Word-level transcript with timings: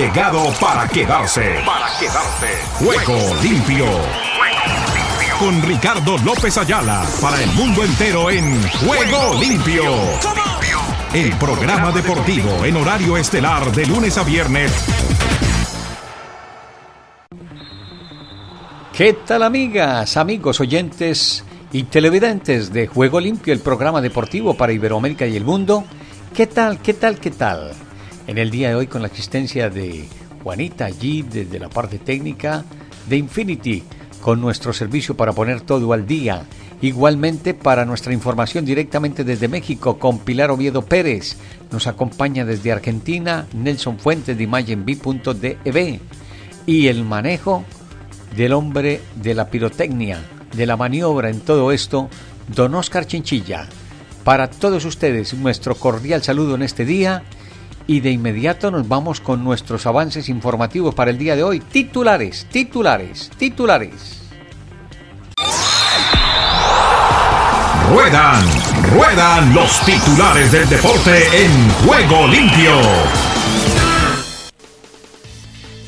llegado 0.00 0.50
para 0.58 0.88
quedarse. 0.88 1.56
Para 1.66 1.98
quedarse. 1.98 2.46
Juego 2.78 3.18
limpio. 3.42 3.84
Con 5.38 5.60
Ricardo 5.60 6.16
López 6.24 6.56
Ayala 6.56 7.04
para 7.20 7.42
el 7.42 7.50
mundo 7.50 7.84
entero 7.84 8.30
en 8.30 8.62
Juego 8.62 9.38
limpio. 9.38 9.84
El 11.12 11.36
programa 11.36 11.92
deportivo 11.92 12.64
en 12.64 12.76
horario 12.76 13.18
estelar 13.18 13.70
de 13.72 13.84
lunes 13.84 14.16
a 14.16 14.22
viernes. 14.22 14.72
¿Qué 18.94 19.12
tal 19.12 19.42
amigas, 19.42 20.16
amigos 20.16 20.60
oyentes 20.60 21.44
y 21.72 21.82
televidentes 21.82 22.72
de 22.72 22.86
Juego 22.86 23.20
Limpio, 23.20 23.52
el 23.52 23.60
programa 23.60 24.00
deportivo 24.00 24.54
para 24.54 24.72
Iberoamérica 24.72 25.26
y 25.26 25.36
el 25.36 25.44
mundo? 25.44 25.84
¿Qué 26.34 26.46
tal, 26.46 26.78
qué 26.78 26.94
tal, 26.94 27.18
qué 27.18 27.32
tal? 27.32 27.72
En 28.26 28.38
el 28.38 28.50
día 28.50 28.68
de 28.68 28.74
hoy 28.74 28.86
con 28.86 29.02
la 29.02 29.08
existencia 29.08 29.70
de 29.70 30.06
Juanita 30.42 30.86
allí 30.86 31.22
desde 31.22 31.58
la 31.58 31.68
parte 31.68 31.98
técnica 31.98 32.64
de 33.08 33.16
Infinity 33.16 33.82
con 34.20 34.40
nuestro 34.40 34.72
servicio 34.72 35.16
para 35.16 35.32
poner 35.32 35.62
todo 35.62 35.92
al 35.92 36.06
día. 36.06 36.44
Igualmente 36.82 37.54
para 37.54 37.84
nuestra 37.84 38.12
información 38.12 38.64
directamente 38.64 39.24
desde 39.24 39.48
México 39.48 39.98
con 39.98 40.18
Pilar 40.18 40.50
Oviedo 40.50 40.82
Pérez. 40.82 41.36
Nos 41.70 41.86
acompaña 41.86 42.44
desde 42.44 42.72
Argentina 42.72 43.46
Nelson 43.52 43.98
Fuentes 43.98 44.36
de 44.36 44.44
ImagenB.dev 44.44 46.00
y 46.66 46.86
el 46.88 47.04
manejo 47.04 47.64
del 48.36 48.52
hombre 48.52 49.00
de 49.16 49.34
la 49.34 49.50
pirotecnia, 49.50 50.22
de 50.56 50.66
la 50.66 50.76
maniobra 50.76 51.30
en 51.30 51.40
todo 51.40 51.72
esto, 51.72 52.08
don 52.54 52.74
Oscar 52.74 53.06
Chinchilla. 53.06 53.68
Para 54.24 54.48
todos 54.48 54.84
ustedes, 54.84 55.34
nuestro 55.34 55.74
cordial 55.74 56.22
saludo 56.22 56.54
en 56.54 56.62
este 56.62 56.84
día 56.84 57.24
y 57.86 58.00
de 58.00 58.10
inmediato 58.10 58.70
nos 58.70 58.88
vamos 58.88 59.20
con 59.20 59.42
nuestros 59.44 59.86
avances 59.86 60.28
informativos 60.28 60.94
para 60.94 61.10
el 61.10 61.18
día 61.18 61.36
de 61.36 61.42
hoy. 61.42 61.60
Titulares, 61.60 62.46
titulares, 62.50 63.30
titulares. 63.36 64.22
Ruedan, 67.90 68.44
ruedan 68.94 69.54
los 69.54 69.80
titulares 69.80 70.52
del 70.52 70.68
deporte 70.68 71.24
en 71.42 71.70
juego 71.84 72.28
limpio. 72.28 72.72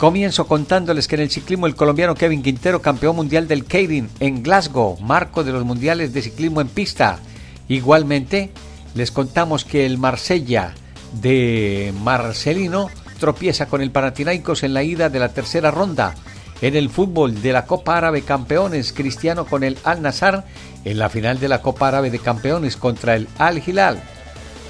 Comienzo 0.02 0.48
contándoles 0.48 1.06
que 1.06 1.14
en 1.14 1.20
el 1.22 1.30
ciclismo 1.30 1.68
el 1.68 1.76
colombiano 1.76 2.16
Kevin 2.16 2.42
Quintero, 2.42 2.82
campeón 2.82 3.14
mundial 3.14 3.46
del 3.46 3.64
Keirin 3.64 4.10
en 4.18 4.42
Glasgow, 4.42 4.98
marco 5.00 5.44
de 5.44 5.52
los 5.52 5.64
mundiales 5.64 6.12
de 6.12 6.22
ciclismo 6.22 6.60
en 6.60 6.66
pista. 6.66 7.20
Igualmente, 7.68 8.50
les 8.96 9.12
contamos 9.12 9.64
que 9.64 9.86
el 9.86 9.98
Marsella 9.98 10.74
de 11.20 11.92
Marcelino 12.02 12.88
tropieza 13.18 13.66
con 13.66 13.82
el 13.82 13.92
Panathinaikos 13.92 14.64
en 14.64 14.74
la 14.74 14.82
ida 14.82 15.08
de 15.08 15.20
la 15.20 15.28
tercera 15.28 15.70
ronda. 15.70 16.14
En 16.60 16.76
el 16.76 16.90
fútbol 16.90 17.40
de 17.40 17.52
la 17.52 17.66
Copa 17.66 17.96
Árabe 17.96 18.22
Campeones, 18.22 18.92
Cristiano 18.92 19.46
con 19.46 19.62
el 19.64 19.78
Al 19.84 20.02
Nazar 20.02 20.44
en 20.84 20.98
la 20.98 21.08
final 21.08 21.38
de 21.38 21.48
la 21.48 21.62
Copa 21.62 21.88
Árabe 21.88 22.10
de 22.10 22.18
Campeones 22.18 22.76
contra 22.76 23.14
el 23.14 23.28
Al 23.38 23.62
Hilal. 23.64 24.02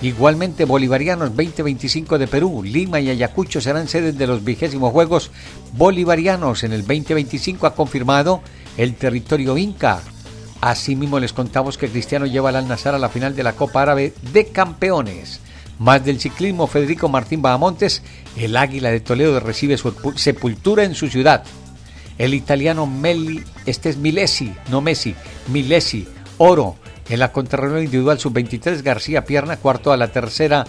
Igualmente, 0.03 0.65
Bolivarianos 0.65 1.31
2025 1.31 2.19
de 2.19 2.27
Perú, 2.27 2.63
Lima 2.65 2.99
y 2.99 3.09
Ayacucho 3.09 3.61
serán 3.61 3.89
sedes 3.89 4.19
de 4.19 4.27
los 4.27 4.43
vigésimos 4.43 4.93
Juegos 4.93 5.31
Bolivarianos. 5.75 6.65
En 6.65 6.73
el 6.73 6.81
2025 6.81 7.67
ha 7.67 7.75
confirmado 7.75 8.43
el 8.77 8.97
territorio 8.97 9.57
Inca. 9.57 10.03
Asimismo, 10.61 11.21
les 11.21 11.33
contamos 11.33 11.79
que 11.79 11.89
Cristiano 11.89 12.27
lleva 12.27 12.49
al 12.49 12.57
Al-Nazar 12.57 12.95
a 12.97 12.99
la 12.99 13.09
final 13.09 13.37
de 13.37 13.45
la 13.45 13.53
Copa 13.53 13.83
Árabe 13.83 14.13
de 14.33 14.49
Campeones. 14.49 15.41
Más 15.79 16.05
del 16.05 16.21
ciclismo, 16.21 16.67
Federico 16.67 17.09
Martín 17.09 17.43
Bahamontes, 17.43 18.03
el 18.37 18.57
Águila 18.57 18.91
de 18.91 19.01
Toledo 19.01 19.41
recibe 19.41 19.77
su 19.77 19.93
sepultura 20.17 20.85
en 20.85 20.95
su 20.95 21.09
ciudad. 21.09 21.45
El 22.19 22.35
italiano 22.35 22.87
Meli, 22.87 23.43
este 23.67 23.89
es 23.89 23.97
Milesi, 23.97 24.53
no 24.71 24.81
Messi, 24.81 25.15
Milesi, 25.49 26.07
oro, 26.39 26.77
en 27.09 27.19
la 27.19 27.33
contrarreloj 27.33 27.83
individual 27.83 28.19
sub-23, 28.19 28.83
García 28.83 29.25
Pierna, 29.25 29.57
cuarto 29.57 29.93
a 29.93 29.97
la 29.97 30.09
tercera 30.09 30.65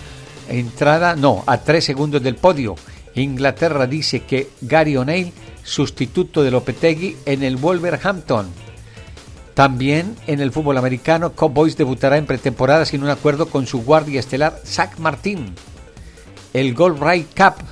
entrada, 0.49 1.15
no, 1.15 1.43
a 1.45 1.57
tres 1.59 1.85
segundos 1.85 2.21
del 2.23 2.35
podio. 2.35 2.75
Inglaterra 3.15 3.85
dice 3.85 4.21
que 4.21 4.49
Gary 4.61 4.97
O'Neill, 4.97 5.31
sustituto 5.63 6.43
de 6.43 6.51
Lopetegui 6.51 7.17
en 7.25 7.43
el 7.43 7.57
Wolverhampton. 7.57 8.47
También 9.53 10.15
en 10.25 10.39
el 10.39 10.51
fútbol 10.51 10.77
americano, 10.77 11.33
Cowboys 11.33 11.77
debutará 11.77 12.17
en 12.17 12.25
pretemporada 12.25 12.85
sin 12.85 13.03
un 13.03 13.09
acuerdo 13.09 13.47
con 13.47 13.67
su 13.67 13.83
guardia 13.83 14.19
estelar, 14.19 14.59
Zach 14.65 14.97
Martin. 14.97 15.53
El 16.53 16.73
Gold 16.73 17.03
Right 17.03 17.27
Cup, 17.35 17.63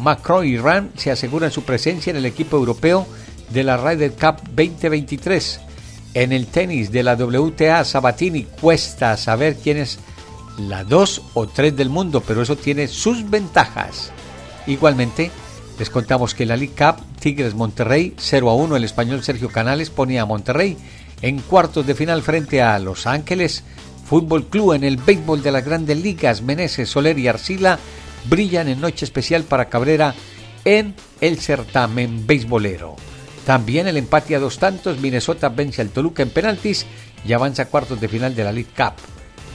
Macron 0.00 0.46
y 0.46 0.56
Ram 0.56 0.90
se 0.96 1.10
aseguran 1.10 1.50
su 1.50 1.62
presencia 1.62 2.10
en 2.10 2.16
el 2.16 2.26
equipo 2.26 2.56
europeo 2.56 3.06
de 3.50 3.64
la 3.64 3.76
Ryder 3.76 4.12
Cup 4.12 4.42
2023. 4.54 5.60
En 6.14 6.32
el 6.32 6.46
tenis 6.46 6.92
de 6.92 7.02
la 7.02 7.14
WTA, 7.14 7.84
Sabatini 7.84 8.44
cuesta 8.44 9.16
saber 9.16 9.56
quién 9.56 9.78
es 9.78 9.98
la 10.58 10.84
2 10.84 11.22
o 11.34 11.48
3 11.48 11.76
del 11.76 11.90
mundo, 11.90 12.22
pero 12.24 12.42
eso 12.42 12.56
tiene 12.56 12.86
sus 12.86 13.28
ventajas. 13.28 14.12
Igualmente, 14.68 15.32
les 15.80 15.90
contamos 15.90 16.34
que 16.34 16.46
la 16.46 16.56
League 16.56 16.74
Cup, 16.78 17.04
Tigres 17.18 17.54
Monterrey, 17.54 18.14
0 18.16 18.50
a 18.50 18.54
1, 18.54 18.76
el 18.76 18.84
español 18.84 19.24
Sergio 19.24 19.48
Canales 19.48 19.90
ponía 19.90 20.22
a 20.22 20.26
Monterrey 20.26 20.76
en 21.22 21.40
cuartos 21.40 21.86
de 21.86 21.94
final 21.94 22.22
frente 22.22 22.62
a 22.62 22.78
Los 22.78 23.06
Ángeles. 23.06 23.64
Fútbol 24.06 24.46
Club 24.46 24.74
en 24.74 24.84
el 24.84 24.96
béisbol 24.98 25.42
de 25.42 25.52
las 25.52 25.64
grandes 25.64 25.98
ligas, 25.98 26.42
Meneses, 26.42 26.88
Soler 26.88 27.18
y 27.18 27.28
Arcila 27.28 27.78
brillan 28.28 28.68
en 28.68 28.80
noche 28.80 29.04
especial 29.04 29.44
para 29.44 29.68
Cabrera 29.68 30.14
en 30.64 30.94
el 31.20 31.38
certamen 31.38 32.26
beisbolero. 32.26 32.96
También 33.46 33.86
el 33.86 33.96
empate 33.96 34.34
a 34.34 34.40
dos 34.40 34.58
tantos, 34.58 35.00
Minnesota 35.00 35.50
vence 35.50 35.82
al 35.82 35.90
Toluca 35.90 36.22
en 36.22 36.30
penaltis 36.30 36.86
y 37.26 37.32
avanza 37.32 37.62
a 37.62 37.66
cuartos 37.66 38.00
de 38.00 38.08
final 38.08 38.34
de 38.34 38.44
la 38.44 38.52
League 38.52 38.70
Cup. 38.74 38.94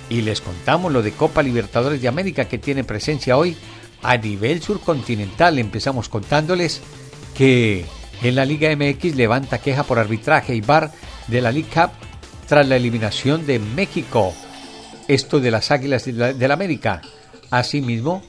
Y 0.09 0.21
les 0.21 0.41
contamos 0.41 0.91
lo 0.91 1.01
de 1.01 1.11
Copa 1.11 1.41
Libertadores 1.43 2.01
de 2.01 2.07
América 2.07 2.45
que 2.45 2.57
tiene 2.57 2.83
presencia 2.83 3.37
hoy 3.37 3.55
a 4.01 4.17
nivel 4.17 4.61
surcontinental. 4.61 5.59
Empezamos 5.59 6.09
contándoles 6.09 6.81
que 7.35 7.85
en 8.21 8.35
la 8.35 8.45
Liga 8.45 8.75
MX 8.75 9.15
levanta 9.15 9.59
queja 9.59 9.83
por 9.83 9.99
arbitraje 9.99 10.55
y 10.55 10.61
bar 10.61 10.91
de 11.29 11.41
la 11.41 11.51
League 11.51 11.69
Cup 11.73 11.91
tras 12.47 12.67
la 12.67 12.75
eliminación 12.75 13.45
de 13.45 13.59
México. 13.59 14.33
Esto 15.07 15.39
de 15.39 15.51
las 15.51 15.71
Águilas 15.71 16.05
de 16.05 16.47
la, 16.47 16.53
América. 16.53 17.01
Asimismo, 17.51 18.23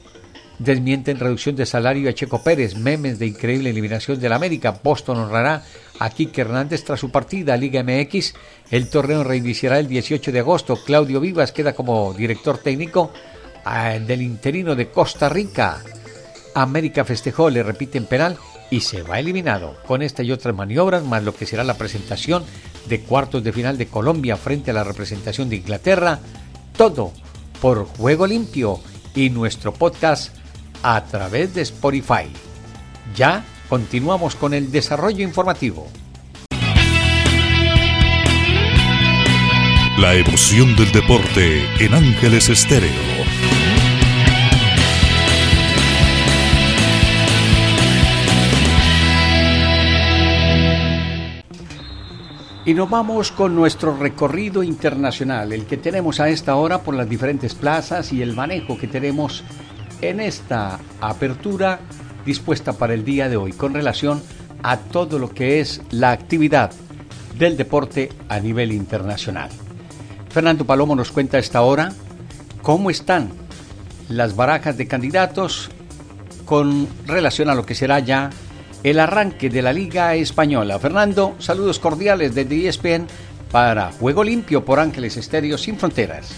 desmienten 0.59 1.19
reducción 1.19 1.55
de 1.55 1.65
salario 1.65 2.09
a 2.09 2.13
Checo 2.13 2.43
Pérez, 2.43 2.75
memes 2.75 3.19
de 3.19 3.27
increíble 3.27 3.71
eliminación 3.71 4.19
del 4.19 4.33
América. 4.33 4.79
Boston 4.83 5.17
honrará 5.17 5.63
a 5.99 6.09
Kike 6.09 6.41
Hernández 6.41 6.83
tras 6.83 6.99
su 6.99 7.11
partida 7.11 7.57
Liga 7.57 7.83
MX. 7.83 8.33
El 8.69 8.89
torneo 8.89 9.23
reiniciará 9.23 9.79
el 9.79 9.87
18 9.87 10.31
de 10.31 10.39
agosto. 10.39 10.83
Claudio 10.83 11.19
Vivas 11.19 11.51
queda 11.51 11.73
como 11.73 12.13
director 12.13 12.57
técnico 12.59 13.11
ah, 13.65 13.97
del 13.99 14.21
interino 14.21 14.75
de 14.75 14.89
Costa 14.89 15.29
Rica. 15.29 15.81
América 16.53 17.05
festejó, 17.05 17.49
le 17.49 17.63
repiten 17.63 18.05
penal 18.05 18.37
y 18.69 18.81
se 18.81 19.03
va 19.03 19.19
eliminado. 19.19 19.77
Con 19.85 20.01
esta 20.01 20.23
y 20.23 20.31
otras 20.31 20.55
maniobras, 20.55 21.03
más 21.03 21.23
lo 21.23 21.35
que 21.35 21.45
será 21.45 21.63
la 21.63 21.77
presentación 21.77 22.43
de 22.87 23.01
cuartos 23.01 23.43
de 23.43 23.51
final 23.51 23.77
de 23.77 23.87
Colombia 23.87 24.37
frente 24.37 24.71
a 24.71 24.73
la 24.73 24.83
representación 24.83 25.49
de 25.49 25.57
Inglaterra, 25.57 26.19
todo 26.77 27.11
por 27.61 27.85
Juego 27.85 28.27
Limpio 28.27 28.79
y 29.15 29.29
nuestro 29.29 29.73
podcast 29.73 30.35
a 30.83 31.03
través 31.05 31.53
de 31.53 31.61
Spotify. 31.61 32.27
Ya 33.15 33.43
continuamos 33.69 34.35
con 34.35 34.53
el 34.53 34.71
desarrollo 34.71 35.23
informativo. 35.23 35.87
La 39.97 40.15
emoción 40.15 40.75
del 40.75 40.91
deporte 40.91 41.63
en 41.79 41.93
Ángeles 41.93 42.49
Estéreo. 42.49 42.89
Y 52.63 52.75
nos 52.75 52.91
vamos 52.91 53.31
con 53.31 53.55
nuestro 53.55 53.97
recorrido 53.97 54.61
internacional, 54.61 55.51
el 55.51 55.65
que 55.65 55.77
tenemos 55.77 56.19
a 56.19 56.29
esta 56.29 56.55
hora 56.55 56.83
por 56.83 56.93
las 56.93 57.09
diferentes 57.09 57.55
plazas 57.55 58.13
y 58.13 58.21
el 58.21 58.35
manejo 58.35 58.77
que 58.77 58.87
tenemos 58.87 59.43
en 59.99 60.19
esta 60.19 60.79
apertura 60.99 61.79
dispuesta 62.23 62.73
para 62.73 62.93
el 62.93 63.03
día 63.03 63.29
de 63.29 63.37
hoy 63.37 63.53
con 63.53 63.73
relación 63.73 64.21
a 64.61 64.77
todo 64.77 65.17
lo 65.17 65.31
que 65.31 65.59
es 65.59 65.81
la 65.89 66.11
actividad 66.11 66.71
del 67.35 67.57
deporte 67.57 68.09
a 68.29 68.39
nivel 68.39 68.71
internacional. 68.71 69.49
Fernando 70.29 70.63
Palomo 70.63 70.95
nos 70.95 71.11
cuenta 71.11 71.39
esta 71.39 71.61
hora 71.61 71.91
cómo 72.61 72.91
están 72.91 73.31
las 74.07 74.35
barajas 74.35 74.77
de 74.77 74.87
candidatos 74.87 75.71
con 76.45 76.87
relación 77.07 77.49
a 77.49 77.55
lo 77.55 77.65
que 77.65 77.73
será 77.73 77.97
ya 77.99 78.29
el 78.83 78.99
arranque 78.99 79.49
de 79.49 79.61
la 79.61 79.73
Liga 79.73 80.15
Española. 80.15 80.79
Fernando, 80.79 81.35
saludos 81.39 81.79
cordiales 81.79 82.33
desde 82.33 82.67
ESPN 82.67 83.07
para 83.51 83.91
Juego 83.91 84.23
Limpio 84.23 84.65
por 84.65 84.79
Ángeles 84.79 85.17
Estéreo 85.17 85.57
Sin 85.57 85.77
Fronteras. 85.77 86.33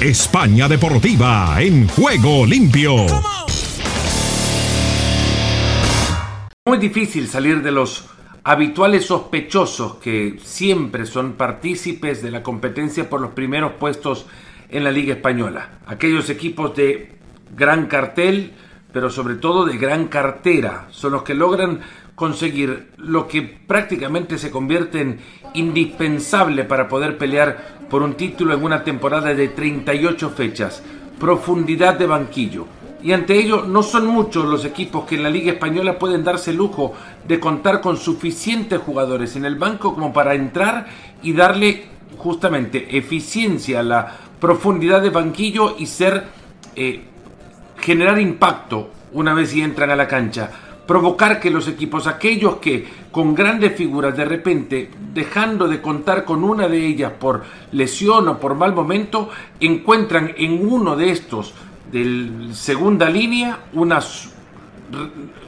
España 0.00 0.66
Deportiva 0.66 1.56
en 1.60 1.86
juego 1.86 2.44
limpio. 2.44 3.06
Muy 6.66 6.78
difícil 6.78 7.28
salir 7.28 7.62
de 7.62 7.70
los 7.70 8.06
habituales 8.42 9.06
sospechosos 9.06 9.96
que 9.96 10.40
siempre 10.42 11.06
son 11.06 11.34
partícipes 11.34 12.20
de 12.22 12.32
la 12.32 12.42
competencia 12.42 13.08
por 13.08 13.20
los 13.20 13.30
primeros 13.32 13.74
puestos 13.74 14.26
en 14.72 14.84
la 14.84 14.90
Liga 14.90 15.14
Española. 15.14 15.78
Aquellos 15.86 16.28
equipos 16.30 16.74
de 16.74 17.12
gran 17.54 17.86
cartel, 17.86 18.52
pero 18.92 19.10
sobre 19.10 19.36
todo 19.36 19.66
de 19.66 19.76
gran 19.76 20.08
cartera, 20.08 20.88
son 20.90 21.12
los 21.12 21.22
que 21.22 21.34
logran 21.34 21.80
conseguir 22.14 22.90
lo 22.96 23.28
que 23.28 23.42
prácticamente 23.42 24.38
se 24.38 24.50
convierte 24.50 25.00
en 25.00 25.18
indispensable 25.54 26.64
para 26.64 26.88
poder 26.88 27.18
pelear 27.18 27.78
por 27.88 28.02
un 28.02 28.14
título 28.14 28.54
en 28.54 28.64
una 28.64 28.82
temporada 28.82 29.34
de 29.34 29.48
38 29.48 30.30
fechas, 30.30 30.82
profundidad 31.18 31.94
de 31.98 32.06
banquillo. 32.06 32.66
Y 33.02 33.12
ante 33.12 33.34
ello 33.34 33.64
no 33.66 33.82
son 33.82 34.06
muchos 34.06 34.44
los 34.44 34.64
equipos 34.64 35.04
que 35.04 35.16
en 35.16 35.24
la 35.24 35.30
Liga 35.30 35.52
Española 35.52 35.98
pueden 35.98 36.22
darse 36.22 36.52
el 36.52 36.58
lujo 36.58 36.94
de 37.26 37.40
contar 37.40 37.80
con 37.80 37.96
suficientes 37.96 38.78
jugadores 38.80 39.34
en 39.34 39.44
el 39.44 39.56
banco 39.56 39.92
como 39.92 40.12
para 40.12 40.34
entrar 40.34 40.86
y 41.22 41.32
darle 41.32 41.84
justamente 42.16 42.96
eficiencia 42.96 43.80
a 43.80 43.82
la 43.82 44.16
profundidad 44.42 45.00
de 45.00 45.10
banquillo 45.10 45.76
y 45.78 45.86
ser 45.86 46.24
eh, 46.74 47.04
generar 47.78 48.18
impacto 48.18 48.90
una 49.12 49.34
vez 49.34 49.54
y 49.54 49.62
entran 49.62 49.90
a 49.90 49.94
la 49.94 50.08
cancha 50.08 50.50
provocar 50.84 51.38
que 51.38 51.48
los 51.48 51.68
equipos, 51.68 52.08
aquellos 52.08 52.56
que 52.56 52.84
con 53.12 53.36
grandes 53.36 53.76
figuras 53.76 54.16
de 54.16 54.24
repente, 54.24 54.90
dejando 55.14 55.68
de 55.68 55.80
contar 55.80 56.24
con 56.24 56.42
una 56.42 56.66
de 56.66 56.84
ellas 56.84 57.12
por 57.12 57.44
lesión 57.70 58.26
o 58.26 58.40
por 58.40 58.56
mal 58.56 58.74
momento, 58.74 59.30
encuentran 59.60 60.34
en 60.36 60.66
uno 60.68 60.96
de 60.96 61.10
estos 61.10 61.54
de 61.92 62.48
segunda 62.52 63.08
línea 63.08 63.60
una 63.74 64.00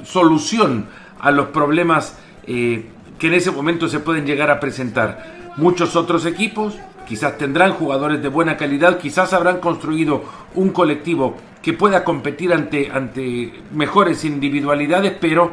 solución 0.04 0.86
a 1.18 1.32
los 1.32 1.48
problemas 1.48 2.16
eh, 2.46 2.86
que 3.18 3.26
en 3.26 3.34
ese 3.34 3.50
momento 3.50 3.88
se 3.88 3.98
pueden 3.98 4.24
llegar 4.24 4.52
a 4.52 4.60
presentar. 4.60 5.52
Muchos 5.56 5.96
otros 5.96 6.26
equipos 6.26 6.74
quizás 7.06 7.38
tendrán 7.38 7.72
jugadores 7.72 8.22
de 8.22 8.28
buena 8.28 8.56
calidad, 8.56 8.98
quizás 8.98 9.32
habrán 9.32 9.60
construido 9.60 10.24
un 10.54 10.70
colectivo 10.70 11.36
que 11.62 11.72
pueda 11.72 12.04
competir 12.04 12.52
ante, 12.52 12.90
ante 12.90 13.52
mejores 13.72 14.24
individualidades, 14.24 15.14
pero 15.20 15.52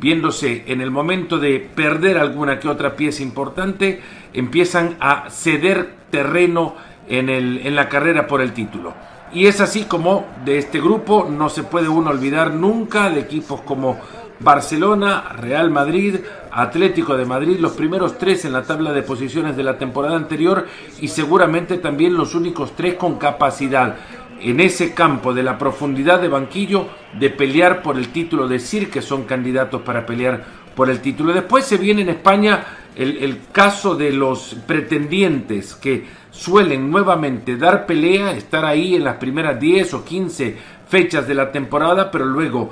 viéndose 0.00 0.64
en 0.68 0.80
el 0.80 0.90
momento 0.90 1.38
de 1.38 1.58
perder 1.58 2.18
alguna 2.18 2.60
que 2.60 2.68
otra 2.68 2.94
pieza 2.94 3.22
importante, 3.22 4.00
empiezan 4.32 4.96
a 5.00 5.28
ceder 5.30 5.94
terreno 6.10 6.76
en, 7.08 7.28
el, 7.28 7.66
en 7.66 7.74
la 7.74 7.88
carrera 7.88 8.26
por 8.26 8.40
el 8.40 8.52
título. 8.52 8.94
Y 9.32 9.46
es 9.46 9.60
así 9.60 9.84
como 9.84 10.26
de 10.44 10.58
este 10.58 10.80
grupo 10.80 11.28
no 11.30 11.48
se 11.48 11.62
puede 11.62 11.88
uno 11.88 12.10
olvidar 12.10 12.54
nunca 12.54 13.10
de 13.10 13.20
equipos 13.20 13.60
como 13.62 13.98
Barcelona, 14.40 15.30
Real 15.36 15.70
Madrid, 15.70 16.16
Atlético 16.52 17.16
de 17.16 17.24
Madrid, 17.24 17.58
los 17.58 17.72
primeros 17.72 18.18
tres 18.18 18.44
en 18.44 18.52
la 18.52 18.62
tabla 18.62 18.92
de 18.92 19.02
posiciones 19.02 19.56
de 19.56 19.64
la 19.64 19.78
temporada 19.78 20.16
anterior 20.16 20.66
y 21.00 21.08
seguramente 21.08 21.78
también 21.78 22.14
los 22.14 22.34
únicos 22.34 22.74
tres 22.76 22.94
con 22.94 23.18
capacidad 23.18 23.96
en 24.40 24.60
ese 24.60 24.94
campo 24.94 25.34
de 25.34 25.42
la 25.42 25.58
profundidad 25.58 26.20
de 26.20 26.28
banquillo 26.28 26.86
de 27.18 27.30
pelear 27.30 27.82
por 27.82 27.96
el 27.96 28.08
título, 28.08 28.46
decir 28.46 28.90
que 28.90 29.02
son 29.02 29.24
candidatos 29.24 29.82
para 29.82 30.06
pelear 30.06 30.44
por 30.74 30.90
el 30.90 31.00
título. 31.00 31.32
Después 31.32 31.64
se 31.64 31.76
viene 31.76 32.02
en 32.02 32.10
España 32.10 32.64
el, 32.94 33.40
caso 33.52 33.94
de 33.94 34.12
los 34.12 34.56
pretendientes 34.66 35.74
que 35.74 36.04
suelen 36.30 36.90
nuevamente 36.90 37.56
dar 37.56 37.86
pelea, 37.86 38.32
estar 38.32 38.64
ahí 38.64 38.94
en 38.94 39.04
las 39.04 39.16
primeras 39.16 39.58
10 39.58 39.94
o 39.94 40.04
15 40.04 40.56
fechas 40.88 41.26
de 41.26 41.34
la 41.34 41.50
temporada, 41.52 42.10
pero 42.10 42.24
luego 42.24 42.70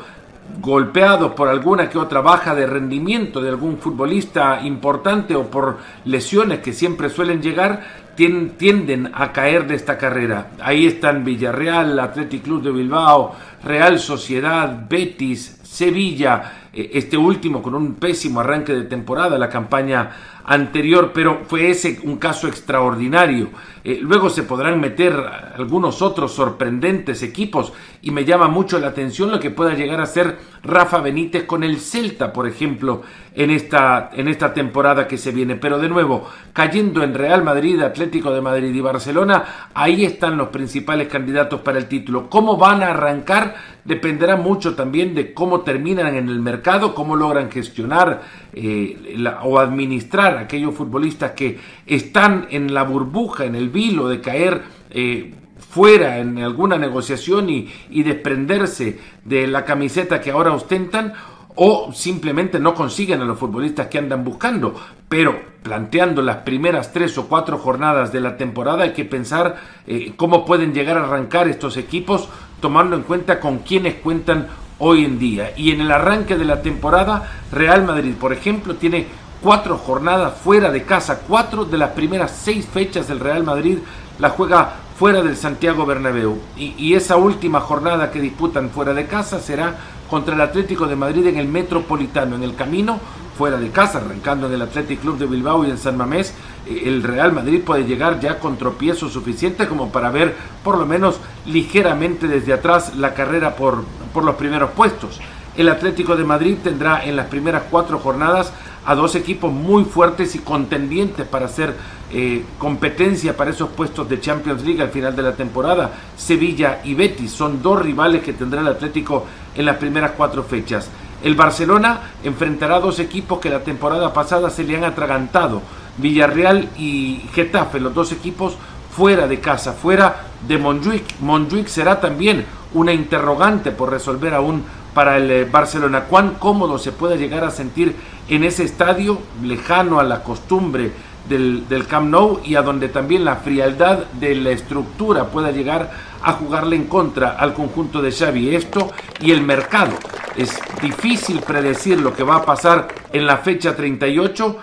golpeados 0.61 1.33
por 1.33 1.49
alguna 1.49 1.89
que 1.89 1.99
otra 1.99 2.21
baja 2.21 2.55
de 2.55 2.67
rendimiento 2.67 3.41
de 3.41 3.51
algún 3.51 3.79
futbolista 3.79 4.61
importante 4.63 5.35
o 5.35 5.51
por 5.51 5.79
lesiones 6.05 6.61
que 6.61 6.73
siempre 6.73 7.11
suelen 7.11 7.43
llegar, 7.43 8.07
tienden 8.17 9.11
a 9.13 9.33
caer 9.33 9.67
de 9.67 9.75
esta 9.75 9.99
carrera. 9.99 10.53
Ahí 10.61 10.87
están 10.87 11.25
Villarreal, 11.25 11.99
Athletic 11.99 12.43
Club 12.43 12.63
de 12.63 12.71
Bilbao, 12.73 13.35
Real 13.63 13.99
Sociedad, 13.99 14.87
Betis, 14.89 15.61
Sevilla, 15.63 16.69
eh, 16.73 16.91
este 16.95 17.17
último 17.17 17.63
con 17.63 17.75
un 17.75 17.95
pésimo 17.95 18.41
arranque 18.41 18.73
de 18.73 18.85
temporada, 18.85 19.39
la 19.39 19.51
campaña 19.51 20.11
anterior, 20.47 21.11
pero 21.13 21.43
fue 21.47 21.71
ese 21.71 21.99
un 22.05 22.17
caso 22.17 22.47
extraordinario. 22.47 23.51
Eh, 23.83 23.99
luego 24.01 24.31
se 24.31 24.43
podrán 24.43 24.81
meter 24.81 25.13
algunos 25.57 26.03
otros 26.03 26.33
sorprendentes 26.33 27.23
equipos 27.23 27.73
y 28.03 28.11
me 28.11 28.25
llama 28.25 28.49
mucho 28.49 28.79
la 28.79 28.89
atención 28.89 29.31
lo 29.31 29.39
que 29.39 29.51
pueda 29.51 29.75
llegar 29.75 30.01
a 30.01 30.07
ser 30.07 30.39
Rafa 30.63 31.01
Benítez 31.01 31.45
con 31.45 31.63
el 31.63 31.79
Celta, 31.79 32.33
por 32.33 32.49
ejemplo, 32.49 33.03
en 33.35 33.51
esta, 33.51 34.11
en 34.13 34.29
esta 34.29 34.53
temporada 34.53 35.07
que 35.07 35.19
se 35.19 35.31
viene. 35.31 35.57
Pero 35.57 35.79
de 35.79 35.89
nuevo, 35.89 36.29
cayendo 36.53 37.03
en 37.03 37.15
Real 37.15 37.45
Madrid, 37.45 37.81
Atlético 37.81 38.33
de 38.33 38.41
Madrid 38.41 38.75
y 38.75 38.81
Barcelona, 38.81 39.71
ahí 39.75 40.05
están 40.05 40.37
los 40.37 40.49
principales 40.49 41.09
candidatos 41.09 41.61
para 41.61 41.79
el 41.79 41.87
título. 41.87 42.29
¿Cómo 42.29 42.57
van 42.57 42.83
a 42.83 42.91
arrancar? 42.91 43.55
Dependerá 43.85 44.37
mucho 44.37 44.75
también 44.75 45.15
de 45.15 45.33
cómo 45.33 45.61
terminan 45.61 46.17
en 46.17 46.29
el 46.29 46.41
mercado, 46.41 46.93
cómo 46.93 47.15
logran 47.15 47.53
gestionar 47.53 48.23
eh, 48.53 49.17
o 49.45 49.61
administrar 49.61 50.36
aquellos 50.37 50.75
futbolistas 50.75 51.33
que 51.33 51.59
están 51.87 52.47
en 52.50 52.73
la 52.75 52.83
burbuja, 52.83 53.44
en 53.44 53.55
el 53.55 53.69
vilo 53.69 54.09
de 54.09 54.21
caer 54.21 54.62
eh, 54.91 55.35
fuera 55.59 56.19
en 56.19 56.38
alguna 56.38 56.79
negociación 56.79 57.50
y, 57.50 58.03
desprenderse 58.03 58.99
de 59.25 59.47
la 59.47 59.65
camiseta 59.65 60.21
que 60.21 60.31
ahora 60.31 60.53
ostentan 60.53 61.12
o 61.55 61.93
simplemente 61.93 62.59
no 62.59 62.75
consiguen 62.75 63.21
a 63.21 63.25
los 63.25 63.38
futbolistas 63.38 63.87
que 63.88 63.99
andan 63.99 64.25
buscando. 64.25 64.75
Pero 65.09 65.38
planteando 65.62 66.23
las 66.23 66.38
primeras 66.38 66.93
tres 66.93 67.17
o 67.19 67.29
cuatro 67.29 67.59
jornadas 67.59 68.12
de 68.12 68.21
la 68.21 68.37
temporada 68.37 68.85
hay 68.85 68.93
que 68.93 69.05
pensar 69.05 69.56
eh, 69.87 70.12
cómo 70.17 70.44
pueden 70.44 70.73
llegar 70.73 70.99
a 70.99 71.05
arrancar 71.05 71.49
estos 71.49 71.77
equipos 71.77 72.29
tomando 72.61 72.97
en 72.97 73.03
cuenta 73.03 73.41
con 73.41 73.59
quienes 73.59 73.94
cuentan 73.94 74.49
hoy 74.79 75.05
en 75.05 75.19
día. 75.19 75.53
Y 75.56 75.71
en 75.73 75.81
el 75.81 75.91
arranque 75.91 76.37
de 76.37 76.44
la 76.44 76.62
temporada, 76.62 77.31
Real 77.53 77.85
Madrid, 77.85 78.15
por 78.19 78.33
ejemplo, 78.33 78.77
tiene 78.77 79.06
cuatro 79.47 79.79
jornadas 79.79 80.35
fuera 80.43 80.73
de 80.73 80.83
casa, 80.83 81.21
cuatro 81.21 81.65
de 81.65 81.79
las 81.79 81.91
primeras 81.91 82.33
seis 82.33 82.67
fechas 82.67 83.07
del 83.07 83.21
Real 83.21 83.45
Madrid 83.45 83.79
la 84.19 84.31
juega 84.31 84.73
fuera 84.99 85.23
del 85.23 85.37
Santiago 85.37 85.87
Bernabéu. 85.87 86.37
Y, 86.57 86.95
esa 86.95 87.17
última 87.17 87.61
jornada 87.61 88.11
que 88.11 88.21
disputan 88.21 88.71
fuera 88.71 88.93
de 88.93 89.07
casa 89.07 89.38
será 89.38 89.76
contra 90.11 90.35
el 90.35 90.41
Atlético 90.41 90.88
de 90.88 90.97
Madrid 90.97 91.29
en 91.29 91.37
el 91.37 91.47
Metropolitano, 91.47 92.35
en 92.35 92.43
el 92.43 92.57
camino 92.57 92.99
fuera 93.38 93.57
de 93.57 93.71
casa, 93.71 93.99
arrancando 93.99 94.49
en 94.49 94.55
el 94.55 94.62
Athletic 94.62 95.00
Club 95.00 95.17
de 95.17 95.26
Bilbao 95.26 95.65
y 95.65 95.71
en 95.71 95.79
San 95.79 95.97
Mamés, 95.97 96.35
eh, 96.67 96.83
el 96.87 97.05
Real 97.05 97.33
Madrid 97.33 97.62
puede 97.65 97.85
llegar 97.85 98.19
ya 98.19 98.41
con 98.41 98.57
tropiezos 98.57 99.12
suficientes 99.12 99.69
como 99.69 99.93
para 99.93 100.11
ver 100.11 100.35
por 100.65 100.76
lo 100.76 100.87
menos 100.87 101.21
ligeramente 101.45 102.26
desde 102.26 102.53
atrás 102.53 102.97
la 102.97 103.15
carrera 103.15 103.55
por, 103.55 103.85
por 104.12 104.25
los 104.25 104.35
primeros 104.35 104.71
puestos. 104.71 105.21
El 105.57 105.69
Atlético 105.69 106.17
de 106.17 106.25
Madrid 106.25 106.59
tendrá 106.65 107.05
en 107.05 107.15
las 107.15 107.29
primeras 107.29 107.62
cuatro 107.71 107.99
jornadas 107.99 108.53
a 108.87 108.95
dos 108.95 109.14
equipos 109.16 109.52
muy 109.52 109.85
fuertes 109.85 110.35
y 110.37 110.38
contendientes 110.38 111.26
para 111.26 111.47
hacer 111.47 111.75
eh, 112.12 112.45
competencia 112.57 113.37
para 113.37 113.50
esos 113.50 113.71
puestos 113.71 114.09
de 114.09 114.21
Champions 114.21 114.62
League 114.62 114.81
al 114.81 114.90
final 114.90 115.14
de 115.14 115.23
la 115.23 115.35
temporada. 115.35 115.90
Sevilla 116.16 116.81
y 116.85 116.95
Betis 116.95 117.33
son 117.33 117.61
dos 117.61 117.83
rivales 117.83 118.23
que 118.23 118.33
tendrá 118.33 118.61
el 118.61 118.69
Atlético 118.69 119.26
en 119.57 119.66
las 119.66 119.76
primeras 119.76 120.12
cuatro 120.12 120.45
fechas. 120.45 120.88
El 121.23 121.35
Barcelona 121.35 122.12
enfrentará 122.23 122.76
a 122.76 122.81
dos 122.81 123.00
equipos 123.00 123.40
que 123.40 123.50
la 123.50 123.64
temporada 123.64 124.12
pasada 124.12 124.50
se 124.50 124.62
le 124.62 124.76
han 124.76 124.85
atragantado, 124.85 125.62
Villarreal 125.99 126.69
y 126.78 127.23
Getafe, 127.33 127.81
los 127.81 127.95
dos 127.95 128.12
equipos 128.12 128.57
fuera 128.97 129.26
de 129.26 129.40
casa, 129.40 129.73
fuera 129.73 130.26
de 130.47 130.59
Montjuic. 130.59 131.19
Montjuic 131.21 131.66
será 131.66 132.00
también 132.00 132.47
una 132.75 132.93
interrogante 132.93 133.73
por 133.73 133.90
resolver 133.90 134.35
aún 134.35 134.62
para 134.95 135.19
el 135.19 135.31
eh, 135.31 135.45
Barcelona. 135.45 136.05
Cuán 136.05 136.37
cómodo 136.38 136.78
se 136.78 136.93
puede 136.93 137.19
llegar 137.19 137.45
a 137.45 137.50
sentir 137.50 137.95
en 138.28 138.45
ese 138.45 138.64
estadio 138.64 139.21
lejano 139.42 140.00
a 140.00 140.04
la 140.04 140.23
costumbre 140.23 140.92
del, 141.28 141.68
del, 141.68 141.87
Camp 141.87 142.09
Nou 142.09 142.40
y 142.45 142.54
a 142.54 142.62
donde 142.62 142.88
también 142.88 143.25
la 143.25 143.37
frialdad 143.37 144.06
de 144.12 144.35
la 144.37 144.50
estructura 144.50 145.26
pueda 145.26 145.50
llegar 145.50 145.90
a 146.23 146.33
jugarle 146.33 146.76
en 146.76 146.85
contra 146.85 147.30
al 147.30 147.54
conjunto 147.54 148.02
de 148.02 148.12
Xavi. 148.12 148.54
Esto 148.54 148.92
y 149.21 149.30
el 149.33 149.42
mercado. 149.42 149.92
Es 150.37 150.61
difícil 150.83 151.40
predecir 151.40 152.00
lo 152.00 152.14
que 152.14 152.23
va 152.23 152.37
a 152.37 152.45
pasar 152.45 152.88
en 153.12 153.26
la 153.26 153.38
fecha 153.38 153.75
38, 153.75 154.56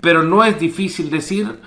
pero 0.00 0.22
no 0.22 0.44
es 0.44 0.58
difícil 0.58 1.10
decir 1.10 1.58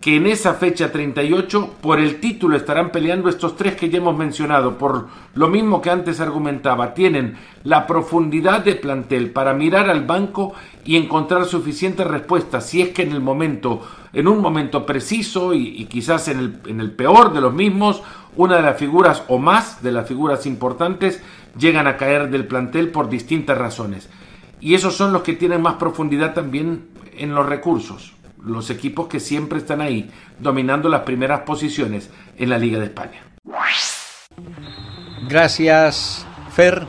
que 0.00 0.16
en 0.16 0.26
esa 0.26 0.54
fecha 0.54 0.92
38 0.92 1.74
por 1.80 1.98
el 1.98 2.20
título 2.20 2.56
estarán 2.56 2.90
peleando 2.90 3.28
estos 3.28 3.56
tres 3.56 3.74
que 3.74 3.88
ya 3.88 3.98
hemos 3.98 4.16
mencionado, 4.16 4.78
por 4.78 5.08
lo 5.34 5.48
mismo 5.48 5.80
que 5.80 5.90
antes 5.90 6.20
argumentaba, 6.20 6.94
tienen 6.94 7.36
la 7.64 7.86
profundidad 7.86 8.64
de 8.64 8.76
plantel 8.76 9.30
para 9.30 9.54
mirar 9.54 9.90
al 9.90 10.04
banco 10.04 10.54
y 10.84 10.96
encontrar 10.96 11.44
suficientes 11.46 12.06
respuestas, 12.06 12.66
si 12.66 12.80
es 12.80 12.90
que 12.90 13.02
en 13.02 13.12
el 13.12 13.20
momento, 13.20 13.82
en 14.12 14.28
un 14.28 14.40
momento 14.40 14.86
preciso 14.86 15.52
y, 15.52 15.84
quizás 15.86 16.28
en 16.28 16.38
el, 16.38 16.60
en 16.66 16.80
el 16.80 16.92
peor 16.92 17.32
de 17.32 17.40
los 17.40 17.52
mismos, 17.52 18.02
una 18.36 18.56
de 18.56 18.62
las 18.62 18.78
figuras 18.78 19.24
o 19.28 19.38
más 19.38 19.82
de 19.82 19.92
las 19.92 20.06
figuras 20.06 20.46
importantes 20.46 21.20
llegan 21.58 21.88
a 21.88 21.96
caer 21.96 22.30
del 22.30 22.46
plantel 22.46 22.90
por 22.90 23.08
distintas 23.08 23.58
razones. 23.58 24.08
Y 24.60 24.74
esos 24.74 24.94
son 24.94 25.12
los 25.12 25.22
que 25.22 25.34
tienen 25.34 25.62
más 25.62 25.74
profundidad 25.74 26.34
también 26.34 26.86
en 27.16 27.34
los 27.34 27.46
recursos 27.46 28.17
los 28.42 28.70
equipos 28.70 29.08
que 29.08 29.20
siempre 29.20 29.58
están 29.58 29.80
ahí, 29.80 30.10
dominando 30.38 30.88
las 30.88 31.02
primeras 31.02 31.40
posiciones 31.40 32.10
en 32.36 32.50
la 32.50 32.58
Liga 32.58 32.78
de 32.78 32.86
España. 32.86 33.22
Gracias, 35.28 36.26
Fer. 36.52 36.86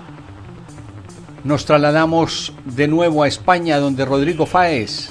Nos 1.44 1.66
trasladamos 1.66 2.54
de 2.66 2.88
nuevo 2.88 3.24
a 3.24 3.28
España, 3.28 3.78
donde 3.78 4.06
Rodrigo 4.06 4.46
Fáez 4.46 5.10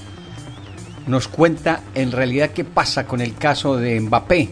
nos 1.07 1.27
cuenta 1.27 1.83
en 1.95 2.13
realidad 2.13 2.51
qué 2.51 2.65
pasa 2.65 3.07
con 3.07 3.21
el 3.21 3.35
caso 3.35 3.77
de 3.77 3.99
Mbappé. 3.99 4.51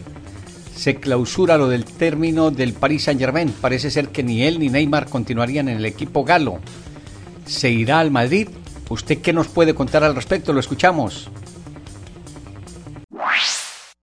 Se 0.75 0.95
clausura 0.95 1.57
lo 1.57 1.69
del 1.69 1.85
término 1.85 2.51
del 2.51 2.73
Paris 2.73 3.03
Saint 3.03 3.19
Germain. 3.19 3.51
Parece 3.51 3.89
ser 3.91 4.09
que 4.09 4.23
ni 4.23 4.43
él 4.43 4.59
ni 4.59 4.69
Neymar 4.69 5.07
continuarían 5.07 5.69
en 5.69 5.77
el 5.77 5.85
equipo 5.85 6.23
galo. 6.23 6.59
¿Se 7.45 7.69
irá 7.69 7.99
al 7.99 8.11
Madrid? 8.11 8.49
¿Usted 8.89 9.19
qué 9.19 9.33
nos 9.33 9.47
puede 9.47 9.73
contar 9.73 10.03
al 10.03 10.15
respecto? 10.15 10.53
Lo 10.53 10.59
escuchamos. 10.59 11.29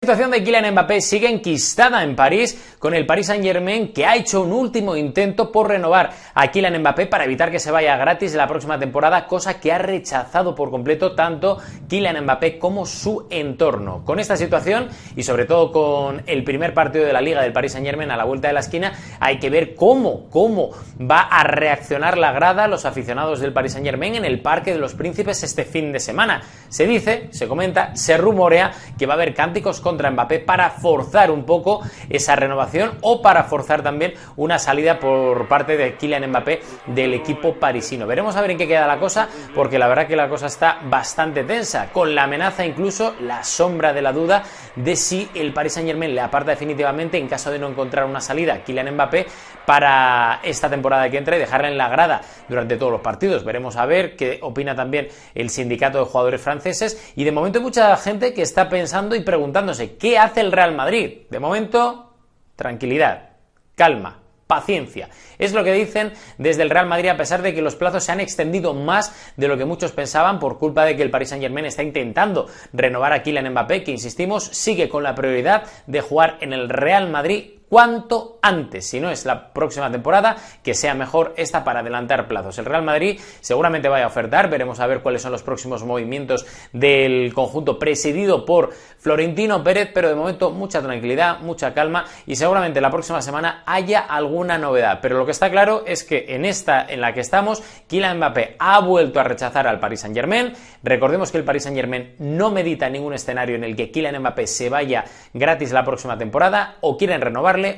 Situación 0.09 0.31
de 0.31 0.43
Kylian 0.43 0.73
Mbappé 0.73 1.03
sigue 1.03 1.29
enquistada 1.29 2.03
en 2.03 2.17
París 2.17 2.77
con 2.79 2.95
el 2.95 3.05
Paris 3.05 3.27
Saint-Germain 3.27 3.93
que 3.93 4.07
ha 4.07 4.17
hecho 4.17 4.41
un 4.41 4.53
último 4.53 4.97
intento 4.97 5.53
por 5.53 5.69
renovar 5.69 6.13
a 6.33 6.51
Kylian 6.51 6.81
Mbappé 6.81 7.09
para 7.09 7.25
evitar 7.25 7.51
que 7.51 7.59
se 7.59 7.71
vaya 7.71 7.95
gratis 7.99 8.35
la 8.35 8.49
próxima 8.49 8.79
temporada, 8.79 9.27
cosa 9.27 9.61
que 9.61 9.71
ha 9.71 9.77
rechazado 9.77 10.55
por 10.55 10.71
completo 10.71 11.15
tanto 11.15 11.59
Kylian 11.91 12.25
Mbappé 12.25 12.59
como 12.59 12.87
su 12.87 13.27
entorno. 13.29 14.03
Con 14.07 14.19
esta 14.19 14.39
situación 14.39 14.89
y 15.15 15.25
sobre 15.25 15.45
todo 15.45 15.73
con 15.73 16.23
el 16.25 16.43
primer 16.43 16.73
partido 16.73 17.05
de 17.05 17.13
la 17.13 17.21
Liga 17.21 17.43
del 17.43 17.53
Paris 17.53 17.73
Saint-Germain 17.73 18.11
a 18.11 18.17
la 18.17 18.25
vuelta 18.25 18.49
de 18.49 18.55
la 18.55 18.61
esquina, 18.61 18.95
hay 19.21 19.39
que 19.39 19.51
ver 19.51 19.75
cómo 19.75 20.31
cómo 20.31 20.71
va 20.99 21.21
a 21.21 21.45
reaccionar 21.45 22.17
la 22.17 22.33
grada 22.33 22.67
los 22.67 22.87
aficionados 22.87 23.41
del 23.41 23.53
Paris 23.53 23.73
Saint-Germain 23.73 24.15
en 24.15 24.25
el 24.25 24.41
Parque 24.41 24.73
de 24.73 24.79
los 24.79 24.95
Príncipes 24.95 25.43
este 25.43 25.67
fin 25.67 25.93
de 25.93 26.01
semana. 26.01 26.41
Se 26.71 26.87
dice, 26.87 27.29
se 27.31 27.47
comenta, 27.47 27.95
se 27.95 28.17
rumorea 28.17 28.73
que 28.99 29.05
va 29.05 29.13
a 29.13 29.17
haber 29.17 29.35
cánticos 29.35 29.83
contra 29.99 30.13
Mbappé 30.13 30.39
para 30.39 30.71
forzar 30.71 31.33
un 31.33 31.45
poco 31.45 31.83
esa 32.09 32.37
renovación 32.37 32.99
o 33.03 33.21
para 33.21 33.43
forzar 33.43 33.83
también 33.83 34.15
una 34.37 34.61
salida 34.61 35.01
por 35.01 35.49
parte 35.49 35.77
de 35.77 35.97
Kylian 35.97 36.31
Mbappé 36.31 36.61
del 36.87 37.15
equipo 37.15 37.55
parisino. 37.55 38.07
Veremos 38.07 38.37
a 38.37 38.41
ver 38.41 38.53
en 38.53 38.59
qué 38.59 38.69
queda 38.69 38.87
la 38.87 39.01
cosa, 39.01 39.29
porque 39.57 39.77
la 39.77 39.89
verdad 39.89 40.07
que 40.07 40.15
la 40.15 40.29
cosa 40.29 40.47
está 40.47 40.79
bastante 40.85 41.43
tensa, 41.43 41.89
con 41.93 42.15
la 42.15 42.23
amenaza 42.23 42.65
incluso, 42.65 43.17
la 43.21 43.43
sombra 43.43 43.93
de 43.93 44.03
la 44.03 44.13
duda 44.13 44.45
de 44.77 44.95
si 44.95 45.29
el 45.35 45.53
Paris 45.53 45.73
Saint 45.73 45.89
Germain 45.89 46.15
le 46.15 46.21
aparta 46.21 46.53
definitivamente 46.53 47.19
en 47.19 47.27
caso 47.27 47.51
de 47.51 47.59
no 47.59 47.67
encontrar 47.67 48.05
una 48.05 48.21
salida 48.21 48.63
Kylian 48.63 48.95
Mbappé 48.95 49.27
para 49.69 50.41
esta 50.45 50.71
temporada 50.71 51.11
que 51.11 51.19
entra 51.19 51.37
y 51.37 51.41
dejarla 51.41 51.69
en 51.69 51.77
la 51.77 51.91
grada 51.91 52.23
durante 52.49 52.79
todos 52.79 52.91
los 52.91 53.03
partidos. 53.03 53.45
Veremos 53.45 53.77
a 53.77 53.85
ver 53.85 54.17
qué 54.17 54.39
opina 54.41 54.75
también 54.75 55.09
el 55.35 55.51
sindicato 55.51 55.99
de 55.99 56.07
jugadores 56.07 56.41
franceses 56.41 57.13
y 57.17 57.25
de 57.25 57.33
momento 57.33 57.59
hay 57.59 57.65
mucha 57.65 57.95
gente 57.99 58.33
que 58.33 58.41
está 58.41 58.71
pensando 58.71 59.15
y 59.15 59.21
preguntándose 59.21 59.97
¿Qué 59.97 60.17
hace 60.17 60.41
el 60.41 60.53
Real 60.53 60.75
Madrid? 60.75 61.27
De 61.29 61.39
momento, 61.39 62.15
tranquilidad, 62.57 63.33
calma, 63.75 64.21
paciencia. 64.47 65.11
Es 65.37 65.53
lo 65.53 65.63
que 65.63 65.75
dicen 65.75 66.15
desde 66.39 66.63
el 66.63 66.71
Real 66.71 66.87
Madrid 66.87 67.11
a 67.11 67.19
pesar 67.19 67.43
de 67.43 67.55
que 67.55 67.61
los 67.61 67.77
plazos 67.77 68.05
se 68.05 68.13
han 68.13 68.21
extendido 68.21 68.73
más 68.73 69.35
de 69.37 69.49
lo 69.49 69.59
que 69.59 69.67
muchos 69.67 69.93
pensaban 69.93 70.39
por 70.39 70.59
culpa 70.59 70.87
de 70.87 70.97
que 70.97 71.03
el 71.03 71.11
Paris 71.11 71.29
Saint-Germain 71.29 71.67
está 71.67 71.83
intentando 71.83 72.47
renovar 72.73 73.13
a 73.13 73.23
Kylian 73.23 73.51
Mbappé, 73.51 73.85
que 73.85 73.91
insistimos, 73.91 74.45
sigue 74.45 74.89
con 74.89 75.03
la 75.03 75.15
prioridad 75.15 75.65
de 75.87 76.01
jugar 76.01 76.39
en 76.41 76.55
el 76.55 76.71
Real 76.71 77.11
Madrid 77.11 77.58
cuanto 77.69 78.39
antes, 78.43 78.89
si 78.89 79.01
no 79.01 79.11
es 79.11 79.25
la 79.25 79.53
próxima 79.53 79.91
temporada, 79.91 80.37
que 80.63 80.75
sea 80.75 80.95
mejor 80.95 81.35
esta 81.37 81.65
para 81.65 81.81
adelantar 81.81 82.29
plazos. 82.29 82.59
El 82.59 82.65
Real 82.65 82.83
Madrid 82.83 83.21
seguramente 83.41 83.89
vaya 83.89 84.05
a 84.05 84.09
ofertar, 84.09 84.49
veremos 84.49 84.81
a 84.81 84.87
ver 84.87 85.01
cuáles 85.01 85.23
son 85.23 85.33
los 85.33 85.43
próximos 85.43 85.85
movimientos 85.85 86.47
del 86.73 87.33
conjunto 87.35 87.79
presidido 87.79 88.45
por 88.45 88.71
Florentino 88.99 89.63
Pérez, 89.63 89.91
pero 89.93 90.09
de 90.09 90.15
momento 90.15 90.51
mucha 90.51 90.83
tranquilidad, 90.83 91.41
mucha 91.41 91.75
calma 91.75 92.05
y 92.27 92.37
seguramente 92.37 92.81
la 92.81 92.91
próxima 92.91 93.23
semana 93.23 93.63
haya 93.67 94.01
alguna 94.01 94.59
novedad. 94.59 95.01
Pero 95.03 95.19
lo 95.19 95.25
que 95.25 95.33
está 95.33 95.51
claro 95.51 95.85
es 95.87 96.05
que 96.05 96.27
en 96.29 96.45
esta 96.45 96.87
en 96.89 97.01
la 97.01 97.13
que 97.13 97.21
estamos, 97.21 97.63
Kylian 97.87 98.17
Mbappé 98.19 98.57
ha 98.59 98.81
vuelto 98.81 99.21
a 99.21 99.25
rechazar 99.25 99.67
al 99.67 99.81
Paris 99.81 100.01
Saint-Germain. 100.01 100.53
Recordemos 100.83 101.31
que 101.31 101.39
el 101.39 101.45
Paris 101.45 101.65
Saint-Germain 101.65 102.15
no 102.19 102.51
medita 102.51 102.89
ningún 102.89 103.15
escenario 103.15 103.57
en 103.57 103.65
el 103.65 103.77
que 103.77 103.91
Kylian 103.91 104.19
Mbappé 104.21 104.47
se 104.47 104.69
vaya 104.69 105.05
gratis 105.33 105.73
la 105.73 105.85
próxima 105.85 106.17
temporada 106.17 106.77
o 106.81 106.97
quieren 106.97 107.21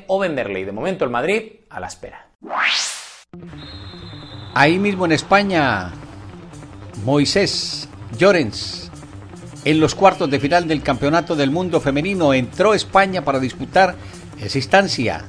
o 0.06 0.18
venderle. 0.18 0.60
Y 0.60 0.64
de 0.64 0.72
momento 0.72 1.04
el 1.04 1.10
Madrid 1.10 1.42
a 1.68 1.80
la 1.80 1.87
espera. 1.87 2.26
Ahí 4.54 4.78
mismo 4.78 5.04
en 5.04 5.12
España, 5.12 5.92
Moisés 7.04 7.88
Llorens, 8.18 8.90
en 9.64 9.78
los 9.78 9.94
cuartos 9.94 10.30
de 10.30 10.40
final 10.40 10.66
del 10.66 10.82
Campeonato 10.82 11.37
del 11.37 11.50
Mundo 11.50 11.80
Femenino, 11.80 12.34
entró 12.34 12.75
España 12.75 13.22
para 13.22 13.38
disputar 13.38 13.94
esa 14.40 14.58
instancia. 14.58 15.25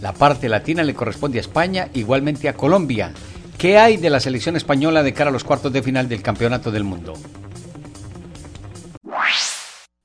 La 0.00 0.12
parte 0.12 0.48
latina 0.48 0.82
le 0.82 0.94
corresponde 0.94 1.38
a 1.38 1.42
España, 1.42 1.88
igualmente 1.94 2.48
a 2.48 2.54
Colombia. 2.54 3.12
¿Qué 3.58 3.78
hay 3.78 3.96
de 3.96 4.10
la 4.10 4.20
selección 4.20 4.56
española 4.56 5.02
de 5.02 5.12
cara 5.12 5.30
a 5.30 5.32
los 5.32 5.44
cuartos 5.44 5.72
de 5.72 5.82
final 5.82 6.08
del 6.08 6.22
Campeonato 6.22 6.70
del 6.70 6.84
Mundo? 6.84 7.14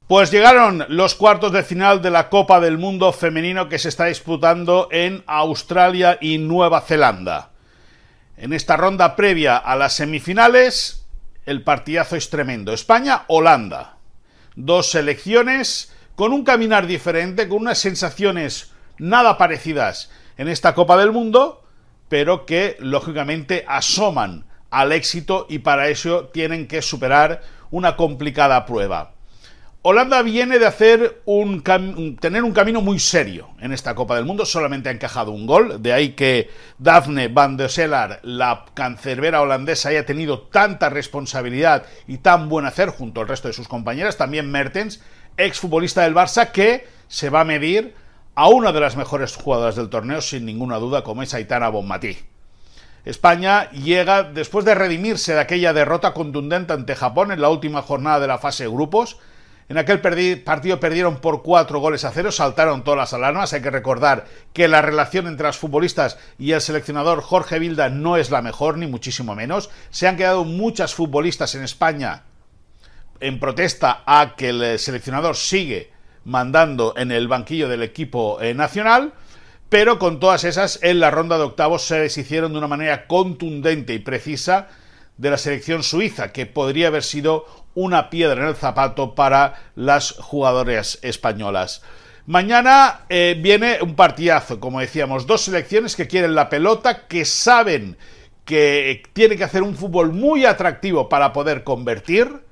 Pues 0.08 0.32
llegaron 0.32 0.86
los 0.88 1.16
cuartos 1.16 1.52
de 1.52 1.64
final 1.64 2.02
de 2.02 2.12
la 2.12 2.30
Copa 2.30 2.62
del 2.62 2.78
Mundo 2.78 3.12
femenino 3.12 3.68
que 3.68 3.78
se 3.78 3.90
está 3.90 4.06
disputando 4.06 4.88
en 4.90 5.22
Australia 5.28 6.18
y 6.22 6.38
Nueva 6.38 6.80
Zelanda. 6.80 7.50
En 8.38 8.54
esta 8.54 8.78
ronda 8.78 9.18
previa 9.18 9.58
a 9.58 9.76
las 9.76 9.96
semifinales, 9.96 11.06
el 11.46 11.62
partidazo 11.62 12.16
es 12.16 12.30
tremendo. 12.30 12.72
España-Holanda. 12.72 13.98
Dos 14.56 14.92
selecciones 14.92 15.94
con 16.16 16.32
un 16.32 16.46
caminar 16.46 16.88
diferente, 16.88 17.50
con 17.50 17.64
unas 17.64 17.78
sensaciones 17.78 18.72
nada 18.98 19.38
parecidas 19.38 20.10
en 20.38 20.48
esta 20.48 20.74
Copa 20.74 20.96
del 20.96 21.12
Mundo, 21.12 21.66
pero 22.08 22.46
que 22.46 22.78
lógicamente 22.80 23.66
asoman 23.68 24.46
al 24.70 24.94
éxito 24.94 25.48
y 25.50 25.60
para 25.60 25.90
eso 25.90 26.28
tienen 26.28 26.66
que 26.66 26.82
superar 26.82 27.42
una 27.72 27.98
complicada 27.98 28.66
prueba. 28.66 29.17
Holanda 29.90 30.22
viene 30.22 30.60
de 30.60 30.66
hacer 30.66 31.22
un 31.24 31.64
tener 32.20 32.44
un 32.44 32.52
camino 32.52 32.82
muy 32.82 33.00
serio 33.00 33.52
en 33.62 33.72
esta 33.72 33.96
Copa 33.96 34.18
del 34.18 34.26
Mundo, 34.26 34.46
solamente 34.46 34.90
ha 34.90 34.92
encajado 34.92 35.32
un 35.32 35.48
gol, 35.48 35.82
de 35.82 35.94
ahí 35.94 36.10
que 36.10 36.50
Daphne 36.78 37.30
van 37.30 37.56
der 37.56 37.72
Selaar, 37.72 38.20
la 38.24 38.66
cancerbera 38.74 39.40
holandesa, 39.40 39.88
haya 39.88 40.06
tenido 40.06 40.42
tanta 40.42 40.90
responsabilidad 40.90 41.86
y 42.06 42.18
tan 42.18 42.50
buen 42.50 42.66
hacer 42.66 42.90
junto 42.90 43.22
al 43.22 43.30
resto 43.30 43.48
de 43.48 43.54
sus 43.54 43.70
compañeras, 43.70 44.18
también 44.18 44.52
Mertens, 44.52 45.02
exfutbolista 45.38 46.02
del 46.02 46.14
Barça, 46.14 46.52
que 46.52 46.86
se 47.08 47.30
va 47.30 47.40
a 47.40 47.46
medir 47.46 47.96
a 48.36 48.50
una 48.50 48.74
de 48.74 48.82
las 48.82 48.98
mejores 48.98 49.38
jugadoras 49.38 49.78
del 49.78 49.88
torneo, 49.88 50.20
sin 50.20 50.46
ninguna 50.46 50.80
duda, 50.80 51.06
como 51.06 51.24
es 51.24 51.34
Aitana 51.34 51.70
Bonmatí. 51.70 52.18
España 53.06 53.72
llega 53.72 54.24
después 54.24 54.66
de 54.66 54.76
redimirse 54.76 55.34
de 55.34 55.40
aquella 55.40 55.72
derrota 55.72 56.14
contundente 56.14 56.74
ante 56.74 56.94
Japón 56.94 57.32
en 57.32 57.40
la 57.40 57.48
última 57.48 57.82
jornada 57.82 58.20
de 58.20 58.28
la 58.28 58.38
fase 58.38 58.64
de 58.66 58.70
grupos, 58.70 59.18
en 59.70 59.78
aquel 59.78 60.00
partido 60.00 60.80
perdieron 60.80 61.18
por 61.18 61.44
cuatro 61.44 61.80
goles 61.80 62.06
a 62.06 62.12
cero, 62.12 62.32
saltaron 62.32 62.86
todas 62.86 62.98
las 62.98 63.14
alarmas. 63.14 63.52
Hay 63.52 63.62
que 63.62 63.70
recordar 63.70 64.26
que 64.54 64.70
la 64.70 64.82
relación 64.82 65.28
entre 65.28 65.48
los 65.48 65.58
futbolistas 65.58 66.18
y 66.40 66.54
el 66.54 66.62
seleccionador 66.62 67.22
Jorge 67.22 67.60
Vilda 67.60 67.90
no 67.90 68.16
es 68.16 68.32
la 68.32 68.42
mejor, 68.42 68.78
ni 68.78 68.88
muchísimo 68.88 69.36
menos. 69.36 69.70
Se 69.90 70.08
han 70.08 70.16
quedado 70.16 70.46
muchas 70.46 70.94
futbolistas 70.94 71.54
en 71.56 71.64
España 71.64 72.24
en 73.20 73.40
protesta 73.40 74.04
a 74.06 74.36
que 74.38 74.50
el 74.50 74.80
seleccionador 74.80 75.36
sigue 75.36 75.92
mandando 76.24 76.94
en 76.96 77.12
el 77.12 77.28
banquillo 77.28 77.68
del 77.68 77.84
equipo 77.84 78.40
eh, 78.42 78.54
nacional. 78.54 79.14
Pero 79.68 80.00
con 80.00 80.22
todas 80.22 80.46
esas, 80.46 80.80
en 80.82 81.02
la 81.02 81.12
ronda 81.12 81.38
de 81.38 81.44
octavos 81.44 81.84
se 81.84 82.00
deshicieron 82.00 82.54
de 82.54 82.60
una 82.60 82.68
manera 82.70 83.06
contundente 83.06 83.94
y 83.94 84.00
precisa 84.00 84.70
de 85.18 85.32
la 85.32 85.38
selección 85.38 85.84
suiza, 85.84 86.32
que 86.32 86.46
podría 86.46 86.88
haber 86.88 87.04
sido 87.04 87.46
una 87.74 88.10
piedra 88.10 88.42
en 88.42 88.50
el 88.50 88.56
zapato 88.56 89.16
para 89.16 89.72
las 89.76 90.14
jugadoras 90.14 91.00
españolas. 91.02 91.82
Mañana 92.26 93.06
eh, 93.08 93.38
viene 93.40 93.80
un 93.82 93.96
partidazo, 93.96 94.60
como 94.60 94.80
decíamos, 94.80 95.28
dos 95.28 95.42
selecciones 95.42 95.96
que 95.96 96.08
quieren 96.08 96.36
la 96.36 96.50
pelota, 96.50 97.08
que 97.08 97.24
saben 97.24 97.98
que 98.44 99.04
tienen 99.14 99.38
que 99.38 99.44
hacer 99.44 99.64
un 99.64 99.76
fútbol 99.76 100.12
muy 100.12 100.46
atractivo 100.46 101.10
para 101.10 101.34
poder 101.34 101.64
convertir. 101.64 102.44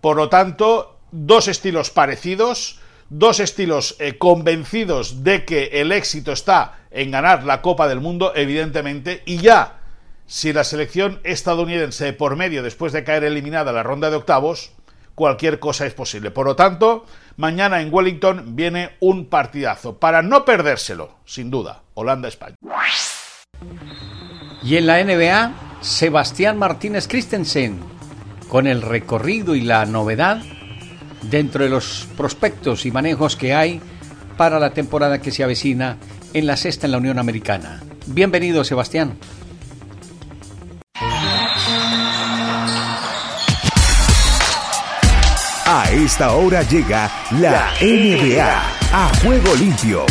Por 0.00 0.16
lo 0.16 0.28
tanto, 0.28 0.98
dos 1.10 1.48
estilos 1.48 1.90
parecidos, 1.90 2.80
dos 3.08 3.40
estilos 3.40 3.96
eh, 3.98 4.18
convencidos 4.18 5.22
de 5.22 5.44
que 5.44 5.80
el 5.80 5.92
éxito 5.92 6.32
está 6.32 6.78
en 6.90 7.10
ganar 7.10 7.44
la 7.44 7.60
Copa 7.60 7.88
del 7.88 8.00
Mundo, 8.00 8.32
evidentemente, 8.34 9.22
y 9.26 9.38
ya 9.38 9.83
si 10.26 10.52
la 10.52 10.64
selección 10.64 11.20
estadounidense 11.24 12.12
por 12.12 12.36
medio 12.36 12.62
después 12.62 12.92
de 12.92 13.04
caer 13.04 13.24
eliminada 13.24 13.72
la 13.72 13.82
ronda 13.82 14.10
de 14.10 14.16
octavos, 14.16 14.72
cualquier 15.14 15.58
cosa 15.58 15.86
es 15.86 15.94
posible. 15.94 16.30
Por 16.30 16.46
lo 16.46 16.56
tanto, 16.56 17.04
mañana 17.36 17.80
en 17.80 17.92
Wellington 17.92 18.56
viene 18.56 18.92
un 19.00 19.26
partidazo 19.26 19.98
para 19.98 20.22
no 20.22 20.44
perdérselo, 20.44 21.18
sin 21.24 21.50
duda, 21.50 21.82
Holanda-España. 21.94 22.56
Y 24.62 24.76
en 24.76 24.86
la 24.86 25.02
NBA, 25.04 25.52
Sebastián 25.82 26.58
Martínez 26.58 27.06
Christensen, 27.06 27.80
con 28.48 28.66
el 28.66 28.82
recorrido 28.82 29.54
y 29.54 29.60
la 29.60 29.84
novedad 29.84 30.42
dentro 31.22 31.64
de 31.64 31.70
los 31.70 32.08
prospectos 32.16 32.86
y 32.86 32.90
manejos 32.90 33.36
que 33.36 33.54
hay 33.54 33.80
para 34.36 34.58
la 34.58 34.70
temporada 34.70 35.20
que 35.20 35.30
se 35.30 35.44
avecina 35.44 35.98
en 36.32 36.46
la 36.46 36.56
sexta 36.56 36.86
en 36.86 36.92
la 36.92 36.98
Unión 36.98 37.18
Americana. 37.18 37.82
Bienvenido, 38.06 38.64
Sebastián. 38.64 39.16
Esta 46.04 46.36
hora 46.36 46.62
llega 46.62 47.10
la 47.40 47.70
NBA 47.80 48.46
a 48.92 49.10
juego 49.22 49.54
limpio. 49.54 50.04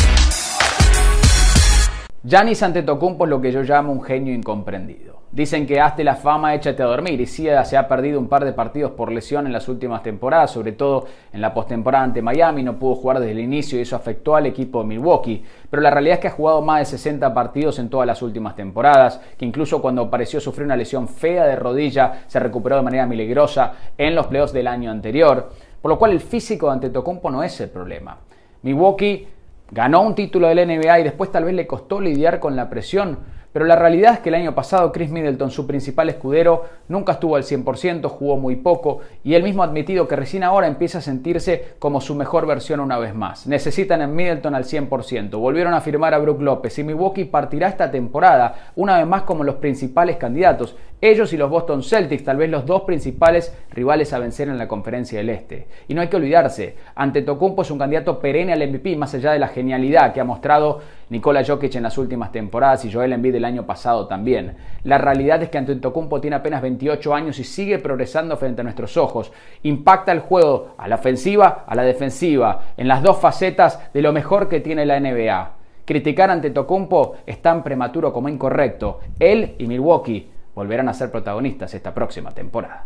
Giannis 2.23 2.63
Antetokounmpo 2.63 3.25
es 3.25 3.29
lo 3.29 3.39
que 3.39 3.51
yo 3.51 3.61
llamo 3.61 3.91
un 3.91 4.01
genio 4.01 4.33
incomprendido. 4.33 5.13
Dicen 5.33 5.65
que 5.65 5.81
hazte 5.81 6.03
la 6.03 6.15
fama, 6.15 6.53
échate 6.53 6.83
a 6.83 6.85
dormir. 6.85 7.19
Y 7.19 7.25
sí, 7.25 7.47
se 7.65 7.75
ha 7.75 7.87
perdido 7.87 8.19
un 8.19 8.27
par 8.27 8.45
de 8.45 8.53
partidos 8.53 8.91
por 8.91 9.11
lesión 9.11 9.47
en 9.47 9.51
las 9.51 9.67
últimas 9.67 10.03
temporadas, 10.03 10.51
sobre 10.51 10.73
todo 10.73 11.07
en 11.33 11.41
la 11.41 11.55
postemporada 11.55 12.03
ante 12.03 12.21
Miami. 12.21 12.61
No 12.61 12.77
pudo 12.77 12.93
jugar 12.93 13.19
desde 13.19 13.31
el 13.31 13.39
inicio 13.39 13.79
y 13.79 13.81
eso 13.81 13.95
afectó 13.95 14.35
al 14.35 14.45
equipo 14.45 14.83
de 14.83 14.89
Milwaukee. 14.89 15.43
Pero 15.71 15.81
la 15.81 15.89
realidad 15.89 16.17
es 16.17 16.19
que 16.19 16.27
ha 16.27 16.31
jugado 16.31 16.61
más 16.61 16.81
de 16.81 16.85
60 16.85 17.33
partidos 17.33 17.79
en 17.79 17.89
todas 17.89 18.05
las 18.05 18.21
últimas 18.21 18.55
temporadas, 18.55 19.19
que 19.35 19.43
incluso 19.43 19.81
cuando 19.81 20.07
pareció 20.07 20.39
sufrir 20.39 20.65
una 20.65 20.75
lesión 20.77 21.07
fea 21.07 21.45
de 21.45 21.55
rodilla, 21.55 22.25
se 22.27 22.39
recuperó 22.39 22.75
de 22.75 22.83
manera 22.83 23.07
milagrosa 23.07 23.73
en 23.97 24.13
los 24.13 24.27
playoffs 24.27 24.53
del 24.53 24.67
año 24.67 24.91
anterior. 24.91 25.51
Por 25.83 25.89
lo 25.89 25.99
cual 25.99 26.13
el 26.13 26.21
físico 26.21 26.67
de 26.67 26.71
Antetokounmpo 26.75 27.29
no 27.29 27.43
es 27.43 27.59
el 27.59 27.69
problema. 27.69 28.17
Milwaukee 28.61 29.27
ganó 29.69 30.01
un 30.03 30.15
título 30.15 30.47
del 30.47 30.65
NBA 30.65 31.01
y 31.01 31.03
después 31.03 31.29
tal 31.29 31.43
vez 31.43 31.53
le 31.53 31.67
costó 31.67 31.99
lidiar 31.99 32.39
con 32.39 32.55
la 32.55 32.69
presión 32.69 33.19
pero 33.53 33.65
la 33.65 33.75
realidad 33.75 34.13
es 34.15 34.19
que 34.19 34.29
el 34.29 34.35
año 34.35 34.55
pasado 34.55 34.91
Chris 34.91 35.11
Middleton, 35.11 35.51
su 35.51 35.67
principal 35.67 36.09
escudero, 36.09 36.65
nunca 36.87 37.13
estuvo 37.13 37.35
al 37.35 37.43
100%, 37.43 38.09
jugó 38.09 38.35
muy 38.35 38.55
poco 38.55 38.99
y 39.23 39.35
él 39.35 39.43
mismo 39.43 39.61
ha 39.61 39.67
admitido 39.67 40.07
que 40.07 40.15
recién 40.15 40.43
ahora 40.43 40.65
empieza 40.65 40.97
a 40.97 41.01
sentirse 41.01 41.75
como 41.77 42.01
su 42.01 42.15
mejor 42.15 42.47
versión 42.47 42.79
una 42.79 42.97
vez 42.97 43.13
más. 43.13 43.45
Necesitan 43.45 44.01
en 44.01 44.15
Middleton 44.15 44.55
al 44.55 44.65
100%. 44.65 45.37
Volvieron 45.37 45.75
a 45.75 45.81
firmar 45.81 46.15
a 46.15 46.17
Brook 46.17 46.41
López 46.41 46.77
y 46.79 46.83
Milwaukee 46.83 47.25
partirá 47.25 47.67
esta 47.67 47.91
temporada 47.91 48.71
una 48.75 48.97
vez 48.97 49.05
más 49.05 49.21
como 49.21 49.43
los 49.43 49.55
principales 49.55 50.17
candidatos. 50.17 50.75
Ellos 50.99 51.33
y 51.33 51.37
los 51.37 51.49
Boston 51.49 51.83
Celtics, 51.83 52.23
tal 52.23 52.37
vez 52.37 52.49
los 52.49 52.65
dos 52.65 52.83
principales 52.83 53.53
rivales 53.71 54.13
a 54.13 54.19
vencer 54.19 54.47
en 54.47 54.57
la 54.57 54.69
conferencia 54.69 55.17
del 55.19 55.29
Este. 55.29 55.67
Y 55.89 55.93
no 55.93 56.01
hay 56.01 56.07
que 56.07 56.15
olvidarse, 56.15 56.77
ante 56.95 57.21
Tocumpo 57.21 57.61
es 57.61 57.71
un 57.71 57.77
candidato 57.77 58.19
perenne 58.19 58.53
al 58.53 58.65
MVP, 58.65 58.95
más 58.95 59.13
allá 59.13 59.33
de 59.33 59.39
la 59.39 59.49
genialidad 59.49 60.13
que 60.13 60.21
ha 60.21 60.23
mostrado 60.23 60.79
Nikola 61.09 61.43
Jokic 61.45 61.75
en 61.75 61.83
las 61.83 61.97
últimas 61.97 62.31
temporadas 62.31 62.85
y 62.85 62.91
Joel 62.91 63.11
Embiid 63.11 63.35
el 63.43 63.53
año 63.53 63.65
pasado 63.65 64.07
también. 64.07 64.55
La 64.83 64.97
realidad 64.97 65.43
es 65.43 65.49
que 65.49 65.57
Antetokounmpo 65.57 66.21
tiene 66.21 66.37
apenas 66.37 66.61
28 66.61 67.13
años 67.13 67.39
y 67.39 67.43
sigue 67.43 67.79
progresando 67.79 68.37
frente 68.37 68.61
a 68.61 68.63
nuestros 68.63 68.97
ojos. 68.97 69.31
Impacta 69.63 70.11
el 70.11 70.21
juego 70.21 70.75
a 70.77 70.87
la 70.87 70.95
ofensiva, 70.95 71.65
a 71.67 71.75
la 71.75 71.83
defensiva, 71.83 72.61
en 72.77 72.87
las 72.87 73.03
dos 73.03 73.17
facetas 73.19 73.91
de 73.93 74.01
lo 74.01 74.13
mejor 74.13 74.49
que 74.49 74.59
tiene 74.59 74.85
la 74.85 74.99
NBA. 74.99 75.51
Criticar 75.85 76.31
ante 76.31 76.49
Tocumpo 76.49 77.15
es 77.25 77.41
tan 77.41 77.61
prematuro 77.61 78.13
como 78.13 78.29
incorrecto. 78.29 79.01
Él 79.19 79.55
y 79.57 79.67
Milwaukee 79.67 80.29
volverán 80.55 80.87
a 80.87 80.93
ser 80.93 81.11
protagonistas 81.11 81.73
esta 81.73 81.93
próxima 81.93 82.31
temporada. 82.31 82.85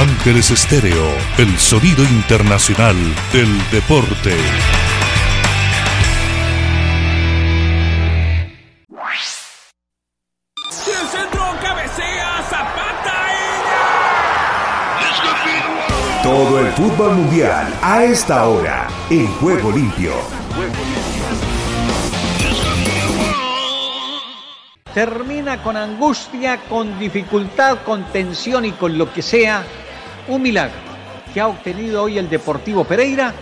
Ángeles 0.00 0.50
Estéreo, 0.50 1.12
el 1.36 1.58
sonido 1.58 2.02
internacional 2.04 2.96
del 3.34 3.70
deporte. 3.70 4.34
Todo 16.22 16.60
el 16.60 16.72
fútbol 16.72 17.16
mundial 17.16 17.70
a 17.82 18.02
esta 18.04 18.48
hora 18.48 18.88
en 19.10 19.26
Juego 19.34 19.70
Limpio. 19.70 20.14
Termina 24.94 25.62
con 25.62 25.76
angustia, 25.76 26.58
con 26.70 26.98
dificultad, 26.98 27.82
con 27.84 28.02
tensión 28.04 28.64
y 28.64 28.72
con 28.72 28.96
lo 28.96 29.12
que 29.12 29.20
sea 29.20 29.62
un 30.34 30.42
milagro 30.42 30.74
que 31.32 31.40
ha 31.40 31.48
obtenido 31.48 32.02
hoy 32.02 32.18
el 32.18 32.28
Deportivo 32.28 32.84
Pereira, 32.84 33.32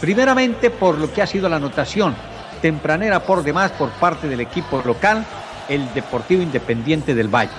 primeramente 0.00 0.70
por 0.70 0.98
lo 0.98 1.12
que 1.12 1.22
ha 1.22 1.26
sido 1.26 1.48
la 1.48 1.56
anotación 1.56 2.14
tempranera 2.60 3.20
por 3.20 3.42
demás 3.42 3.72
por 3.72 3.90
parte 3.90 4.28
del 4.28 4.40
equipo 4.40 4.82
local, 4.84 5.24
el 5.68 5.92
Deportivo 5.94 6.42
Independiente 6.42 7.14
del 7.14 7.28
Valle. 7.28 7.52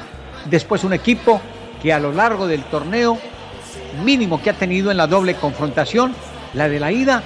Después 0.46 0.84
un 0.84 0.94
equipo 0.94 1.42
que 1.82 1.94
a 1.94 2.00
lo 2.00 2.12
largo 2.12 2.48
del 2.48 2.64
torneo 2.64 3.18
mínimo 4.04 4.42
que 4.42 4.50
ha 4.50 4.54
tenido 4.54 4.92
en 4.92 4.98
la 4.98 5.08
doble 5.08 5.36
confrontación, 5.36 6.16
la 6.54 6.70
de 6.70 6.80
la 6.80 6.92
ida, 6.92 7.22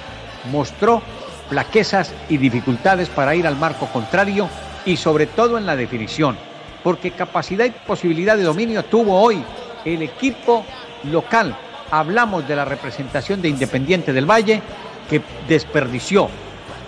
mostró 0.50 1.02
plaquezas 1.48 2.12
y 2.28 2.36
dificultades 2.36 3.08
para 3.08 3.34
ir 3.34 3.46
al 3.46 3.56
marco 3.56 3.86
contrario 3.86 4.48
y 4.84 4.96
sobre 4.96 5.26
todo 5.26 5.58
en 5.58 5.66
la 5.66 5.76
definición, 5.76 6.36
porque 6.82 7.12
capacidad 7.12 7.64
y 7.64 7.70
posibilidad 7.70 8.36
de 8.36 8.42
dominio 8.42 8.84
tuvo 8.84 9.20
hoy 9.20 9.42
el 9.84 10.02
equipo 10.02 10.64
local. 11.04 11.56
Hablamos 11.90 12.46
de 12.48 12.56
la 12.56 12.64
representación 12.64 13.42
de 13.42 13.48
Independiente 13.48 14.12
del 14.12 14.30
Valle 14.30 14.62
que 15.08 15.20
desperdició. 15.48 16.28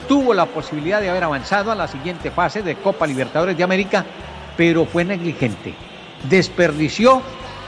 Tuvo 0.09 0.35
la 0.35 0.47
posibilidad 0.47 1.01
de 1.01 1.11
haber 1.11 1.25
avanzado 1.25 1.73
a 1.73 1.75
la 1.75 1.89
siguiente 1.89 2.31
fase 2.31 2.63
de 2.63 2.77
Copa 2.77 3.07
Libertadores 3.07 3.57
de 3.57 3.65
América, 3.65 4.05
pero 4.57 4.85
fue 4.85 5.05
negligente. 5.05 5.75
Desperdició 6.29 7.23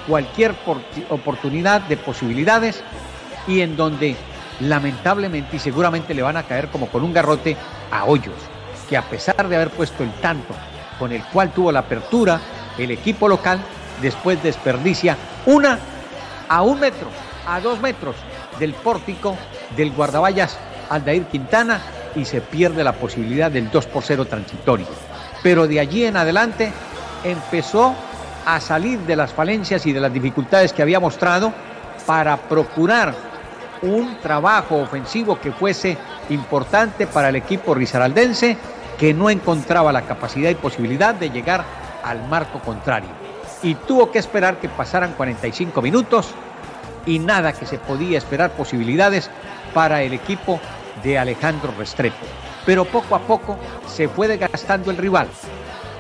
cualquier 0.07 0.55
oportunidad 1.11 1.83
de 1.83 1.97
posibilidades 1.97 2.83
y 3.47 3.61
en 3.61 3.77
donde 3.77 4.17
lamentablemente 4.61 5.57
y 5.57 5.59
seguramente 5.59 6.15
le 6.15 6.23
van 6.23 6.37
a 6.37 6.45
caer 6.45 6.69
como 6.69 6.87
con 6.89 7.03
un 7.03 7.13
garrote 7.13 7.57
a 7.91 8.05
Hoyos, 8.05 8.37
que 8.89 8.97
a 8.97 9.03
pesar 9.03 9.49
de 9.49 9.57
haber 9.57 9.71
puesto 9.71 10.03
el 10.03 10.13
tanto 10.15 10.55
con 10.99 11.13
el 11.13 11.23
cual 11.25 11.51
tuvo 11.53 11.73
la 11.73 11.81
apertura, 11.81 12.41
el 12.79 12.91
equipo 12.91 13.29
local 13.29 13.61
después 14.01 14.43
desperdicia 14.43 15.17
una 15.47 15.79
a 16.49 16.63
un 16.63 16.81
metro, 16.81 17.09
a 17.47 17.61
dos 17.61 17.81
metros 17.81 18.17
del 18.59 18.75
pórtico 18.75 19.37
del 19.77 19.93
guardaballas 19.93 20.59
Aldair 20.91 21.25
Quintana 21.27 21.81
y 22.15 22.25
se 22.25 22.41
pierde 22.41 22.83
la 22.83 22.93
posibilidad 22.93 23.51
del 23.51 23.71
2 23.71 23.87
por 23.87 24.03
0 24.03 24.25
transitorio. 24.25 24.87
Pero 25.43 25.67
de 25.67 25.81
allí 25.81 26.05
en 26.05 26.17
adelante 26.17 26.73
empezó 27.25 27.95
a 28.47 28.61
salir 28.61 29.01
de 29.01 29.17
las 29.17 29.33
falencias 29.33 29.85
y 29.87 29.93
de 29.93 30.01
las 30.01 30.13
dificultades 30.13 30.73
que 30.73 30.83
había 30.83 31.01
mostrado 31.01 31.53
para 32.07 32.37
procurar 32.37 33.15
un 33.83 34.17
trabajo 34.21 34.77
ofensivo 34.77 35.39
que 35.39 35.53
fuese 35.53 35.99
importante 36.31 37.07
para 37.07 37.29
el 37.29 37.37
equipo 37.37 37.75
risaraldense 37.75 38.57
que 38.99 39.13
no 39.13 39.29
encontraba 39.29 39.93
la 39.93 40.03
capacidad 40.03 40.49
y 40.51 40.55
posibilidad 40.55 41.15
de 41.15 41.31
llegar 41.31 41.65
al 42.03 42.27
marco 42.29 42.61
contrario. 42.61 43.26
Y 43.63 43.75
tuvo 43.75 44.11
que 44.11 44.19
esperar 44.19 44.59
que 44.61 44.69
pasaran 44.69 45.15
45 45.15 45.81
minutos 45.83 46.35
y 47.07 47.19
nada 47.19 47.53
que 47.53 47.67
se 47.67 47.79
podía 47.79 48.19
esperar 48.19 48.51
posibilidades 48.53 49.31
para 49.73 50.03
el 50.03 50.13
equipo 50.13 50.61
de 51.03 51.19
Alejandro 51.19 51.73
Restrepo. 51.79 52.27
Pero 52.65 52.85
poco 52.85 53.15
a 53.15 53.21
poco 53.21 53.57
se 53.87 54.09
fue 54.09 54.29
desgastando 54.29 54.91
el 54.91 54.97
rival 54.97 55.29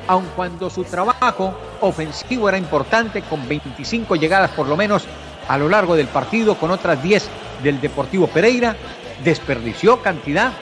aun 0.08 0.26
cuando 0.36 0.70
su 0.70 0.84
trabajo 0.84 1.54
ofensivo 1.80 2.48
era 2.48 2.58
importante, 2.58 3.22
con 3.22 3.46
25 3.48 4.16
llegadas 4.16 4.50
por 4.52 4.68
lo 4.68 4.76
menos 4.76 5.04
a 5.48 5.58
lo 5.58 5.68
largo 5.68 5.96
del 5.96 6.08
partido, 6.08 6.56
con 6.56 6.70
otras 6.70 7.02
10 7.02 7.28
del 7.62 7.80
Deportivo 7.80 8.26
Pereira, 8.26 8.76
desperdició 9.22 10.02
cantidad, 10.02 10.52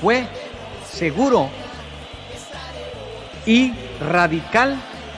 fue 0.00 0.26
seguro 0.90 1.48
y 3.44 3.72
radical 4.00 4.76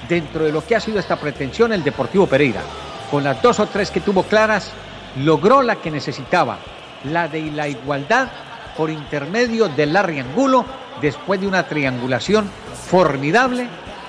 dentro 0.08 0.44
de 0.44 0.52
lo 0.52 0.64
que 0.64 0.76
ha 0.76 0.80
sido 0.80 0.98
esta 0.98 1.16
pretensión 1.16 1.72
el 1.72 1.84
Deportivo 1.84 2.26
Pereira. 2.26 2.62
Con 3.10 3.24
las 3.24 3.40
dos 3.42 3.60
o 3.60 3.66
tres 3.66 3.90
que 3.90 4.00
tuvo 4.00 4.22
claras, 4.22 4.72
logró 5.16 5.62
la 5.62 5.76
que 5.76 5.90
necesitaba, 5.90 6.58
la 7.04 7.28
de 7.28 7.50
la 7.50 7.68
igualdad 7.68 8.28
por 8.76 8.90
intermedio 8.90 9.68
del 9.68 9.92
Larry 9.92 10.20
Angulo, 10.20 10.64
después 11.00 11.40
de 11.40 11.46
una 11.46 11.64
triangulación 11.64 12.48
formidable 12.88 13.68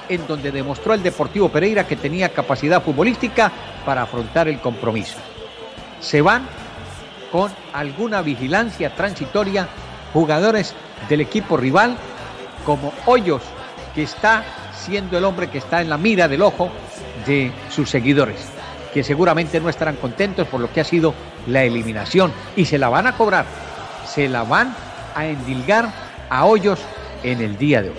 en 0.10 0.26
donde 0.28 0.52
demostró 0.52 0.94
el 0.94 1.04
Deportivo 1.04 1.50
Pereira 1.50 1.86
que 1.86 1.96
tenía 1.96 2.30
capacidad 2.30 2.82
futbolística 2.82 3.52
para 3.86 4.02
afrontar 4.02 4.48
el 4.48 4.60
compromiso. 4.60 5.18
Se 6.02 6.22
van 6.22 6.48
con 7.32 7.52
alguna 7.74 8.22
vigilancia 8.22 8.96
transitoria 8.96 9.68
jugadores 10.14 10.74
del 11.08 11.22
equipo 11.22 11.58
rival 11.58 11.96
como 12.66 12.92
Hoyos, 13.06 13.44
que 13.94 14.04
está 14.04 14.44
siendo 14.86 15.18
el 15.18 15.26
hombre 15.26 15.50
que 15.50 15.58
está 15.58 15.82
en 15.82 15.90
la 15.90 15.98
mira 15.98 16.28
del 16.28 16.42
ojo 16.42 16.70
de 17.26 17.52
sus 17.70 17.90
seguidores, 17.90 18.38
que 18.94 19.04
seguramente 19.04 19.60
no 19.60 19.70
estarán 19.70 19.98
contentos 19.98 20.48
por 20.48 20.60
lo 20.60 20.72
que 20.72 20.82
ha 20.82 20.86
sido 20.86 21.14
la 21.48 21.64
eliminación 21.64 22.32
y 22.56 22.66
se 22.66 22.78
la 22.78 22.90
van 22.90 23.08
a 23.08 23.14
cobrar, 23.14 23.46
se 24.08 24.28
la 24.28 24.44
van 24.44 24.76
a 25.16 25.26
endilgar 25.26 25.90
a 26.30 26.46
Hoyos 26.46 26.80
en 27.24 27.42
el 27.42 27.58
día 27.58 27.82
de 27.82 27.90
hoy. 27.90 27.98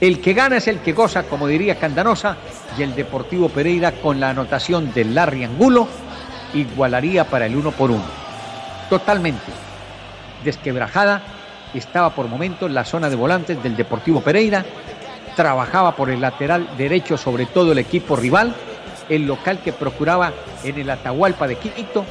El 0.00 0.20
que 0.20 0.32
gana 0.32 0.56
es 0.56 0.66
el 0.66 0.78
que 0.78 0.92
goza, 0.92 1.24
como 1.24 1.46
diría 1.46 1.78
Candanosa, 1.78 2.36
y 2.78 2.82
el 2.82 2.94
Deportivo 2.94 3.50
Pereira 3.50 3.92
con 3.92 4.18
la 4.18 4.30
anotación 4.30 4.92
de 4.94 5.04
Larry 5.04 5.44
Angulo 5.44 5.88
igualaría 6.54 7.24
para 7.24 7.46
el 7.46 7.54
uno 7.54 7.70
por 7.70 7.90
uno. 7.90 8.04
Totalmente 8.88 9.52
desquebrajada 10.42 11.22
estaba 11.74 12.10
por 12.10 12.28
momentos 12.28 12.70
la 12.70 12.84
zona 12.84 13.10
de 13.10 13.16
volantes 13.16 13.62
del 13.62 13.76
Deportivo 13.76 14.20
Pereira, 14.20 14.64
trabajaba 15.36 15.96
por 15.96 16.10
el 16.10 16.20
lateral 16.20 16.68
derecho 16.76 17.16
sobre 17.16 17.46
todo 17.46 17.72
el 17.72 17.78
equipo 17.78 18.16
rival, 18.16 18.54
el 19.08 19.26
local 19.26 19.60
que 19.60 19.72
procuraba 19.72 20.32
en 20.64 20.78
el 20.78 20.90
Atahualpa 20.90 21.46
de 21.46 21.56
Quito 21.56 22.04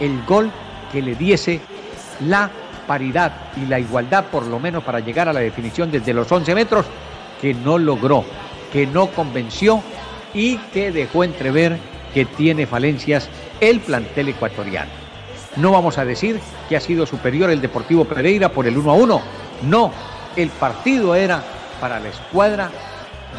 el 0.00 0.22
gol 0.24 0.50
que 0.92 1.02
le 1.02 1.14
diese 1.14 1.60
la 2.20 2.50
paridad 2.86 3.32
y 3.56 3.66
la 3.66 3.78
igualdad 3.78 4.26
por 4.26 4.46
lo 4.46 4.58
menos 4.58 4.84
para 4.84 5.00
llegar 5.00 5.28
a 5.28 5.32
la 5.32 5.40
definición 5.40 5.90
desde 5.90 6.14
los 6.14 6.30
11 6.30 6.54
metros 6.54 6.86
que 7.40 7.54
no 7.54 7.78
logró, 7.78 8.24
que 8.72 8.86
no 8.86 9.08
convenció 9.08 9.82
y 10.32 10.56
que 10.56 10.92
dejó 10.92 11.24
entrever 11.24 11.78
que 12.14 12.24
tiene 12.24 12.66
falencias 12.66 13.28
el 13.60 13.80
plantel 13.80 14.28
ecuatoriano. 14.28 14.90
No 15.56 15.72
vamos 15.72 15.98
a 15.98 16.04
decir 16.04 16.38
que 16.68 16.76
ha 16.76 16.80
sido 16.80 17.06
superior 17.06 17.50
el 17.50 17.60
Deportivo 17.60 18.04
Pereira 18.04 18.50
por 18.50 18.66
el 18.66 18.76
1 18.76 18.90
a 18.90 18.94
1. 18.94 19.22
No, 19.62 19.92
el 20.36 20.50
partido 20.50 21.14
era 21.14 21.42
para 21.80 22.00
la 22.00 22.08
escuadra 22.08 22.70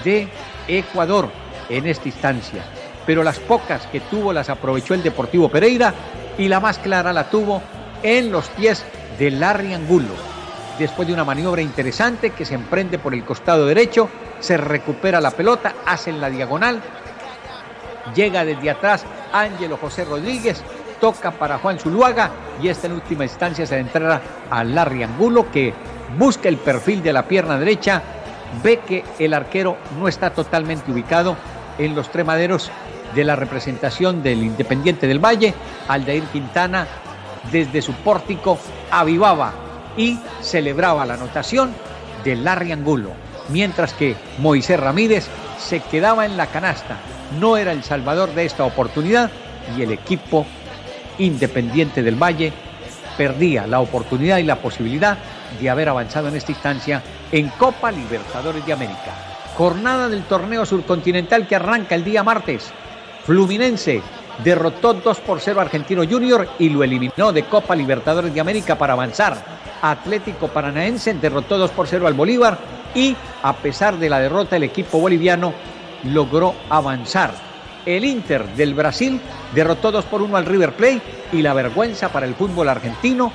de 0.03 0.27
Ecuador 0.67 1.29
en 1.69 1.87
esta 1.87 2.07
instancia. 2.07 2.63
Pero 3.05 3.23
las 3.23 3.39
pocas 3.39 3.87
que 3.87 4.01
tuvo 4.01 4.33
las 4.33 4.49
aprovechó 4.49 4.93
el 4.93 5.03
Deportivo 5.03 5.49
Pereira 5.49 5.93
y 6.37 6.47
la 6.47 6.59
más 6.59 6.77
clara 6.79 7.13
la 7.13 7.29
tuvo 7.29 7.61
en 8.03 8.31
los 8.31 8.47
pies 8.49 8.85
de 9.17 9.31
Larry 9.31 9.73
Angulo. 9.73 10.13
Después 10.77 11.07
de 11.07 11.13
una 11.13 11.23
maniobra 11.23 11.61
interesante 11.61 12.31
que 12.31 12.45
se 12.45 12.53
emprende 12.53 12.99
por 12.99 13.13
el 13.13 13.25
costado 13.25 13.65
derecho, 13.65 14.09
se 14.39 14.57
recupera 14.57 15.19
la 15.19 15.31
pelota, 15.31 15.73
hacen 15.85 16.21
la 16.21 16.29
diagonal, 16.29 16.81
llega 18.13 18.45
desde 18.45 18.69
atrás 18.69 19.05
Ángelo 19.33 19.77
José 19.77 20.05
Rodríguez, 20.05 20.63
toca 20.99 21.31
para 21.31 21.57
Juan 21.57 21.79
Zuluaga 21.79 22.31
y 22.61 22.67
esta 22.67 22.87
en 22.87 22.93
última 22.93 23.23
instancia 23.23 23.65
se 23.65 23.79
entrará 23.79 24.21
a 24.49 24.63
Larry 24.63 25.03
Angulo 25.03 25.51
que 25.51 25.73
busca 26.17 26.47
el 26.49 26.57
perfil 26.57 27.03
de 27.03 27.13
la 27.13 27.27
pierna 27.27 27.57
derecha, 27.57 28.01
ve 28.63 28.79
que 28.79 29.03
el 29.19 29.33
arquero 29.33 29.77
no 29.99 30.07
está 30.07 30.31
totalmente 30.31 30.91
ubicado 30.91 31.35
en 31.77 31.95
los 31.95 32.11
tremaderos 32.11 32.71
de 33.15 33.23
la 33.23 33.35
representación 33.35 34.23
del 34.23 34.43
Independiente 34.43 35.07
del 35.07 35.23
Valle, 35.23 35.53
Aldair 35.87 36.23
Quintana 36.25 36.87
desde 37.51 37.81
su 37.81 37.93
pórtico 37.93 38.57
avivaba 38.91 39.53
y 39.95 40.19
celebraba 40.41 41.05
la 41.05 41.15
anotación 41.15 41.73
de 42.23 42.35
Larry 42.35 42.71
Angulo, 42.71 43.11
mientras 43.49 43.93
que 43.93 44.15
Moisés 44.39 44.79
Ramírez 44.79 45.27
se 45.57 45.79
quedaba 45.79 46.25
en 46.25 46.37
la 46.37 46.47
canasta, 46.47 46.97
no 47.39 47.57
era 47.57 47.71
el 47.71 47.83
salvador 47.83 48.33
de 48.33 48.45
esta 48.45 48.63
oportunidad 48.63 49.31
y 49.77 49.81
el 49.81 49.91
equipo 49.91 50.45
Independiente 51.19 52.03
del 52.03 52.21
Valle 52.21 52.53
perdía 53.17 53.65
la 53.65 53.79
oportunidad 53.79 54.37
y 54.37 54.43
la 54.43 54.57
posibilidad 54.57 55.17
de 55.59 55.69
haber 55.69 55.89
avanzado 55.89 56.27
en 56.27 56.35
esta 56.35 56.51
instancia 56.51 57.01
en 57.31 57.49
Copa 57.49 57.91
Libertadores 57.91 58.65
de 58.65 58.73
América. 58.73 59.13
Jornada 59.55 60.07
del 60.09 60.23
torneo 60.23 60.65
surcontinental 60.65 61.47
que 61.47 61.55
arranca 61.55 61.95
el 61.95 62.03
día 62.03 62.23
martes. 62.23 62.71
Fluminense 63.25 64.01
derrotó 64.43 64.93
2 64.93 65.19
por 65.21 65.39
0 65.39 65.61
Argentino 65.61 66.03
Junior 66.07 66.47
y 66.59 66.69
lo 66.69 66.83
eliminó 66.83 67.33
de 67.33 67.43
Copa 67.43 67.75
Libertadores 67.75 68.33
de 68.33 68.41
América 68.41 68.77
para 68.77 68.93
avanzar. 68.93 69.37
Atlético 69.81 70.47
Paranaense 70.47 71.13
derrotó 71.15 71.57
2 71.57 71.71
por 71.71 71.87
0 71.87 72.07
al 72.07 72.13
Bolívar 72.13 72.57
y 72.93 73.15
a 73.43 73.53
pesar 73.53 73.97
de 73.97 74.09
la 74.09 74.19
derrota 74.19 74.55
el 74.55 74.63
equipo 74.63 74.99
boliviano 74.99 75.53
logró 76.03 76.53
avanzar 76.69 77.47
el 77.87 78.03
Inter 78.03 78.45
del 78.49 78.73
Brasil 78.73 79.19
derrotó 79.55 79.91
2 79.91 80.05
por 80.05 80.21
1 80.21 80.35
al 80.35 80.45
River 80.45 80.73
Plate 80.73 81.01
y 81.31 81.41
la 81.41 81.53
vergüenza 81.53 82.09
para 82.09 82.25
el 82.25 82.35
fútbol 82.35 82.67
argentino 82.67 83.31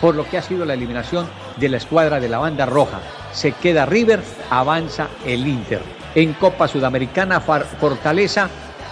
por 0.00 0.14
lo 0.14 0.24
que 0.24 0.38
ha 0.38 0.42
sido 0.42 0.64
la 0.64 0.74
eliminación 0.74 1.26
de 1.56 1.68
la 1.68 1.76
escuadra 1.76 2.20
de 2.20 2.28
la 2.28 2.38
banda 2.38 2.66
roja. 2.66 3.00
Se 3.32 3.52
queda 3.52 3.86
River, 3.86 4.20
avanza 4.50 5.08
el 5.24 5.46
Inter. 5.46 5.80
En 6.14 6.34
Copa 6.34 6.68
Sudamericana, 6.68 7.40
Fortaleza 7.40 8.48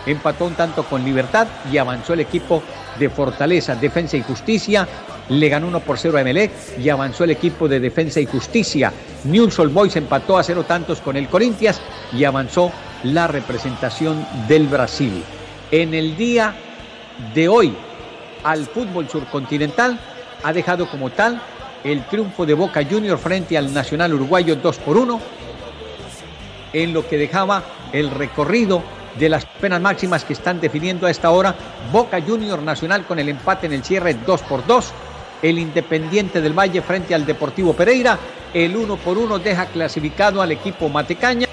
empató 0.06 0.46
un 0.46 0.54
tanto 0.54 0.84
con 0.84 1.04
Libertad 1.04 1.46
y 1.70 1.78
avanzó 1.78 2.14
el 2.14 2.20
equipo 2.20 2.62
de 2.98 3.10
Fortaleza, 3.10 3.74
Defensa 3.74 4.16
y 4.16 4.22
Justicia. 4.22 4.88
Le 5.28 5.48
ganó 5.48 5.68
1 5.68 5.80
por 5.80 5.98
0 5.98 6.18
a 6.18 6.20
Emelec 6.22 6.50
y 6.78 6.88
avanzó 6.88 7.24
el 7.24 7.30
equipo 7.30 7.68
de 7.68 7.78
Defensa 7.78 8.20
y 8.20 8.26
Justicia. 8.26 8.92
Newell's 9.24 9.58
Old 9.58 9.72
Boys 9.72 9.96
empató 9.96 10.38
a 10.38 10.42
cero 10.42 10.64
tantos 10.64 11.00
con 11.00 11.16
el 11.16 11.28
Corinthians 11.28 11.80
y 12.12 12.24
avanzó 12.24 12.72
la 13.04 13.26
representación 13.26 14.26
del 14.48 14.66
Brasil. 14.66 15.22
En 15.70 15.94
el 15.94 16.16
día 16.16 16.54
de 17.34 17.48
hoy, 17.48 17.76
al 18.42 18.66
fútbol 18.66 19.08
surcontinental 19.08 20.00
ha 20.42 20.52
dejado 20.52 20.90
como 20.90 21.10
tal 21.10 21.40
el 21.84 22.04
triunfo 22.04 22.46
de 22.46 22.54
Boca 22.54 22.84
Junior 22.88 23.18
frente 23.18 23.56
al 23.56 23.72
Nacional 23.72 24.14
Uruguayo 24.14 24.56
2 24.56 24.78
por 24.78 24.96
1, 24.96 25.20
en 26.72 26.92
lo 26.92 27.06
que 27.06 27.18
dejaba 27.18 27.62
el 27.92 28.10
recorrido 28.10 28.82
de 29.18 29.28
las 29.28 29.44
penas 29.44 29.80
máximas 29.80 30.24
que 30.24 30.32
están 30.32 30.60
definiendo 30.60 31.06
a 31.06 31.10
esta 31.10 31.30
hora 31.30 31.54
Boca 31.92 32.20
Junior 32.20 32.62
Nacional 32.62 33.04
con 33.06 33.18
el 33.18 33.28
empate 33.28 33.66
en 33.66 33.72
el 33.72 33.84
cierre 33.84 34.14
2 34.14 34.42
por 34.42 34.66
2, 34.66 34.92
el 35.42 35.58
Independiente 35.58 36.40
del 36.40 36.58
Valle 36.58 36.82
frente 36.82 37.14
al 37.14 37.26
Deportivo 37.26 37.72
Pereira, 37.72 38.18
el 38.52 38.76
1 38.76 38.96
por 38.96 39.18
1 39.18 39.38
deja 39.38 39.66
clasificado 39.66 40.42
al 40.42 40.52
equipo 40.52 40.88
Matecaña, 40.88 41.48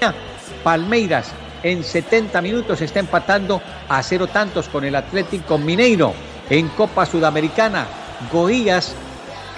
Palmeiras 0.62 1.32
en 1.62 1.82
70 1.82 2.40
minutos 2.40 2.80
está 2.80 3.00
empatando 3.00 3.60
a 3.88 4.02
cero 4.02 4.26
tantos 4.28 4.68
con 4.68 4.84
el 4.84 4.94
Atlético 4.94 5.58
Mineiro. 5.58 6.12
En 6.50 6.68
Copa 6.68 7.04
Sudamericana, 7.04 7.86
Goías 8.32 8.94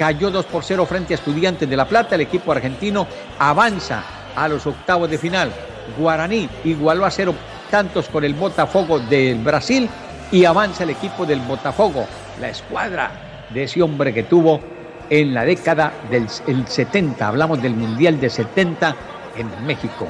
cayó 0.01 0.31
2 0.31 0.47
por 0.47 0.65
0 0.65 0.87
frente 0.87 1.13
a 1.13 1.17
Estudiantes 1.17 1.69
de 1.69 1.77
La 1.77 1.85
Plata. 1.85 2.15
El 2.15 2.23
equipo 2.23 2.53
argentino 2.53 3.07
avanza 3.39 4.03
a 4.35 4.49
los 4.49 4.67
octavos 4.67 5.11
de 5.11 5.19
final. 5.19 5.53
Guaraní 5.99 6.49
igualó 6.65 7.05
a 7.05 7.11
cero 7.11 7.35
tantos 7.71 8.09
con 8.09 8.25
el 8.25 8.33
Botafogo 8.33 8.99
del 8.99 9.41
Brasil 9.41 9.91
y 10.33 10.47
avanza 10.47 10.85
el 10.85 10.91
equipo 10.91 11.27
del 11.27 11.41
Botafogo, 11.41 12.07
la 12.41 12.49
escuadra 12.49 13.11
de 13.51 13.65
ese 13.65 13.83
hombre 13.83 14.15
que 14.15 14.23
tuvo 14.23 14.63
en 15.11 15.35
la 15.35 15.45
década 15.45 15.93
del 16.11 16.31
70. 16.31 17.29
Hablamos 17.29 17.61
del 17.61 17.75
Mundial 17.75 18.19
de 18.19 18.31
70 18.31 18.97
en 19.37 19.67
México. 19.67 20.09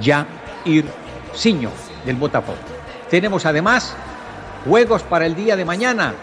Ya 0.00 0.26
Irciño 0.64 1.70
del 2.04 2.16
Botafogo. 2.16 2.58
Tenemos 3.08 3.46
además 3.46 3.94
juegos 4.68 5.04
para 5.04 5.24
el 5.24 5.36
día 5.36 5.54
de 5.54 5.64
mañana 5.64 6.14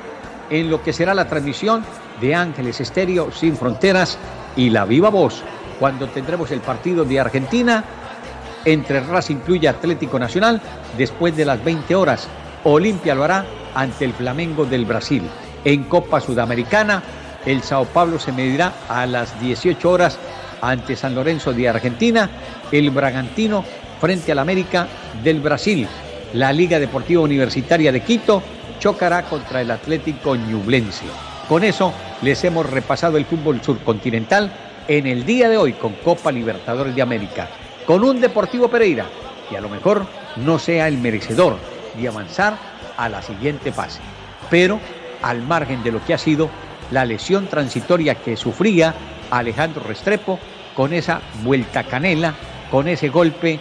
en 0.49 0.69
lo 0.69 0.84
que 0.84 0.91
será 0.91 1.13
la 1.13 1.29
transmisión 1.29 1.86
de 2.21 2.36
Ángeles 2.36 2.80
Estéreo 2.82 3.32
Sin 3.32 3.56
Fronteras 3.56 4.17
y 4.56 4.69
La 4.69 4.86
Viva 4.86 5.10
Voz, 5.10 5.41
cuando 5.80 6.08
tendremos 6.08 6.52
el 6.52 6.62
partido 6.62 7.06
de 7.06 7.19
Argentina 7.19 7.84
entre 8.65 9.02
Racing 9.02 9.38
Club 9.38 9.67
Atlético 9.67 10.19
Nacional 10.19 10.62
después 10.97 11.36
de 11.36 11.45
las 11.45 11.63
20 11.63 11.95
horas. 11.95 12.28
Olimpia 12.63 13.15
lo 13.15 13.23
hará 13.23 13.45
ante 13.76 14.06
el 14.06 14.13
Flamengo 14.13 14.65
del 14.65 14.86
Brasil. 14.86 15.23
En 15.65 15.84
Copa 15.86 16.21
Sudamericana, 16.21 17.02
el 17.45 17.62
Sao 17.62 17.86
Paulo 17.86 18.19
se 18.19 18.32
medirá 18.32 18.73
a 18.88 19.06
las 19.06 19.39
18 19.39 19.89
horas 19.89 20.17
ante 20.62 20.95
San 20.95 21.15
Lorenzo 21.15 21.54
de 21.54 21.67
Argentina. 21.67 22.30
El 22.71 22.89
Bragantino 22.89 23.63
frente 23.99 24.32
al 24.32 24.39
América 24.39 24.88
del 25.23 25.41
Brasil. 25.41 25.88
La 26.34 26.52
Liga 26.52 26.80
Deportiva 26.80 27.21
Universitaria 27.21 27.91
de 27.91 28.02
Quito 28.02 28.41
chocará 28.80 29.23
contra 29.23 29.62
el 29.62 29.71
Atlético 29.71 30.36
Ñublense. 30.36 31.06
Con 31.47 31.63
eso 31.63 31.93
les 32.21 32.43
hemos 32.45 32.69
repasado 32.69 33.17
el 33.17 33.25
fútbol 33.25 33.62
surcontinental 33.62 34.51
en 34.88 35.08
el 35.08 35.25
día 35.25 35.49
de 35.49 35.58
hoy 35.58 35.73
con 35.73 35.93
Copa 35.95 36.32
Libertadores 36.32 36.95
de 36.95 37.01
América, 37.01 37.49
con 37.86 38.03
un 38.03 38.21
Deportivo 38.21 38.69
Pereira 38.69 39.06
que 39.49 39.58
a 39.58 39.62
lo 39.62 39.69
mejor 39.69 40.06
no 40.38 40.58
sea 40.58 40.88
el 40.88 40.97
merecedor 40.97 41.58
de 41.99 42.08
avanzar 42.08 42.58
a 42.97 43.10
la 43.10 43.21
siguiente 43.21 43.71
fase, 43.71 43.99
pero 44.49 44.79
al 45.21 45.41
margen 45.41 45.84
de 45.84 45.91
lo 45.91 46.03
que 46.03 46.13
ha 46.13 46.17
sido 46.17 46.49
la 46.91 47.06
lesión 47.06 47.47
transitoria 47.47 48.15
que 48.15 48.38
sufría 48.38 48.93
Alejandro 49.29 49.84
Restrepo 49.84 50.39
con 50.75 50.93
esa 50.93 51.21
vuelta 51.43 51.84
canela, 51.84 52.36
con 52.71 52.88
ese 52.88 53.10
golpe 53.10 53.60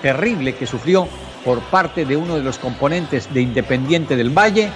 terrible 0.00 0.54
que 0.54 0.66
sufrió 0.66 1.08
por 1.44 1.60
parte 1.60 2.04
de 2.04 2.16
uno 2.16 2.36
de 2.36 2.42
los 2.42 2.58
componentes 2.58 3.32
de 3.32 3.40
Independiente 3.40 4.16
del 4.16 4.30
Valle, 4.30 4.70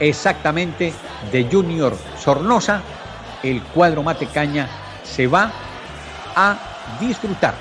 exactamente 0.00 0.92
de 1.32 1.48
Junior 1.50 1.96
Sornosa, 2.18 2.82
el 3.42 3.62
cuadro 3.62 4.02
Matecaña 4.02 4.68
se 5.04 5.26
va 5.26 5.52
a 6.34 6.58
disfrutar 7.00 7.54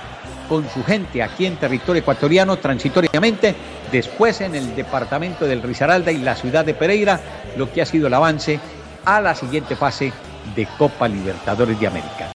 con 0.47 0.67
su 0.69 0.83
gente 0.83 1.23
aquí 1.23 1.45
en 1.45 1.57
territorio 1.57 2.01
ecuatoriano 2.01 2.57
transitoriamente, 2.57 3.55
después 3.91 4.41
en 4.41 4.55
el 4.55 4.75
departamento 4.75 5.45
del 5.45 5.61
Risaralda 5.61 6.11
y 6.11 6.19
la 6.19 6.35
ciudad 6.35 6.65
de 6.65 6.73
Pereira, 6.73 7.19
lo 7.57 7.71
que 7.71 7.81
ha 7.81 7.85
sido 7.85 8.07
el 8.07 8.13
avance 8.13 8.59
a 9.05 9.21
la 9.21 9.35
siguiente 9.35 9.75
fase 9.75 10.13
de 10.55 10.67
Copa 10.77 11.07
Libertadores 11.07 11.79
de 11.79 11.87
América. 11.87 12.31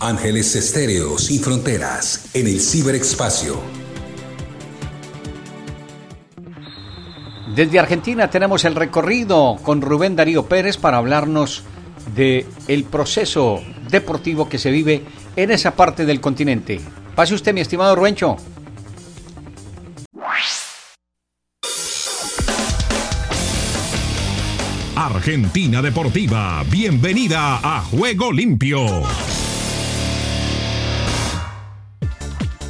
Ángeles 0.00 0.54
Estéreo 0.54 1.18
sin 1.18 1.42
fronteras 1.42 2.30
en 2.34 2.46
el 2.46 2.60
ciberespacio. 2.60 3.75
Desde 7.56 7.78
Argentina 7.78 8.28
tenemos 8.28 8.66
el 8.66 8.74
recorrido 8.74 9.56
con 9.62 9.80
Rubén 9.80 10.14
Darío 10.14 10.44
Pérez 10.44 10.76
para 10.76 10.98
hablarnos 10.98 11.62
de 12.14 12.44
el 12.68 12.84
proceso 12.84 13.62
deportivo 13.88 14.46
que 14.46 14.58
se 14.58 14.70
vive 14.70 15.02
en 15.36 15.50
esa 15.50 15.74
parte 15.74 16.04
del 16.04 16.20
continente. 16.20 16.82
Pase 17.14 17.32
usted, 17.34 17.54
mi 17.54 17.62
estimado 17.62 17.96
Ruencho. 17.96 18.36
Argentina 24.94 25.80
Deportiva, 25.80 26.62
bienvenida 26.70 27.60
a 27.62 27.80
Juego 27.80 28.32
Limpio. 28.32 28.80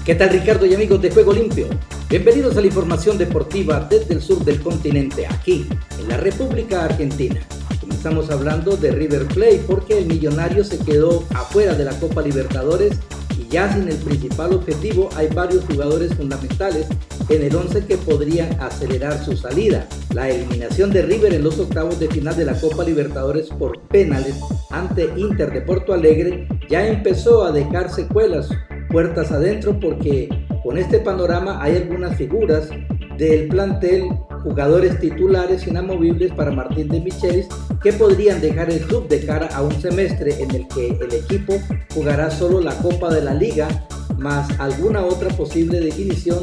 ¿Qué 0.05 0.14
tal 0.14 0.31
Ricardo 0.31 0.64
y 0.64 0.75
amigos 0.77 1.03
de 1.03 1.11
Juego 1.11 1.33
Limpio? 1.33 1.66
Bienvenidos 2.09 2.57
a 2.57 2.61
la 2.61 2.69
información 2.69 3.19
deportiva 3.19 3.85
desde 3.90 4.14
el 4.14 4.23
sur 4.23 4.45
del 4.45 4.61
continente, 4.61 5.27
aquí, 5.27 5.66
en 5.99 6.09
la 6.09 6.16
República 6.16 6.85
Argentina. 6.85 7.40
Comenzamos 7.81 8.31
hablando 8.31 8.77
de 8.77 8.92
River 8.92 9.27
Plate 9.27 9.64
porque 9.66 9.99
el 9.99 10.07
millonario 10.07 10.62
se 10.62 10.79
quedó 10.79 11.25
afuera 11.35 11.75
de 11.75 11.85
la 11.85 11.99
Copa 11.99 12.23
Libertadores 12.23 12.97
y 13.37 13.49
ya 13.49 13.73
sin 13.73 13.88
el 13.88 13.97
principal 13.97 14.53
objetivo 14.53 15.09
hay 15.16 15.27
varios 15.27 15.64
jugadores 15.64 16.14
fundamentales 16.14 16.87
en 17.29 17.42
el 17.42 17.57
11 17.57 17.87
que 17.87 17.97
podrían 17.97 18.53
acelerar 18.61 19.25
su 19.25 19.37
salida. 19.37 19.88
La 20.14 20.31
eliminación 20.31 20.92
de 20.92 21.03
River 21.03 21.35
en 21.35 21.42
los 21.42 21.59
octavos 21.59 21.99
de 21.99 22.07
final 22.07 22.37
de 22.37 22.45
la 22.45 22.61
Copa 22.61 22.85
Libertadores 22.85 23.49
por 23.49 23.81
penales 23.88 24.37
ante 24.71 25.11
Inter 25.16 25.53
de 25.53 25.62
Porto 25.62 25.92
Alegre 25.92 26.47
ya 26.71 26.87
empezó 26.87 27.45
a 27.45 27.51
dejar 27.51 27.92
secuelas 27.92 28.49
puertas 28.96 29.30
adentro 29.30 29.78
porque 29.78 30.26
con 30.62 30.78
este 30.78 31.00
panorama 31.00 31.62
hay 31.62 31.76
algunas 31.76 32.16
figuras 32.16 32.70
del 33.18 33.46
plantel, 33.48 34.04
jugadores 34.42 34.98
titulares 34.98 35.66
inamovibles 35.66 36.32
para 36.32 36.50
Martín 36.50 36.88
de 36.88 37.00
Michelis 37.00 37.46
que 37.82 37.92
podrían 37.92 38.40
dejar 38.40 38.70
el 38.70 38.80
club 38.80 39.06
de 39.06 39.20
cara 39.26 39.48
a 39.54 39.61
un 39.61 39.78
semestre 39.82 40.42
en 40.42 40.50
el 40.50 40.66
que 40.68 40.96
el 40.98 41.12
equipo 41.12 41.61
jugará 41.92 42.30
solo 42.30 42.59
la 42.62 42.74
Copa 42.78 43.12
de 43.12 43.20
la 43.20 43.35
Liga 43.35 43.68
más 44.16 44.48
alguna 44.59 45.04
otra 45.04 45.28
posible 45.28 45.78
definición 45.78 46.38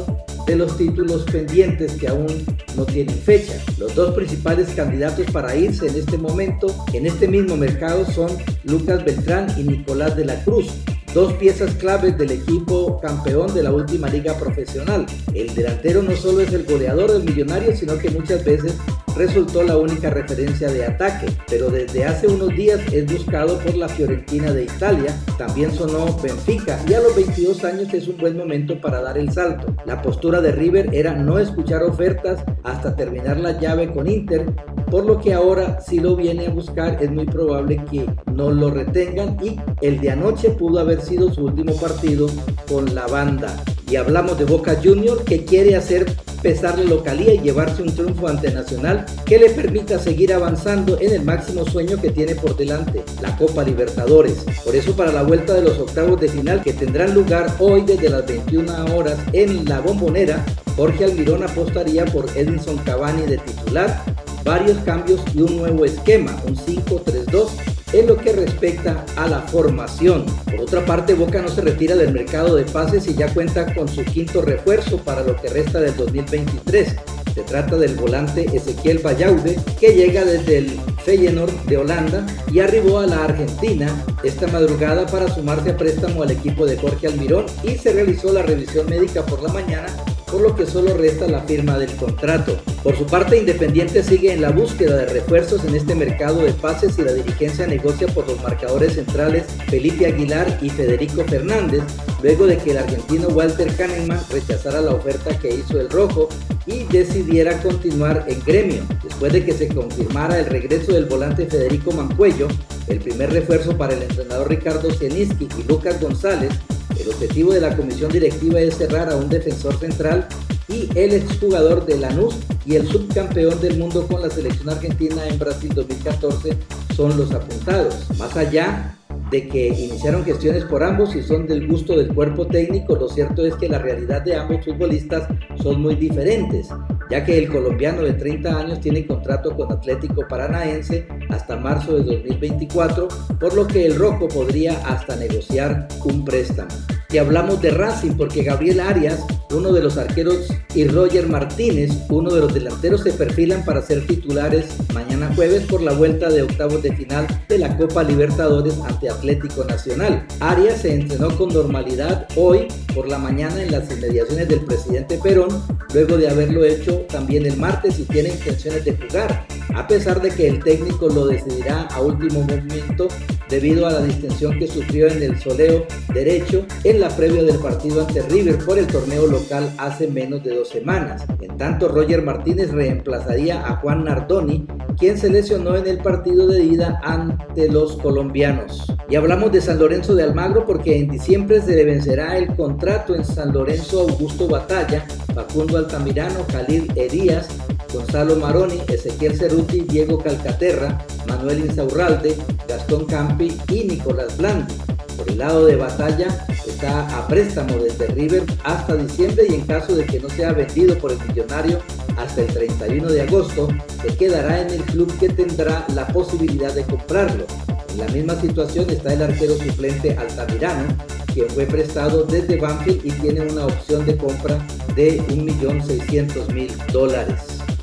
de 0.46 0.54
los 0.54 0.76
títulos 0.76 1.24
pendientes 1.24 1.94
que 1.94 2.06
aún 2.06 2.28
no 2.76 2.84
tienen 2.84 3.16
fecha. 3.16 3.54
Los 3.78 3.96
dos 3.96 4.14
principales 4.14 4.68
candidatos 4.76 5.26
para 5.32 5.56
irse 5.56 5.88
en 5.88 5.96
este 5.96 6.18
momento, 6.18 6.68
en 6.92 7.06
este 7.06 7.26
mismo 7.26 7.56
mercado, 7.56 8.04
son 8.04 8.30
Lucas 8.62 9.04
Beltrán 9.04 9.48
y 9.58 9.64
Nicolás 9.64 10.16
de 10.16 10.26
la 10.26 10.40
Cruz, 10.44 10.68
dos 11.14 11.32
piezas 11.34 11.72
claves 11.76 12.18
del 12.18 12.32
equipo 12.32 13.00
campeón 13.00 13.54
de 13.54 13.62
la 13.62 13.72
última 13.72 14.08
liga 14.08 14.36
profesional. 14.36 15.06
El 15.32 15.54
delantero 15.54 16.02
no 16.02 16.14
solo 16.16 16.40
es 16.40 16.52
el 16.52 16.64
goleador 16.64 17.12
del 17.12 17.22
millonario, 17.22 17.74
sino 17.76 17.96
que 17.96 18.10
muchas 18.10 18.44
veces 18.44 18.74
resultó 19.16 19.62
la 19.62 19.76
única 19.76 20.10
referencia 20.10 20.68
de 20.68 20.84
ataque, 20.84 21.26
pero 21.48 21.70
desde 21.70 22.04
hace 22.04 22.26
unos 22.26 22.48
días 22.54 22.80
es 22.92 23.10
buscado 23.10 23.58
por 23.58 23.74
la 23.76 23.88
Fiorentina 23.88 24.52
de 24.52 24.64
Italia, 24.64 25.14
también 25.38 25.72
sonó 25.72 26.16
Benfica 26.22 26.80
y 26.88 26.94
a 26.94 27.00
los 27.00 27.14
22 27.14 27.64
años 27.64 27.92
es 27.94 28.08
un 28.08 28.18
buen 28.18 28.36
momento 28.36 28.80
para 28.80 29.00
dar 29.00 29.18
el 29.18 29.32
salto. 29.32 29.74
La 29.86 30.02
postura 30.02 30.40
de 30.40 30.52
River 30.52 30.90
era 30.92 31.14
no 31.14 31.38
escuchar 31.38 31.82
ofertas 31.82 32.44
hasta 32.62 32.96
terminar 32.96 33.38
la 33.38 33.58
llave 33.58 33.92
con 33.92 34.08
Inter, 34.08 34.46
por 34.90 35.04
lo 35.04 35.20
que 35.20 35.34
ahora 35.34 35.80
si 35.80 36.00
lo 36.00 36.16
viene 36.16 36.46
a 36.46 36.50
buscar 36.50 37.02
es 37.02 37.10
muy 37.10 37.26
probable 37.26 37.82
que 37.90 38.06
no 38.32 38.50
lo 38.50 38.70
retengan 38.70 39.36
y 39.42 39.58
el 39.80 40.00
de 40.00 40.10
anoche 40.10 40.50
pudo 40.50 40.80
haber 40.80 41.00
sido 41.00 41.32
su 41.32 41.44
último 41.44 41.74
partido 41.76 42.26
con 42.68 42.94
la 42.94 43.06
banda. 43.06 43.62
Y 43.90 43.96
hablamos 43.96 44.38
de 44.38 44.44
Boca 44.44 44.76
Junior 44.82 45.24
que 45.24 45.44
quiere 45.44 45.76
hacer 45.76 46.06
pesar 46.42 46.78
la 46.78 46.84
localía 46.84 47.34
y 47.34 47.40
llevarse 47.40 47.82
un 47.82 47.94
triunfo 47.94 48.28
ante 48.28 48.52
Nacional 48.52 49.03
que 49.24 49.38
le 49.38 49.50
permita 49.50 49.98
seguir 49.98 50.32
avanzando 50.32 50.98
en 51.00 51.12
el 51.12 51.24
máximo 51.24 51.64
sueño 51.64 52.00
que 52.00 52.10
tiene 52.10 52.34
por 52.34 52.56
delante, 52.56 53.02
la 53.20 53.36
Copa 53.36 53.64
Libertadores. 53.64 54.44
Por 54.64 54.74
eso 54.74 54.96
para 54.96 55.12
la 55.12 55.22
vuelta 55.22 55.54
de 55.54 55.62
los 55.62 55.78
octavos 55.78 56.20
de 56.20 56.28
final 56.28 56.62
que 56.62 56.72
tendrán 56.72 57.14
lugar 57.14 57.54
hoy 57.58 57.82
desde 57.82 58.08
las 58.10 58.26
21 58.26 58.96
horas 58.96 59.18
en 59.32 59.64
la 59.64 59.80
bombonera, 59.80 60.44
Jorge 60.76 61.04
Almirón 61.04 61.42
apostaría 61.42 62.04
por 62.04 62.26
Edinson 62.36 62.78
Cavani 62.78 63.22
de 63.22 63.38
titular, 63.38 64.02
varios 64.44 64.78
cambios 64.78 65.20
y 65.34 65.40
un 65.40 65.56
nuevo 65.56 65.84
esquema, 65.84 66.36
un 66.46 66.56
5-3-2 66.56 67.48
en 67.94 68.08
lo 68.08 68.16
que 68.16 68.32
respecta 68.32 69.04
a 69.16 69.28
la 69.28 69.40
formación. 69.40 70.26
Por 70.44 70.60
otra 70.60 70.84
parte, 70.84 71.14
Boca 71.14 71.40
no 71.40 71.48
se 71.48 71.60
retira 71.60 71.94
del 71.96 72.12
mercado 72.12 72.56
de 72.56 72.64
pases 72.64 73.06
y 73.06 73.14
ya 73.14 73.32
cuenta 73.32 73.72
con 73.72 73.88
su 73.88 74.04
quinto 74.04 74.42
refuerzo 74.42 74.98
para 74.98 75.22
lo 75.22 75.36
que 75.36 75.48
resta 75.48 75.80
del 75.80 75.96
2023. 75.96 76.96
Se 77.34 77.42
trata 77.42 77.76
del 77.76 77.96
volante 77.96 78.46
Ezequiel 78.52 79.04
Vallaude, 79.04 79.58
que 79.80 79.92
llega 79.92 80.24
desde 80.24 80.58
el 80.58 80.80
Feyenoord 81.04 81.52
de 81.66 81.78
Holanda 81.78 82.24
y 82.52 82.60
arribó 82.60 83.00
a 83.00 83.06
la 83.06 83.24
Argentina 83.24 83.88
esta 84.22 84.46
madrugada 84.46 85.04
para 85.06 85.28
sumarse 85.34 85.70
a 85.70 85.76
préstamo 85.76 86.22
al 86.22 86.30
equipo 86.30 86.64
de 86.64 86.76
Jorge 86.76 87.08
Almirón 87.08 87.46
y 87.64 87.76
se 87.76 87.92
realizó 87.92 88.32
la 88.32 88.42
revisión 88.42 88.88
médica 88.88 89.26
por 89.26 89.42
la 89.42 89.52
mañana 89.52 89.88
por 90.34 90.42
lo 90.42 90.56
que 90.56 90.66
solo 90.66 90.96
resta 90.96 91.28
la 91.28 91.42
firma 91.42 91.78
del 91.78 91.94
contrato. 91.94 92.56
Por 92.82 92.96
su 92.96 93.06
parte, 93.06 93.38
Independiente 93.38 94.02
sigue 94.02 94.32
en 94.32 94.42
la 94.42 94.50
búsqueda 94.50 94.96
de 94.96 95.06
refuerzos 95.06 95.64
en 95.64 95.76
este 95.76 95.94
mercado 95.94 96.42
de 96.42 96.52
pases 96.52 96.98
y 96.98 97.02
la 97.02 97.12
dirigencia 97.12 97.68
negocia 97.68 98.08
por 98.08 98.26
los 98.26 98.42
marcadores 98.42 98.94
centrales 98.94 99.44
Felipe 99.68 100.06
Aguilar 100.06 100.58
y 100.60 100.70
Federico 100.70 101.22
Fernández, 101.24 101.84
luego 102.20 102.48
de 102.48 102.58
que 102.58 102.72
el 102.72 102.78
argentino 102.78 103.28
Walter 103.28 103.72
Kahneman 103.76 104.18
rechazara 104.28 104.80
la 104.80 104.90
oferta 104.90 105.38
que 105.38 105.54
hizo 105.54 105.80
el 105.80 105.88
Rojo 105.88 106.28
y 106.66 106.84
decidiera 106.84 107.60
continuar 107.62 108.24
en 108.28 108.40
gremio. 108.44 108.82
Después 109.02 109.32
de 109.32 109.44
que 109.44 109.52
se 109.52 109.68
confirmara 109.68 110.38
el 110.38 110.46
regreso 110.46 110.92
del 110.92 111.06
volante 111.06 111.46
Federico 111.46 111.92
Mancuello, 111.92 112.48
el 112.88 113.00
primer 113.00 113.32
refuerzo 113.32 113.76
para 113.76 113.94
el 113.94 114.02
entrenador 114.02 114.48
Ricardo 114.48 114.90
Zieninski 114.90 115.48
y 115.58 115.62
Lucas 115.68 116.00
González, 116.00 116.52
el 116.98 117.08
objetivo 117.08 117.52
de 117.52 117.60
la 117.60 117.76
comisión 117.76 118.10
directiva 118.10 118.60
es 118.60 118.76
cerrar 118.76 119.10
a 119.10 119.16
un 119.16 119.28
defensor 119.28 119.78
central 119.78 120.28
y 120.68 120.88
el 120.94 121.12
exjugador 121.12 121.84
de 121.84 121.98
Lanús 121.98 122.36
y 122.64 122.76
el 122.76 122.88
subcampeón 122.88 123.60
del 123.60 123.78
mundo 123.78 124.06
con 124.06 124.22
la 124.22 124.30
selección 124.30 124.70
argentina 124.70 125.26
en 125.26 125.38
Brasil 125.38 125.70
2014 125.74 126.56
son 126.96 127.16
los 127.16 127.32
apuntados. 127.32 127.94
Más 128.18 128.36
allá 128.36 128.96
de 129.30 129.48
que 129.48 129.68
iniciaron 129.68 130.24
gestiones 130.24 130.64
por 130.64 130.82
ambos 130.82 131.14
y 131.16 131.22
son 131.22 131.46
del 131.46 131.66
gusto 131.66 131.96
del 131.96 132.14
cuerpo 132.14 132.46
técnico, 132.46 132.94
lo 132.94 133.08
cierto 133.08 133.44
es 133.44 133.54
que 133.56 133.68
la 133.68 133.78
realidad 133.78 134.22
de 134.22 134.36
ambos 134.36 134.64
futbolistas 134.64 135.28
son 135.62 135.80
muy 135.80 135.94
diferentes, 135.94 136.68
ya 137.10 137.24
que 137.24 137.38
el 137.38 137.48
colombiano 137.48 138.02
de 138.02 138.12
30 138.12 138.58
años 138.58 138.80
tiene 138.80 139.06
contrato 139.06 139.56
con 139.56 139.72
Atlético 139.72 140.26
Paranaense 140.28 141.06
hasta 141.30 141.56
marzo 141.56 141.96
de 141.96 142.04
2024, 142.04 143.08
por 143.40 143.54
lo 143.54 143.66
que 143.66 143.86
el 143.86 143.96
rojo 143.96 144.28
podría 144.28 144.72
hasta 144.86 145.16
negociar 145.16 145.88
un 146.04 146.24
préstamo. 146.24 146.70
Y 147.14 147.18
hablamos 147.18 147.62
de 147.62 147.70
Racing 147.70 148.14
porque 148.16 148.42
Gabriel 148.42 148.80
Arias, 148.80 149.20
uno 149.52 149.72
de 149.72 149.80
los 149.80 149.98
arqueros, 149.98 150.48
y 150.74 150.84
Roger 150.88 151.28
Martínez, 151.28 151.92
uno 152.08 152.34
de 152.34 152.40
los 152.40 152.52
delanteros, 152.52 153.02
se 153.02 153.12
perfilan 153.12 153.64
para 153.64 153.82
ser 153.82 154.04
titulares 154.04 154.74
mañana 154.92 155.32
jueves 155.36 155.62
por 155.62 155.80
la 155.80 155.92
vuelta 155.92 156.28
de 156.28 156.42
octavos 156.42 156.82
de 156.82 156.92
final 156.92 157.28
de 157.48 157.58
la 157.58 157.76
Copa 157.76 158.02
Libertadores 158.02 158.74
ante 158.84 159.08
Atlético 159.08 159.62
Nacional. 159.62 160.26
Arias 160.40 160.82
se 160.82 160.92
entrenó 160.92 161.28
con 161.38 161.54
normalidad 161.54 162.26
hoy 162.34 162.66
por 162.92 163.06
la 163.06 163.18
mañana 163.18 163.62
en 163.62 163.70
las 163.70 163.88
inmediaciones 163.92 164.48
del 164.48 164.64
presidente 164.64 165.16
Perón, 165.22 165.62
luego 165.92 166.16
de 166.16 166.28
haberlo 166.28 166.64
hecho 166.64 167.02
también 167.08 167.46
el 167.46 167.56
martes 167.56 168.00
y 168.00 168.06
tiene 168.06 168.30
intenciones 168.30 168.84
de 168.84 168.96
jugar, 168.96 169.46
a 169.72 169.86
pesar 169.86 170.20
de 170.20 170.30
que 170.30 170.48
el 170.48 170.64
técnico 170.64 171.08
lo 171.08 171.26
decidirá 171.26 171.82
a 171.82 172.00
último 172.00 172.40
momento 172.40 173.06
debido 173.48 173.86
a 173.86 173.92
la 173.92 174.00
distensión 174.02 174.58
que 174.58 174.66
sufrió 174.66 175.06
en 175.08 175.22
el 175.22 175.38
soleo 175.38 175.86
derecho 176.12 176.66
en 176.82 177.00
la 177.00 177.03
previa 177.08 177.42
del 177.42 177.58
partido 177.58 178.02
ante 178.06 178.22
River 178.22 178.58
por 178.64 178.78
el 178.78 178.86
torneo 178.86 179.26
local 179.26 179.72
hace 179.78 180.08
menos 180.08 180.42
de 180.44 180.56
dos 180.56 180.68
semanas. 180.68 181.24
En 181.40 181.56
tanto, 181.56 181.88
Roger 181.88 182.22
Martínez 182.22 182.70
reemplazaría 182.70 183.66
a 183.66 183.76
Juan 183.76 184.04
Nardoni, 184.04 184.66
quien 184.98 185.18
se 185.18 185.30
lesionó 185.30 185.76
en 185.76 185.86
el 185.86 185.98
partido 185.98 186.46
de 186.46 186.62
ida 186.64 187.00
ante 187.02 187.68
los 187.68 187.96
colombianos. 187.96 188.86
Y 189.08 189.16
hablamos 189.16 189.52
de 189.52 189.60
San 189.60 189.78
Lorenzo 189.78 190.14
de 190.14 190.22
Almagro 190.22 190.64
porque 190.64 190.98
en 190.98 191.08
diciembre 191.08 191.60
se 191.60 191.76
le 191.76 191.84
vencerá 191.84 192.38
el 192.38 192.54
contrato 192.56 193.14
en 193.14 193.24
San 193.24 193.52
Lorenzo 193.52 194.00
Augusto 194.00 194.48
Batalla, 194.48 195.04
Facundo 195.34 195.78
Altamirano, 195.78 196.46
Khalil 196.50 196.90
Elías, 196.96 197.48
Gonzalo 197.92 198.36
Maroni, 198.36 198.80
Ezequiel 198.88 199.36
Ceruti, 199.36 199.80
Diego 199.80 200.18
Calcaterra, 200.18 201.04
Manuel 201.28 201.60
Insaurralde, 201.60 202.36
Gastón 202.68 203.04
Campi 203.06 203.56
y 203.68 203.84
Nicolás 203.84 204.36
Blandi. 204.36 204.74
Por 205.16 205.30
el 205.30 205.38
lado 205.38 205.66
de 205.66 205.76
batalla 205.76 206.46
está 206.66 207.06
a 207.16 207.28
préstamo 207.28 207.78
desde 207.78 208.06
River 208.08 208.44
hasta 208.64 208.96
diciembre 208.96 209.46
y 209.48 209.54
en 209.54 209.66
caso 209.66 209.94
de 209.94 210.04
que 210.04 210.20
no 210.20 210.28
sea 210.28 210.52
vendido 210.52 210.98
por 210.98 211.12
el 211.12 211.18
millonario 211.28 211.80
hasta 212.16 212.42
el 212.42 212.48
31 212.48 213.08
de 213.08 213.22
agosto, 213.22 213.68
se 214.02 214.16
quedará 214.16 214.60
en 214.60 214.70
el 214.70 214.82
club 214.82 215.16
que 215.18 215.28
tendrá 215.28 215.84
la 215.94 216.06
posibilidad 216.08 216.72
de 216.72 216.84
comprarlo. 216.84 217.46
En 217.92 217.98
la 217.98 218.08
misma 218.08 218.40
situación 218.40 218.90
está 218.90 219.12
el 219.12 219.22
arquero 219.22 219.54
suplente 219.56 220.16
Altamirano, 220.16 220.96
quien 221.32 221.48
fue 221.50 221.66
prestado 221.66 222.24
desde 222.24 222.56
Banfield 222.56 223.04
y 223.04 223.10
tiene 223.10 223.42
una 223.42 223.66
opción 223.66 224.04
de 224.06 224.16
compra 224.16 224.58
de 224.96 225.20
1.600.000 225.22 226.92
dólares. 226.92 227.40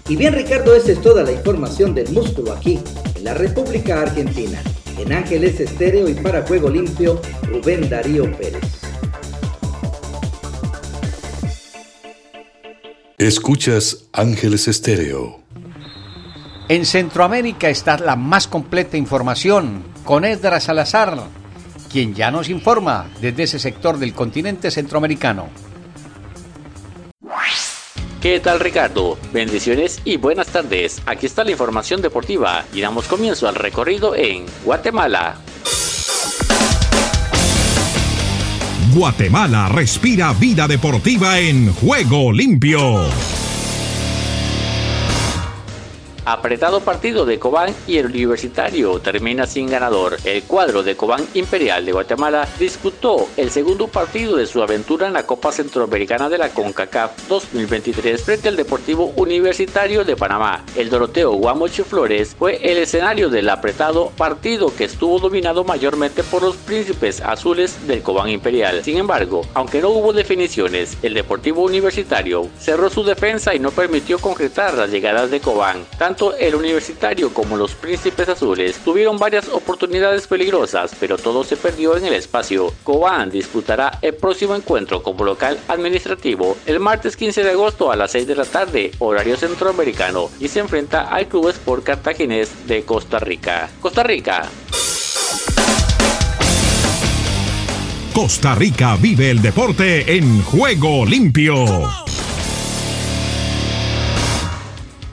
Y 0.10 0.18
bien 0.18 0.34
Ricardo, 0.34 0.76
esa 0.76 0.92
es 0.92 1.02
toda 1.02 1.24
la 1.24 1.32
información 1.32 1.94
del 1.94 2.10
músculo 2.12 2.52
aquí, 2.52 2.80
en 3.16 3.24
la 3.24 3.34
República 3.34 4.02
Argentina. 4.02 4.62
En 5.02 5.14
Ángeles 5.14 5.60
Estéreo 5.60 6.08
y 6.08 6.14
para 6.14 6.44
Juego 6.44 6.70
Limpio, 6.70 7.20
Rubén 7.48 7.90
Darío 7.90 8.32
Pérez. 8.38 8.62
Escuchas 13.18 14.06
Ángeles 14.14 14.68
Estéreo. 14.68 15.40
En 16.70 16.86
Centroamérica 16.86 17.68
está 17.70 17.98
la 17.98 18.16
más 18.16 18.48
completa 18.48 18.96
información 18.96 19.82
con 20.06 20.24
Edra 20.24 20.60
Salazar, 20.60 21.18
quien 21.92 22.14
ya 22.14 22.30
nos 22.30 22.48
informa 22.50 23.10
desde 23.20 23.44
ese 23.44 23.58
sector 23.58 23.98
del 23.98 24.14
continente 24.14 24.70
centroamericano. 24.70 25.50
¿Qué 28.22 28.40
tal 28.40 28.60
Ricardo? 28.60 29.18
Bendiciones 29.34 30.00
y 30.06 30.18
buenas 30.18 30.46
tardes. 30.50 31.02
Aquí 31.08 31.26
está 31.26 31.44
la 31.44 31.50
información 31.50 32.04
deportiva 32.04 32.66
y 32.72 32.80
damos 32.80 33.08
comienzo 33.08 33.48
al 33.48 33.56
recorrido 33.56 34.16
en 34.16 34.46
Guatemala. 34.64 35.40
Guatemala 38.94 39.70
respira 39.70 40.34
vida 40.34 40.68
deportiva 40.68 41.40
en 41.40 41.74
juego 41.74 42.32
limpio. 42.32 43.06
Apretado 46.24 46.82
partido 46.82 47.26
de 47.26 47.40
Cobán 47.40 47.74
y 47.88 47.98
el 47.98 48.06
Universitario 48.06 49.00
termina 49.00 49.48
sin 49.48 49.68
ganador. 49.68 50.18
El 50.24 50.44
cuadro 50.44 50.84
de 50.84 50.96
Cobán 50.96 51.26
Imperial 51.34 51.84
de 51.84 51.94
Guatemala 51.94 52.48
disputó 52.60 53.28
el 53.38 53.50
segundo 53.50 53.88
partido 53.88 54.36
de 54.36 54.46
su 54.46 54.62
aventura 54.62 55.08
en 55.08 55.14
la 55.14 55.26
Copa 55.26 55.52
Centroamericana 55.52 56.30
de 56.30 56.38
la 56.38 56.50
CONCACAF 56.50 57.28
2023 57.28 58.22
frente 58.22 58.50
al 58.50 58.56
Deportivo 58.56 59.14
Universitario 59.16 60.04
de 60.04 60.16
Panamá. 60.16 60.64
El 60.76 60.92
Doroteo 60.92 61.32
Guamocho 61.32 61.84
Flores 61.84 62.36
fue 62.38 62.60
el 62.72 62.78
escenario 62.78 63.30
del 63.30 63.50
apretado 63.50 64.12
partido 64.16 64.76
que 64.76 64.84
estuvo 64.84 65.20
dominado 65.20 65.64
mayormente 65.64 66.22
por 66.22 66.44
los 66.44 66.56
príncipes 66.56 67.20
azules 67.22 67.88
del 67.88 68.04
Cobán 68.04 68.30
Imperial. 68.30 68.84
Sin 68.84 68.98
embargo, 68.98 69.42
aunque 69.56 69.82
no 69.82 69.90
hubo 69.90 70.14
definiciones, 70.14 71.00
el 71.02 71.16
Deportivo 71.16 71.64
Universitario 71.64 72.48
cerró 72.60 72.92
su 72.92 73.04
defensa 73.04 73.56
y 73.56 73.60
no 73.60 73.72
permitió 73.72 74.20
concretar 74.20 74.76
las 74.76 74.92
llegadas 74.92 75.32
de 75.32 75.40
Cobán. 75.40 75.84
Tanto 76.12 76.36
el 76.36 76.56
Universitario 76.56 77.34
como 77.34 77.56
los 77.56 77.74
Príncipes 77.74 78.28
Azules 78.28 78.80
tuvieron 78.84 79.18
varias 79.18 79.48
oportunidades 79.48 80.28
peligrosas, 80.28 80.92
pero 81.00 81.18
todo 81.18 81.46
se 81.46 81.56
perdió 81.56 81.96
en 81.96 82.06
el 82.06 82.12
espacio. 82.12 82.74
Cobán 82.84 83.30
disputará 83.30 83.98
el 84.02 84.16
próximo 84.16 84.54
encuentro 84.54 85.04
como 85.04 85.24
local 85.24 85.58
administrativo 85.70 86.58
el 86.66 86.82
martes 86.82 87.16
15 87.16 87.46
de 87.46 87.52
agosto 87.52 87.94
a 87.94 87.96
las 87.96 88.12
6 88.12 88.28
de 88.28 88.36
la 88.36 88.44
tarde, 88.44 88.92
horario 89.00 89.38
centroamericano, 89.38 90.30
y 90.42 90.50
se 90.50 90.60
enfrenta 90.60 91.04
al 91.04 91.28
Club 91.28 91.48
Sport 91.48 91.86
Cartaginés 91.86 92.68
de 92.68 92.84
Costa 92.84 93.20
Rica. 93.20 93.70
Costa 93.80 94.04
Rica. 94.04 94.50
Costa 98.14 98.54
Rica 98.56 98.98
vive 98.98 99.32
el 99.32 99.42
deporte 99.42 100.18
en 100.18 100.44
juego 100.44 101.06
limpio. 101.06 102.11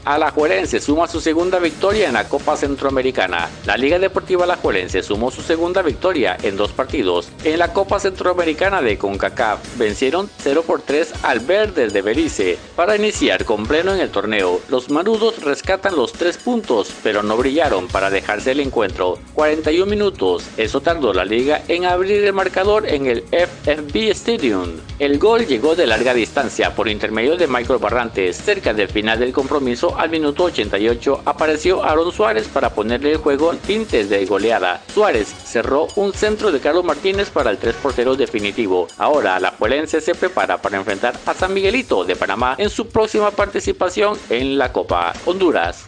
Alajuelense 0.08 0.80
suma 0.80 1.06
su 1.06 1.20
segunda 1.20 1.58
victoria 1.58 2.08
en 2.08 2.14
la 2.14 2.26
Copa 2.26 2.56
Centroamericana. 2.56 3.50
La 3.66 3.76
Liga 3.76 3.98
Deportiva 3.98 4.44
Alajuelense 4.44 5.02
sumó 5.02 5.30
su 5.30 5.42
segunda 5.42 5.82
victoria 5.82 6.38
en 6.42 6.56
dos 6.56 6.72
partidos. 6.72 7.28
En 7.44 7.58
la 7.58 7.74
Copa 7.74 8.00
Centroamericana 8.00 8.80
de 8.80 8.96
CONCACAF 8.96 9.76
vencieron 9.76 10.30
0 10.38 10.64
por 10.66 10.80
3 10.80 11.12
al 11.24 11.40
Verde 11.40 11.88
de 11.88 12.00
Belice. 12.00 12.58
Para 12.74 12.96
iniciar 12.96 13.44
con 13.44 13.66
pleno 13.66 13.92
en 13.92 14.00
el 14.00 14.08
torneo, 14.08 14.62
los 14.70 14.88
marudos 14.88 15.44
rescatan 15.44 15.94
los 15.94 16.14
tres 16.14 16.38
puntos, 16.38 16.90
pero 17.02 17.22
no 17.22 17.36
brillaron 17.36 17.86
para 17.86 18.08
dejarse 18.08 18.52
el 18.52 18.60
encuentro. 18.60 19.18
41 19.34 19.84
minutos, 19.84 20.44
eso 20.56 20.80
tardó 20.80 21.12
la 21.12 21.26
liga 21.26 21.60
en 21.68 21.84
abrir 21.84 22.24
el 22.24 22.32
marcador 22.32 22.86
en 22.88 23.08
el 23.08 23.24
FFB 23.24 24.10
Stadium. 24.12 24.70
El 24.98 25.18
gol 25.18 25.46
llegó 25.46 25.76
de 25.76 25.86
larga 25.86 26.14
distancia 26.14 26.74
por 26.74 26.88
intermedio 26.88 27.36
de 27.36 27.46
Michael 27.46 27.78
Barrantes. 27.78 28.38
Cerca 28.38 28.72
del 28.72 28.88
final 28.88 29.18
del 29.18 29.32
compromiso 29.32 29.97
al 29.98 30.10
minuto 30.10 30.44
88 30.44 31.22
apareció 31.24 31.84
Aaron 31.84 32.12
Suárez 32.12 32.48
para 32.48 32.70
ponerle 32.70 33.12
el 33.12 33.18
juego 33.18 33.54
tintes 33.54 34.08
de 34.08 34.24
goleada. 34.24 34.80
Suárez 34.94 35.28
cerró 35.44 35.88
un 35.96 36.12
centro 36.12 36.52
de 36.52 36.60
Carlos 36.60 36.84
Martínez 36.84 37.30
para 37.30 37.50
el 37.50 37.58
3 37.58 37.74
por 37.76 37.92
0 37.92 38.16
definitivo. 38.16 38.86
Ahora 38.96 39.40
la 39.40 39.52
Puelense 39.52 40.00
se 40.00 40.14
prepara 40.14 40.62
para 40.62 40.78
enfrentar 40.78 41.18
a 41.26 41.34
San 41.34 41.52
Miguelito 41.52 42.04
de 42.04 42.16
Panamá 42.16 42.54
en 42.58 42.70
su 42.70 42.88
próxima 42.88 43.32
participación 43.32 44.16
en 44.30 44.56
la 44.56 44.72
Copa 44.72 45.12
Honduras. 45.26 45.86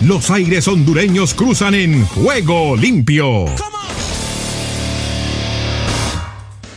Los 0.00 0.30
aires 0.30 0.68
hondureños 0.68 1.34
cruzan 1.34 1.74
en 1.74 2.06
juego 2.06 2.76
limpio. 2.76 3.46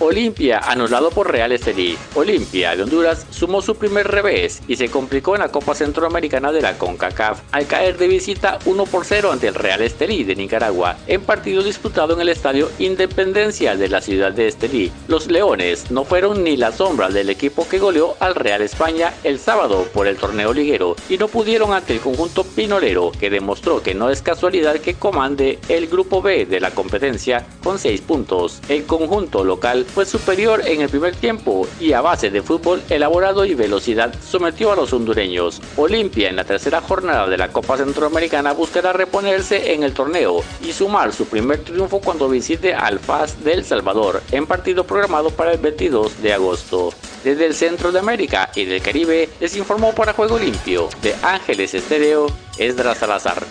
Olimpia, 0.03 0.57
anulado 0.57 1.11
por 1.11 1.31
Real 1.31 1.51
Estelí. 1.51 1.95
Olimpia 2.15 2.75
de 2.75 2.81
Honduras 2.81 3.27
sumó 3.29 3.61
su 3.61 3.75
primer 3.75 4.07
revés 4.07 4.63
y 4.67 4.75
se 4.75 4.89
complicó 4.89 5.35
en 5.35 5.41
la 5.41 5.51
Copa 5.51 5.75
Centroamericana 5.75 6.51
de 6.51 6.61
la 6.61 6.75
CONCACAF 6.75 7.41
al 7.51 7.67
caer 7.67 7.99
de 7.99 8.07
visita 8.07 8.57
1 8.65 8.85
por 8.85 9.05
0 9.05 9.31
ante 9.31 9.47
el 9.47 9.53
Real 9.53 9.79
Estelí 9.83 10.23
de 10.23 10.35
Nicaragua 10.35 10.97
en 11.05 11.21
partido 11.21 11.61
disputado 11.61 12.15
en 12.15 12.21
el 12.21 12.29
Estadio 12.29 12.71
Independencia 12.79 13.75
de 13.75 13.89
la 13.89 14.01
ciudad 14.01 14.31
de 14.31 14.47
Estelí. 14.47 14.91
Los 15.07 15.27
Leones 15.27 15.91
no 15.91 16.03
fueron 16.03 16.43
ni 16.43 16.57
la 16.57 16.71
sombra 16.71 17.09
del 17.09 17.29
equipo 17.29 17.69
que 17.69 17.77
goleó 17.77 18.15
al 18.19 18.33
Real 18.33 18.63
España 18.63 19.13
el 19.23 19.37
sábado 19.37 19.87
por 19.93 20.07
el 20.07 20.17
torneo 20.17 20.51
liguero 20.51 20.95
y 21.09 21.19
no 21.19 21.27
pudieron 21.27 21.73
ante 21.73 21.93
el 21.93 21.99
conjunto 21.99 22.43
pinolero 22.43 23.11
que 23.11 23.29
demostró 23.29 23.83
que 23.83 23.93
no 23.93 24.09
es 24.09 24.23
casualidad 24.23 24.77
que 24.77 24.95
comande 24.95 25.59
el 25.69 25.85
grupo 25.85 26.23
B 26.23 26.47
de 26.47 26.59
la 26.59 26.71
competencia 26.71 27.45
con 27.63 27.77
6 27.77 28.01
puntos. 28.01 28.61
El 28.67 28.85
conjunto 28.85 29.43
local 29.43 29.85
fue 29.93 30.05
superior 30.05 30.61
en 30.65 30.81
el 30.81 30.89
primer 30.89 31.15
tiempo 31.15 31.67
y 31.79 31.93
a 31.93 32.01
base 32.01 32.29
de 32.29 32.41
fútbol 32.41 32.81
elaborado 32.89 33.45
y 33.45 33.53
velocidad 33.53 34.13
sometió 34.21 34.71
a 34.71 34.75
los 34.75 34.93
hondureños. 34.93 35.61
Olimpia 35.75 36.29
en 36.29 36.35
la 36.35 36.43
tercera 36.43 36.81
jornada 36.81 37.27
de 37.27 37.37
la 37.37 37.49
Copa 37.49 37.77
Centroamericana 37.77 38.53
buscará 38.53 38.93
reponerse 38.93 39.73
en 39.73 39.83
el 39.83 39.93
torneo 39.93 40.43
y 40.61 40.73
sumar 40.73 41.13
su 41.13 41.25
primer 41.25 41.63
triunfo 41.63 41.99
cuando 41.99 42.29
visite 42.29 42.73
al 42.73 42.99
FAS 42.99 43.43
del 43.43 43.65
Salvador 43.65 44.21
en 44.31 44.47
partido 44.47 44.85
programado 44.85 45.29
para 45.29 45.53
el 45.53 45.59
22 45.59 46.21
de 46.21 46.33
agosto. 46.33 46.93
Desde 47.23 47.45
el 47.45 47.53
centro 47.53 47.91
de 47.91 47.99
América 47.99 48.49
y 48.55 48.65
del 48.65 48.81
Caribe 48.81 49.29
les 49.39 49.55
informó 49.55 49.93
para 49.93 50.13
Juego 50.13 50.39
Limpio 50.39 50.89
de 51.01 51.15
Ángeles 51.21 51.73
Estéreo 51.73 52.27
Esdras 52.57 52.97
Salazar. 52.97 53.45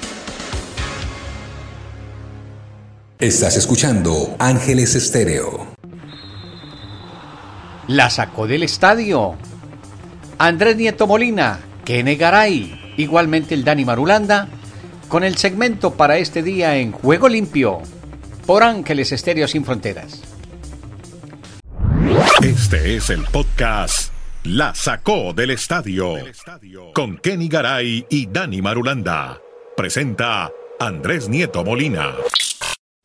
Estás 3.18 3.58
escuchando 3.58 4.34
Ángeles 4.38 4.94
Estéreo. 4.94 5.79
La 7.90 8.08
sacó 8.08 8.46
del 8.46 8.62
estadio. 8.62 9.34
Andrés 10.38 10.76
Nieto 10.76 11.08
Molina, 11.08 11.58
que 11.84 12.04
Garay, 12.14 12.94
igualmente 12.96 13.52
el 13.52 13.64
Dani 13.64 13.84
Marulanda, 13.84 14.46
con 15.08 15.24
el 15.24 15.36
segmento 15.36 15.94
para 15.94 16.16
este 16.16 16.44
día 16.44 16.76
en 16.76 16.92
Juego 16.92 17.28
Limpio, 17.28 17.80
por 18.46 18.62
Ángeles 18.62 19.10
Estéreo 19.10 19.48
Sin 19.48 19.64
Fronteras. 19.64 20.22
Este 22.44 22.94
es 22.94 23.10
el 23.10 23.24
podcast 23.24 24.12
La 24.44 24.72
sacó 24.72 25.32
del 25.32 25.50
estadio 25.50 26.14
con 26.94 27.18
Kenny 27.18 27.48
Garay 27.48 28.06
y 28.08 28.28
Dani 28.28 28.62
Marulanda. 28.62 29.40
Presenta 29.76 30.48
Andrés 30.78 31.28
Nieto 31.28 31.64
Molina. 31.64 32.14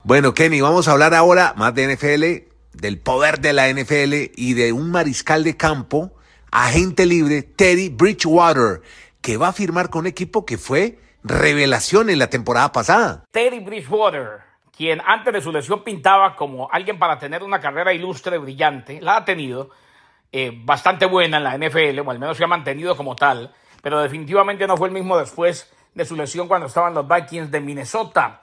Bueno, 0.03 0.35
Kenny, 0.35 0.61
vamos 0.61 0.87
a 0.87 0.91
hablar 0.91 1.15
ahora 1.15 1.55
más 1.57 1.73
de 1.73 1.95
NFL, 1.95 2.54
del 2.77 2.99
poder 2.99 3.39
de 3.39 3.53
la 3.53 3.69
NFL 3.69 4.31
y 4.35 4.53
de 4.53 4.73
un 4.73 4.91
mariscal 4.91 5.43
de 5.43 5.57
campo, 5.57 6.11
agente 6.51 7.05
libre, 7.05 7.41
Teddy 7.43 7.89
Bridgewater, 7.89 8.81
que 9.21 9.37
va 9.37 9.49
a 9.49 9.53
firmar 9.53 9.89
con 9.89 10.01
un 10.01 10.07
equipo 10.07 10.45
que 10.45 10.57
fue 10.57 10.99
revelación 11.23 12.09
en 12.09 12.19
la 12.19 12.29
temporada 12.29 12.71
pasada. 12.71 13.23
Teddy 13.31 13.59
Bridgewater, 13.59 14.41
quien 14.75 15.01
antes 15.05 15.33
de 15.33 15.41
su 15.41 15.51
lesión 15.51 15.83
pintaba 15.83 16.35
como 16.35 16.69
alguien 16.71 16.99
para 16.99 17.17
tener 17.17 17.41
una 17.43 17.59
carrera 17.59 17.93
ilustre, 17.93 18.37
brillante, 18.37 19.01
la 19.01 19.17
ha 19.17 19.25
tenido 19.25 19.71
eh, 20.31 20.51
bastante 20.53 21.05
buena 21.05 21.37
en 21.37 21.43
la 21.43 21.57
NFL, 21.57 21.99
o 21.99 22.11
al 22.11 22.19
menos 22.19 22.37
se 22.37 22.43
ha 22.43 22.47
mantenido 22.47 22.95
como 22.95 23.15
tal, 23.15 23.53
pero 23.81 24.01
definitivamente 24.01 24.67
no 24.67 24.77
fue 24.77 24.89
el 24.89 24.93
mismo 24.93 25.17
después 25.17 25.71
de 25.93 26.05
su 26.05 26.15
lesión 26.15 26.47
cuando 26.47 26.67
estaban 26.67 26.93
los 26.93 27.07
Vikings 27.07 27.49
de 27.49 27.61
Minnesota. 27.61 28.41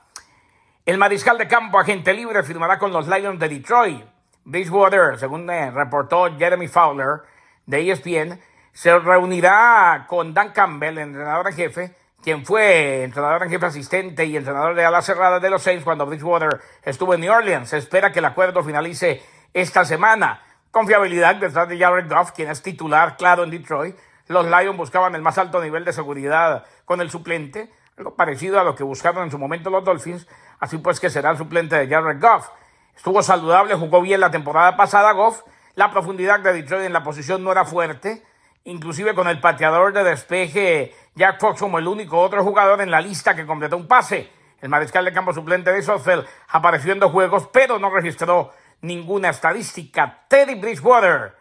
El 0.85 0.99
mariscal 0.99 1.39
de 1.39 1.47
campo, 1.47 1.79
agente 1.79 2.13
libre, 2.13 2.43
firmará 2.43 2.79
con 2.79 2.93
los 2.93 3.07
Lions 3.07 3.39
de 3.39 3.49
Detroit. 3.49 4.12
Bridgewater, 4.45 5.19
según 5.19 5.49
eh, 5.51 5.71
reportó 5.71 6.37
Jeremy 6.37 6.69
Fowler 6.69 7.23
de 7.67 7.91
ESPN, 7.91 8.41
se 8.73 8.99
reunirá 8.99 10.07
con 10.09 10.35
Dan 10.35 10.51
Campbell, 10.51 10.99
entrenador 10.99 11.49
en 11.49 11.55
jefe, 11.55 11.95
quien 12.23 12.45
fue 12.45 13.03
entrenador 13.03 13.43
en 13.43 13.51
jefe 13.51 13.67
asistente 13.67 14.25
y 14.25 14.37
entrenador 14.37 14.75
de 14.75 14.85
ala 14.85 15.03
cerrada 15.03 15.41
de 15.41 15.51
los 15.51 15.63
Saints 15.63 15.85
cuando 15.85 16.07
Bridgewater 16.07 16.61
estuvo 16.83 17.15
en 17.15 17.21
New 17.21 17.33
Orleans. 17.33 17.69
Se 17.69 17.79
espera 17.79 18.13
que 18.13 18.21
el 18.21 18.25
acuerdo 18.25 18.63
finalice 18.63 19.23
esta 19.53 19.85
semana. 19.85 20.43
Confiabilidad 20.71 21.37
detrás 21.37 21.69
de 21.69 21.79
Jared 21.79 22.09
Goff, 22.09 22.33
quien 22.33 22.51
es 22.51 22.63
titular 22.63 23.17
claro 23.17 23.45
en 23.45 23.51
Detroit. 23.51 23.97
Los 24.29 24.47
Lions 24.47 24.77
buscaban 24.77 25.15
el 25.15 25.23
más 25.23 25.37
alto 25.37 25.61
nivel 25.61 25.85
de 25.85 25.93
seguridad 25.93 26.65
con 26.85 27.01
el 27.01 27.11
suplente, 27.11 27.71
algo 27.99 28.15
parecido 28.15 28.59
a 28.59 28.65
lo 28.65 28.75
que 28.75 28.85
buscaron 28.85 29.25
en 29.25 29.31
su 29.31 29.39
momento 29.39 29.69
los 29.69 29.85
Dolphins, 29.85 30.27
así 30.61 30.79
pues 30.79 30.99
que 31.01 31.11
será 31.11 31.31
el 31.31 31.37
suplente 31.37 31.77
de 31.77 31.89
Jared 31.89 32.21
Goff. 32.21 32.49
Estuvo 32.97 33.23
saludable, 33.23 33.75
jugó 33.75 34.01
bien 34.01 34.21
la 34.21 34.31
temporada 34.31 34.77
pasada 34.77 35.13
Goff, 35.13 35.43
la 35.75 35.91
profundidad 35.91 36.41
de 36.41 36.53
Detroit 36.53 36.85
en 36.85 36.93
la 36.93 37.03
posición 37.03 37.43
no 37.43 37.51
era 37.51 37.65
fuerte, 37.65 38.23
inclusive 38.65 39.15
con 39.15 39.27
el 39.27 39.41
pateador 39.41 39.93
de 39.93 40.05
despeje 40.05 40.95
Jack 41.15 41.41
Fox 41.41 41.61
como 41.61 41.79
el 41.79 41.89
único 41.89 42.21
otro 42.21 42.45
jugador 42.45 42.81
en 42.81 42.91
la 42.91 43.01
lista 43.01 43.35
que 43.35 43.47
completó 43.47 43.77
un 43.77 43.89
pase. 43.89 44.31
El 44.61 44.69
mariscal 44.69 45.05
de 45.05 45.13
campo 45.13 45.33
suplente 45.33 45.73
de 45.73 45.83
Sotfeld 45.83 46.25
apareció 46.49 46.93
en 46.93 47.01
dos 47.01 47.11
juegos, 47.11 47.49
pero 47.53 47.79
no 47.79 47.91
registró 47.91 48.53
ninguna 48.83 49.31
estadística. 49.31 50.25
Teddy 50.29 50.55
Bridgewater 50.55 51.35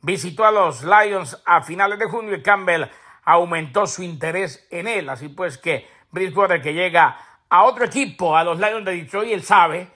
visitó 0.00 0.46
a 0.46 0.50
los 0.50 0.82
Lions 0.84 1.42
a 1.44 1.62
finales 1.62 1.98
de 1.98 2.06
junio 2.06 2.34
y 2.34 2.42
Campbell 2.42 2.84
aumentó 3.24 3.86
su 3.86 4.02
interés 4.02 4.66
en 4.70 4.86
él. 4.86 5.08
Así 5.08 5.28
pues 5.28 5.58
que 5.58 5.88
Bridgewater 6.10 6.62
que 6.62 6.72
llega 6.72 7.18
a 7.48 7.64
otro 7.64 7.84
equipo, 7.84 8.36
a 8.36 8.44
los 8.44 8.58
Lions 8.58 8.84
de 8.84 8.92
Detroit, 8.92 9.32
él 9.32 9.42
sabe 9.42 9.88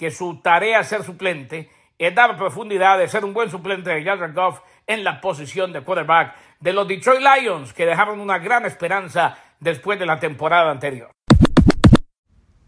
que 0.00 0.10
su 0.10 0.40
tarea 0.42 0.82
ser 0.82 1.04
suplente, 1.04 1.68
es 1.98 2.14
dar 2.14 2.38
profundidad, 2.38 2.96
de 2.98 3.06
ser 3.06 3.22
un 3.22 3.34
buen 3.34 3.50
suplente 3.50 3.90
de 3.90 4.02
Jared 4.02 4.34
Goff 4.34 4.60
en 4.86 5.04
la 5.04 5.20
posición 5.20 5.74
de 5.74 5.82
quarterback 5.82 6.34
de 6.58 6.72
los 6.72 6.88
Detroit 6.88 7.20
Lions, 7.20 7.74
que 7.74 7.84
dejaron 7.84 8.18
una 8.18 8.38
gran 8.38 8.64
esperanza 8.64 9.36
después 9.60 9.98
de 9.98 10.06
la 10.06 10.18
temporada 10.18 10.70
anterior. 10.70 11.10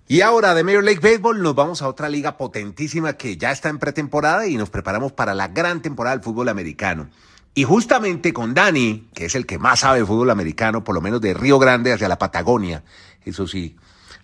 Y 0.06 0.20
ahora 0.20 0.52
de 0.52 0.62
Major 0.62 0.84
League 0.84 1.00
Baseball 1.00 1.40
nos 1.40 1.54
vamos 1.54 1.80
a 1.80 1.88
otra 1.88 2.10
liga 2.10 2.36
potentísima 2.36 3.14
que 3.14 3.38
ya 3.38 3.50
está 3.50 3.70
en 3.70 3.78
pretemporada 3.78 4.46
y 4.46 4.58
nos 4.58 4.68
preparamos 4.68 5.12
para 5.12 5.32
la 5.32 5.48
gran 5.48 5.80
temporada 5.80 6.14
del 6.14 6.22
fútbol 6.22 6.50
americano. 6.50 7.08
Y 7.54 7.64
justamente 7.64 8.34
con 8.34 8.52
Dani, 8.52 9.08
que 9.14 9.24
es 9.24 9.34
el 9.34 9.46
que 9.46 9.58
más 9.58 9.80
sabe 9.80 10.00
de 10.00 10.04
fútbol 10.04 10.28
americano, 10.28 10.84
por 10.84 10.94
lo 10.94 11.00
menos 11.00 11.22
de 11.22 11.32
Río 11.32 11.58
Grande 11.58 11.94
hacia 11.94 12.08
la 12.08 12.18
Patagonia, 12.18 12.84
eso 13.24 13.46
sí, 13.46 13.74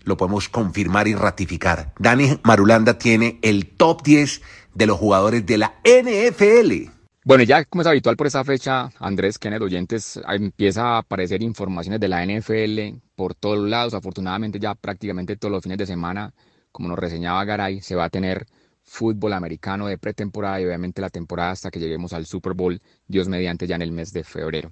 lo 0.09 0.17
podemos 0.17 0.49
confirmar 0.49 1.07
y 1.07 1.15
ratificar. 1.15 1.93
Dani 1.99 2.39
Marulanda 2.43 2.97
tiene 2.97 3.39
el 3.41 3.67
top 3.67 4.03
10 4.03 4.41
de 4.73 4.87
los 4.87 4.97
jugadores 4.97 5.45
de 5.45 5.57
la 5.57 5.75
NFL. 5.85 6.91
Bueno, 7.23 7.43
ya 7.43 7.63
como 7.65 7.81
es 7.81 7.87
habitual 7.87 8.17
por 8.17 8.27
esa 8.27 8.43
fecha, 8.43 8.89
Andrés 8.99 9.37
Kenneth 9.37 9.61
Oyentes, 9.61 10.19
empieza 10.27 10.95
a 10.95 10.97
aparecer 10.99 11.43
informaciones 11.43 11.99
de 11.99 12.07
la 12.07 12.25
NFL 12.25 12.97
por 13.15 13.35
todos 13.35 13.69
lados. 13.69 13.93
Afortunadamente 13.93 14.59
ya 14.59 14.73
prácticamente 14.75 15.37
todos 15.37 15.51
los 15.51 15.63
fines 15.63 15.77
de 15.77 15.85
semana, 15.85 16.33
como 16.71 16.89
nos 16.89 16.97
reseñaba 16.97 17.45
Garay, 17.45 17.81
se 17.81 17.95
va 17.95 18.05
a 18.05 18.09
tener 18.09 18.47
fútbol 18.83 19.33
americano 19.33 19.85
de 19.85 19.99
pretemporada 19.99 20.59
y 20.59 20.65
obviamente 20.65 21.01
la 21.01 21.11
temporada 21.11 21.51
hasta 21.51 21.69
que 21.69 21.79
lleguemos 21.79 22.13
al 22.13 22.25
Super 22.25 22.53
Bowl, 22.53 22.81
Dios 23.07 23.27
mediante 23.27 23.67
ya 23.67 23.75
en 23.75 23.83
el 23.83 23.91
mes 23.91 24.11
de 24.11 24.23
febrero. 24.23 24.71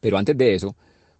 Pero 0.00 0.18
antes 0.18 0.36
de 0.36 0.54
eso, 0.54 0.76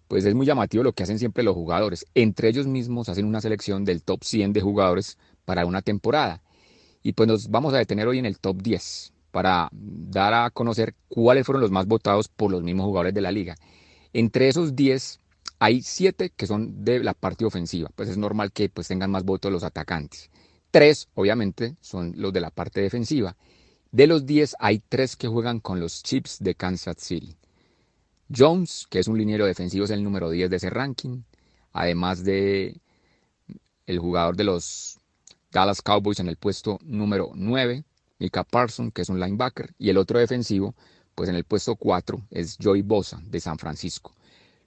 pues 0.07 0.25
es 0.25 0.35
muy 0.35 0.45
llamativo 0.45 0.83
lo 0.83 0.93
que 0.93 1.03
hacen 1.03 1.19
siempre 1.19 1.43
los 1.43 1.55
jugadores. 1.55 2.05
Entre 2.15 2.49
ellos 2.49 2.67
mismos 2.67 3.09
hacen 3.09 3.25
una 3.25 3.41
selección 3.41 3.85
del 3.85 4.03
top 4.03 4.23
100 4.23 4.53
de 4.53 4.61
jugadores 4.61 5.17
para 5.45 5.65
una 5.65 5.81
temporada. 5.81 6.41
Y 7.03 7.13
pues 7.13 7.27
nos 7.27 7.49
vamos 7.49 7.73
a 7.73 7.77
detener 7.77 8.07
hoy 8.07 8.19
en 8.19 8.25
el 8.25 8.39
top 8.39 8.61
10 8.61 9.13
para 9.31 9.69
dar 9.71 10.33
a 10.33 10.49
conocer 10.49 10.95
cuáles 11.07 11.45
fueron 11.45 11.61
los 11.61 11.71
más 11.71 11.85
votados 11.85 12.27
por 12.27 12.51
los 12.51 12.63
mismos 12.63 12.85
jugadores 12.85 13.13
de 13.13 13.21
la 13.21 13.31
liga. 13.31 13.55
Entre 14.13 14.47
esos 14.47 14.75
10 14.75 15.19
hay 15.59 15.81
7 15.81 16.31
que 16.35 16.47
son 16.47 16.83
de 16.83 17.03
la 17.03 17.13
parte 17.13 17.45
ofensiva, 17.45 17.89
pues 17.95 18.09
es 18.09 18.17
normal 18.17 18.51
que 18.51 18.69
pues 18.69 18.87
tengan 18.87 19.11
más 19.11 19.23
votos 19.23 19.51
los 19.51 19.63
atacantes. 19.63 20.29
3 20.71 21.09
obviamente 21.15 21.75
son 21.81 22.13
los 22.15 22.33
de 22.33 22.41
la 22.41 22.51
parte 22.51 22.81
defensiva. 22.81 23.35
De 23.91 24.07
los 24.07 24.25
10 24.25 24.55
hay 24.59 24.79
3 24.79 25.15
que 25.15 25.27
juegan 25.27 25.59
con 25.59 25.79
los 25.79 26.03
Chips 26.03 26.39
de 26.39 26.55
Kansas 26.55 26.97
City. 26.99 27.35
Jones, 28.35 28.87
que 28.89 28.99
es 28.99 29.07
un 29.07 29.17
liniero 29.17 29.45
defensivo, 29.45 29.85
es 29.85 29.91
el 29.91 30.03
número 30.03 30.29
10 30.29 30.49
de 30.49 30.57
ese 30.57 30.69
ranking. 30.69 31.23
Además 31.73 32.23
de 32.23 32.79
el 33.85 33.99
jugador 33.99 34.35
de 34.35 34.43
los 34.43 34.99
Dallas 35.51 35.81
Cowboys 35.81 36.19
en 36.19 36.27
el 36.27 36.37
puesto 36.37 36.79
número 36.83 37.31
9, 37.33 37.83
Mika 38.19 38.43
Parson, 38.43 38.91
que 38.91 39.01
es 39.01 39.09
un 39.09 39.19
linebacker. 39.19 39.73
Y 39.77 39.89
el 39.89 39.97
otro 39.97 40.19
defensivo, 40.19 40.75
pues 41.15 41.29
en 41.29 41.35
el 41.35 41.45
puesto 41.45 41.75
4 41.75 42.27
es 42.31 42.57
Joey 42.61 42.81
Bosa 42.81 43.21
de 43.23 43.39
San 43.39 43.57
Francisco. 43.57 44.13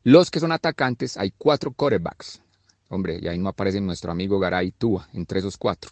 Los 0.02 0.30
que 0.30 0.40
son 0.40 0.52
atacantes, 0.52 1.18
hay 1.18 1.30
cuatro 1.36 1.72
quarterbacks. 1.72 2.40
Hombre, 2.88 3.18
y 3.20 3.28
ahí 3.28 3.38
no 3.38 3.50
aparece 3.50 3.80
nuestro 3.80 4.11
amigo 4.11 4.38
Garay 4.38 4.72
Tua 4.72 5.08
entre 5.12 5.40
esos 5.40 5.58
cuatro. 5.58 5.90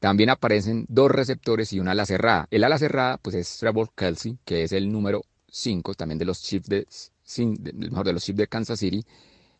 También 0.00 0.30
aparecen 0.30 0.86
dos 0.88 1.10
receptores 1.10 1.72
y 1.72 1.78
una 1.78 1.92
ala 1.92 2.06
cerrada. 2.06 2.48
El 2.50 2.64
ala 2.64 2.78
cerrada, 2.78 3.18
pues 3.18 3.36
es 3.36 3.58
Trevor 3.58 3.90
Kelsey, 3.94 4.38
que 4.44 4.64
es 4.64 4.72
el 4.72 4.90
número 4.90 5.24
5 5.52 5.94
también 5.94 6.18
de 6.18 6.24
los 6.24 6.42
Chiefs 6.42 6.68
de, 6.68 6.86
mejor, 7.74 8.06
de 8.06 8.12
los 8.14 8.24
Chiefs 8.24 8.38
de 8.38 8.48
Kansas 8.48 8.80
City, 8.80 9.04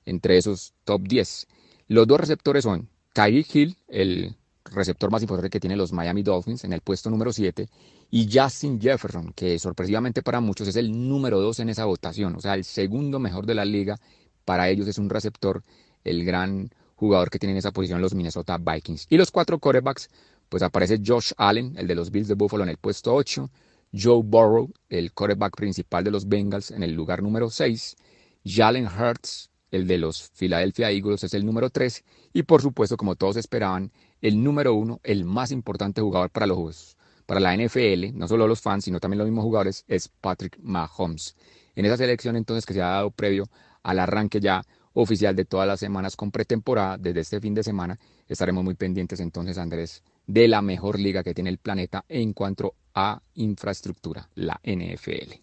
entre 0.04 0.38
esos 0.38 0.72
top 0.84 1.02
10. 1.02 1.46
Los 1.88 2.06
dos 2.06 2.18
receptores 2.18 2.64
son 2.64 2.88
Tyreek 3.12 3.54
Hill, 3.54 3.76
el 3.88 4.34
receptor 4.64 5.10
más 5.10 5.22
importante 5.22 5.50
que 5.50 5.60
tienen 5.60 5.78
los 5.78 5.92
Miami 5.92 6.22
Dolphins, 6.22 6.64
en 6.64 6.72
el 6.72 6.80
puesto 6.80 7.10
número 7.10 7.32
7, 7.32 7.68
y 8.10 8.28
Justin 8.32 8.80
Jefferson, 8.80 9.32
que 9.34 9.58
sorpresivamente 9.58 10.22
para 10.22 10.40
muchos 10.40 10.68
es 10.68 10.76
el 10.76 10.90
número 11.08 11.40
2 11.40 11.60
en 11.60 11.68
esa 11.68 11.84
votación, 11.84 12.36
o 12.36 12.40
sea, 12.40 12.54
el 12.54 12.64
segundo 12.64 13.18
mejor 13.18 13.46
de 13.46 13.54
la 13.54 13.64
liga. 13.64 13.96
Para 14.44 14.68
ellos 14.68 14.88
es 14.88 14.98
un 14.98 15.08
receptor, 15.08 15.62
el 16.02 16.24
gran 16.24 16.70
jugador 16.96 17.30
que 17.30 17.38
tiene 17.38 17.52
en 17.52 17.58
esa 17.58 17.70
posición 17.70 18.00
los 18.00 18.14
Minnesota 18.14 18.58
Vikings. 18.58 19.06
Y 19.08 19.16
los 19.16 19.30
cuatro 19.30 19.58
quarterbacks, 19.58 20.08
pues 20.48 20.62
aparece 20.62 21.00
Josh 21.04 21.32
Allen, 21.36 21.74
el 21.76 21.86
de 21.86 21.94
los 21.94 22.10
Bills 22.10 22.28
de 22.28 22.34
Buffalo, 22.34 22.64
en 22.64 22.70
el 22.70 22.76
puesto 22.76 23.14
8, 23.14 23.50
Joe 23.92 24.22
Burrow, 24.24 24.72
el 24.88 25.12
quarterback 25.12 25.56
principal 25.56 26.04
de 26.04 26.10
los 26.10 26.28
Bengals, 26.28 26.70
en 26.70 26.82
el 26.82 26.92
lugar 26.92 27.22
número 27.22 27.50
6. 27.50 27.96
Jalen 28.44 28.86
Hurts, 28.86 29.50
el 29.70 29.86
de 29.86 29.98
los 29.98 30.30
Philadelphia 30.30 30.90
Eagles, 30.90 31.24
es 31.24 31.34
el 31.34 31.44
número 31.44 31.70
3. 31.70 32.04
Y 32.32 32.42
por 32.44 32.62
supuesto, 32.62 32.96
como 32.96 33.16
todos 33.16 33.36
esperaban, 33.36 33.92
el 34.20 34.42
número 34.42 34.74
1, 34.74 35.00
el 35.02 35.24
más 35.24 35.50
importante 35.50 36.00
jugador 36.00 36.30
para 36.30 36.46
los 36.46 36.96
para 37.26 37.40
la 37.40 37.56
NFL, 37.56 38.12
no 38.14 38.26
solo 38.28 38.46
los 38.46 38.60
fans, 38.60 38.84
sino 38.84 39.00
también 39.00 39.18
los 39.18 39.26
mismos 39.28 39.44
jugadores, 39.44 39.84
es 39.88 40.08
Patrick 40.08 40.58
Mahomes. 40.60 41.36
En 41.74 41.86
esa 41.86 41.96
selección 41.96 42.36
entonces 42.36 42.66
que 42.66 42.74
se 42.74 42.82
ha 42.82 42.88
dado 42.88 43.10
previo 43.10 43.48
al 43.82 43.98
arranque 44.00 44.40
ya 44.40 44.62
oficial 44.92 45.34
de 45.34 45.44
todas 45.44 45.66
las 45.66 45.80
semanas 45.80 46.16
con 46.16 46.30
pretemporada, 46.30 46.98
desde 46.98 47.20
este 47.20 47.40
fin 47.40 47.54
de 47.54 47.62
semana, 47.62 47.98
estaremos 48.28 48.62
muy 48.64 48.74
pendientes 48.74 49.20
entonces, 49.20 49.56
Andrés, 49.58 50.02
de 50.26 50.48
la 50.48 50.62
mejor 50.62 50.98
liga 50.98 51.22
que 51.22 51.34
tiene 51.34 51.50
el 51.50 51.58
planeta 51.58 52.04
en 52.08 52.32
cuanto 52.32 52.74
a 52.94 53.22
infraestructura, 53.34 54.28
la 54.34 54.60
NFL. 54.64 55.34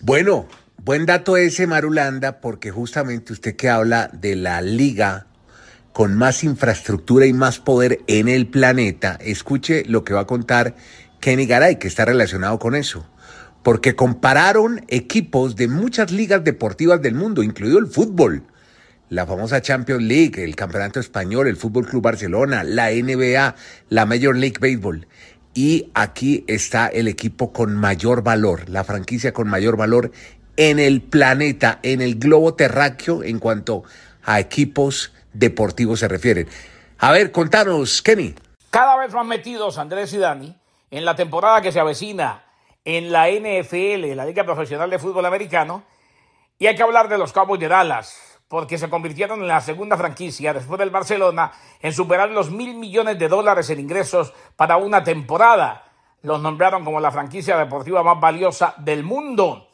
Bueno, 0.00 0.46
buen 0.82 1.06
dato 1.06 1.36
ese, 1.36 1.66
Marulanda, 1.66 2.40
porque 2.40 2.70
justamente 2.70 3.32
usted 3.32 3.56
que 3.56 3.68
habla 3.68 4.08
de 4.12 4.36
la 4.36 4.60
liga 4.60 5.26
con 5.92 6.16
más 6.16 6.44
infraestructura 6.44 7.26
y 7.26 7.32
más 7.32 7.60
poder 7.60 8.00
en 8.06 8.28
el 8.28 8.48
planeta, 8.48 9.16
escuche 9.20 9.84
lo 9.86 10.04
que 10.04 10.12
va 10.12 10.22
a 10.22 10.26
contar 10.26 10.74
Kenny 11.20 11.46
Garay, 11.46 11.78
que 11.78 11.88
está 11.88 12.04
relacionado 12.04 12.58
con 12.58 12.74
eso. 12.74 13.06
Porque 13.62 13.96
compararon 13.96 14.84
equipos 14.88 15.56
de 15.56 15.68
muchas 15.68 16.10
ligas 16.10 16.44
deportivas 16.44 17.00
del 17.00 17.14
mundo, 17.14 17.42
incluido 17.42 17.78
el 17.78 17.86
fútbol 17.86 18.44
la 19.08 19.26
famosa 19.26 19.62
Champions 19.62 20.02
League, 20.02 20.42
el 20.42 20.56
Campeonato 20.56 21.00
Español, 21.00 21.46
el 21.46 21.56
Fútbol 21.56 21.86
Club 21.86 22.02
Barcelona, 22.02 22.64
la 22.64 22.90
NBA, 22.90 23.54
la 23.88 24.06
Major 24.06 24.36
League 24.36 24.58
Baseball. 24.60 25.06
Y 25.54 25.90
aquí 25.94 26.44
está 26.48 26.88
el 26.88 27.06
equipo 27.06 27.52
con 27.52 27.76
mayor 27.76 28.22
valor, 28.22 28.68
la 28.68 28.82
franquicia 28.82 29.32
con 29.32 29.48
mayor 29.48 29.76
valor 29.76 30.10
en 30.56 30.78
el 30.78 31.02
planeta, 31.02 31.78
en 31.82 32.00
el 32.00 32.18
globo 32.18 32.54
terráqueo 32.54 33.22
en 33.22 33.38
cuanto 33.38 33.84
a 34.24 34.40
equipos 34.40 35.12
deportivos 35.32 36.00
se 36.00 36.08
refieren. 36.08 36.48
A 36.98 37.12
ver, 37.12 37.32
contanos, 37.32 38.02
Kenny. 38.02 38.34
Cada 38.70 38.96
vez 38.96 39.12
más 39.12 39.26
metidos 39.26 39.78
Andrés 39.78 40.12
y 40.12 40.18
Dani 40.18 40.56
en 40.90 41.04
la 41.04 41.14
temporada 41.14 41.60
que 41.60 41.72
se 41.72 41.80
avecina 41.80 42.44
en 42.84 43.12
la 43.12 43.28
NFL, 43.28 44.14
la 44.14 44.26
Liga 44.26 44.44
Profesional 44.44 44.90
de 44.90 44.98
Fútbol 44.98 45.26
Americano, 45.26 45.84
y 46.58 46.66
hay 46.66 46.76
que 46.76 46.82
hablar 46.82 47.08
de 47.08 47.18
los 47.18 47.32
Cowboys 47.32 47.60
de 47.60 47.68
Dallas, 47.68 48.33
porque 48.48 48.78
se 48.78 48.90
convirtieron 48.90 49.40
en 49.40 49.48
la 49.48 49.60
segunda 49.60 49.96
franquicia 49.96 50.52
después 50.52 50.78
del 50.78 50.90
Barcelona 50.90 51.52
en 51.80 51.92
superar 51.92 52.30
los 52.30 52.50
mil 52.50 52.74
millones 52.74 53.18
de 53.18 53.28
dólares 53.28 53.70
en 53.70 53.80
ingresos 53.80 54.32
para 54.56 54.76
una 54.76 55.02
temporada. 55.02 55.84
Los 56.22 56.40
nombraron 56.40 56.84
como 56.84 57.00
la 57.00 57.10
franquicia 57.10 57.56
deportiva 57.56 58.02
más 58.02 58.20
valiosa 58.20 58.74
del 58.78 59.02
mundo. 59.02 59.68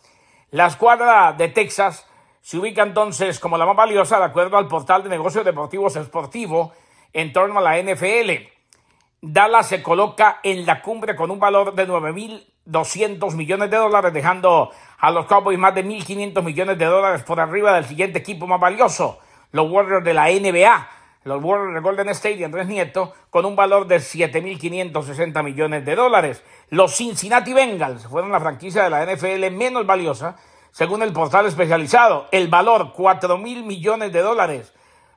La 0.51 0.67
escuadra 0.67 1.33
de 1.33 1.49
Texas 1.49 2.07
se 2.41 2.59
ubica 2.59 2.83
entonces 2.83 3.39
como 3.39 3.59
la 3.59 3.67
más 3.67 3.77
valiosa 3.77 4.19
de 4.19 4.25
acuerdo 4.25 4.57
al 4.57 4.67
portal 4.67 5.03
de 5.03 5.09
negocios 5.09 5.45
deportivos 5.45 5.97
Esportivo 5.97 6.73
en 7.13 7.33
torno 7.33 7.59
a 7.59 7.63
la 7.63 7.81
NFL. 7.81 8.31
Dallas 9.23 9.69
se 9.69 9.83
coloca 9.83 10.41
en 10.43 10.65
la 10.65 10.81
cumbre 10.81 11.15
con 11.15 11.31
un 11.31 11.39
valor 11.39 11.75
de 11.75 11.87
9.200 11.87 13.35
millones 13.35 13.71
de 13.71 13.77
dólares, 13.77 14.15
dejando 14.15 14.71
a 15.01 15.11
los 15.11 15.27
Cowboys 15.27 15.59
más 15.59 15.75
de 15.75 15.85
1.500 15.85 16.43
millones 16.43 16.79
de 16.79 16.85
dólares 16.85 17.23
por 17.23 17.41
arriba 17.41 17.75
del 17.75 17.87
siguiente 17.87 18.19
equipo 18.19 18.47
más 18.47 18.61
valioso, 18.61 19.19
los 19.53 19.71
Warriors 19.71 20.05
de 20.05 20.15
la 20.15 20.29
NBA. 20.29 20.89
Los 21.23 21.45
Warriors 21.45 21.75
de 21.75 21.81
Golden 21.81 22.09
State 22.09 22.37
y 22.37 22.45
Andrés 22.45 22.67
Nieto 22.67 23.13
con 23.29 23.45
un 23.45 23.55
valor 23.55 23.87
de 23.87 23.97
7.560 23.97 25.45
millones 25.45 25.85
de 25.85 25.95
dólares. 25.95 26.43
Los 26.71 26.97
Cincinnati 26.97 27.53
Bengals 27.53 28.07
fueron 28.07 28.33
la 28.33 28.41
franquicia 28.41 28.85
de 28.85 28.89
la 28.89 29.05
NFL 29.05 29.55
menos 29.55 29.85
valiosa, 29.85 30.37
según 30.71 31.03
el 31.03 31.13
portal 31.13 31.45
especializado. 31.45 32.27
El 32.33 32.49
valor, 32.49 32.95
4.000 32.97 33.65
millones 33.65 34.15
de 34.15 34.21
dólares. 34.21 34.73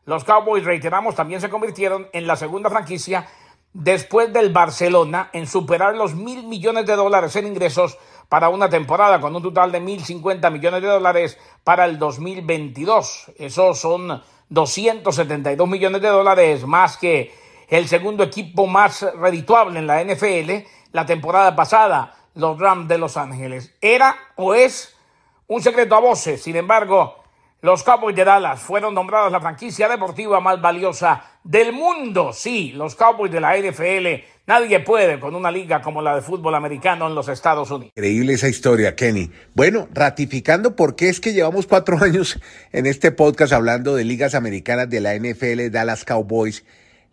Los 0.06 0.26
Cowboys, 0.26 0.66
reiteramos, 0.66 1.16
también 1.16 1.40
se 1.40 1.50
convirtieron 1.50 2.10
en 2.12 2.28
la 2.28 2.36
segunda 2.36 2.70
franquicia 2.70 3.26
después 3.74 4.32
del 4.34 4.52
Barcelona 4.52 5.30
en 5.34 5.48
superar 5.48 5.96
los 5.96 6.14
mil 6.14 6.44
millones 6.44 6.86
de 6.86 6.96
dólares 6.96 7.36
en 7.36 7.48
ingresos 7.48 7.98
para 8.34 8.50
una 8.50 8.68
temporada, 8.68 9.22
con 9.22 9.36
un 9.36 9.44
total 9.44 9.72
de 9.72 9.80
mil 9.80 10.04
cincuenta 10.04 10.50
millones 10.50 10.82
de 10.82 10.88
dólares 10.88 11.38
para 11.64 11.86
el 11.86 12.00
2022. 12.00 13.34
Esos 13.38 13.78
son 13.78 14.24
272 14.50 15.70
millones 15.70 16.02
de 16.02 16.08
dólares 16.08 16.66
más 16.66 16.98
que 16.98 17.32
el 17.70 17.88
segundo 17.88 18.24
equipo 18.24 18.66
más 18.66 19.04
redituable 19.20 19.78
en 19.78 19.86
la 19.86 20.04
NFL 20.04 20.66
la 20.94 21.06
temporada 21.06 21.56
pasada, 21.56 22.16
los 22.34 22.58
Rams 22.58 22.88
de 22.88 22.98
Los 22.98 23.18
Ángeles. 23.18 23.76
Era 23.80 24.18
o 24.36 24.56
es 24.56 24.98
un 25.46 25.62
secreto 25.62 25.96
a 25.96 26.00
voces, 26.00 26.42
sin 26.42 26.56
embargo, 26.56 27.24
los 27.62 27.84
Cowboys 27.84 28.16
de 28.16 28.26
Dallas 28.26 28.60
fueron 28.60 28.96
nombrados 28.96 29.32
la 29.32 29.42
franquicia 29.42 29.88
deportiva 29.88 30.40
más 30.42 30.60
valiosa 30.60 31.24
del 31.44 31.72
mundo. 31.72 32.34
Sí, 32.34 32.72
los 32.72 32.96
Cowboys 32.96 33.32
de 33.32 33.40
la 33.40 33.56
NFL. 33.56 34.33
Nadie 34.46 34.82
puede 34.82 35.22
con 35.22 35.36
una 35.36 35.52
liga 35.52 35.82
como 35.82 36.02
la 36.02 36.16
de 36.16 36.22
fútbol 36.22 36.56
americano 36.56 37.08
en 37.08 37.16
los 37.16 37.30
Estados 37.30 37.72
Unidos. 37.72 37.94
Increíble 37.96 38.34
esa 38.34 38.50
historia, 38.50 38.94
Kenny. 38.94 39.32
Bueno, 39.54 39.88
ratificando 39.94 40.76
por 40.76 40.98
qué 40.98 41.08
es 41.08 41.22
que 41.22 41.32
llevamos 41.32 41.66
cuatro 41.66 41.98
años 42.04 42.38
en 42.74 42.86
este 42.86 43.14
podcast 43.14 43.54
hablando 43.54 43.96
de 43.96 44.04
ligas 44.04 44.36
americanas 44.36 44.90
de 44.90 45.00
la 45.00 45.16
NFL, 45.16 45.72
Dallas 45.72 46.04
Cowboys, 46.04 46.66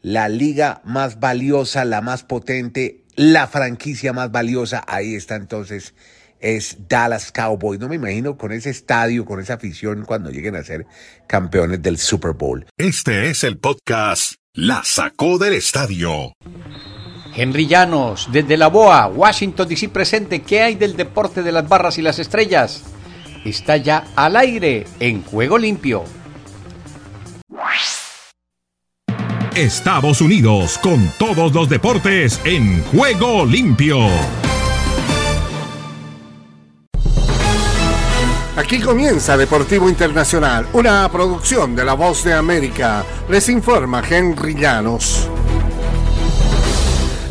la 0.03 0.28
liga 0.28 0.81
más 0.85 1.20
valiosa, 1.20 1.85
la 1.85 2.01
más 2.01 2.24
potente, 2.24 3.05
la 3.14 3.47
franquicia 3.47 4.12
más 4.12 4.33
valiosa. 4.33 4.83
Ahí 4.89 5.14
está 5.14 5.37
entonces 5.37 5.95
es 6.41 6.89
Dallas 6.89 7.31
Cowboys. 7.31 7.78
No 7.78 7.89
me 7.89 7.95
imagino 7.95 8.37
con 8.37 8.51
ese 8.51 8.70
estadio, 8.70 9.24
con 9.24 9.39
esa 9.39 9.55
afición 9.55 10.05
cuando 10.05 10.31
lleguen 10.31 10.57
a 10.57 10.64
ser 10.64 10.85
campeones 11.28 11.81
del 11.81 11.97
Super 11.97 12.33
Bowl. 12.33 12.66
Este 12.76 13.31
es 13.31 13.45
el 13.45 13.59
podcast 13.59 14.35
La 14.53 14.83
Sacó 14.83 15.39
del 15.39 15.53
Estadio. 15.53 16.33
Henry 17.41 17.66
Llanos, 17.66 18.28
desde 18.30 18.59
la 18.59 18.68
BOA, 18.68 19.07
Washington 19.07 19.66
DC 19.66 19.88
presente, 19.88 20.43
¿qué 20.43 20.61
hay 20.61 20.74
del 20.74 20.95
deporte 20.95 21.43
de 21.43 21.51
las 21.51 21.66
barras 21.66 21.97
y 21.97 22.03
las 22.03 22.18
estrellas? 22.18 22.82
Está 23.47 23.78
ya 23.78 24.09
al 24.14 24.36
aire 24.36 24.86
en 25.01 25.22
Juego 25.22 25.57
Limpio. 25.57 26.05
Estados 29.55 30.20
Unidos 30.20 30.76
con 30.82 31.11
todos 31.18 31.55
los 31.55 31.70
deportes 31.70 32.38
en 32.45 32.84
Juego 32.84 33.47
Limpio. 33.47 34.01
Aquí 38.55 38.80
comienza 38.80 39.38
Deportivo 39.38 39.88
Internacional, 39.88 40.66
una 40.74 41.11
producción 41.11 41.74
de 41.74 41.86
La 41.86 41.95
Voz 41.95 42.22
de 42.22 42.34
América. 42.34 43.03
Les 43.30 43.49
informa 43.49 44.03
Henry 44.07 44.55
Llanos. 44.55 45.26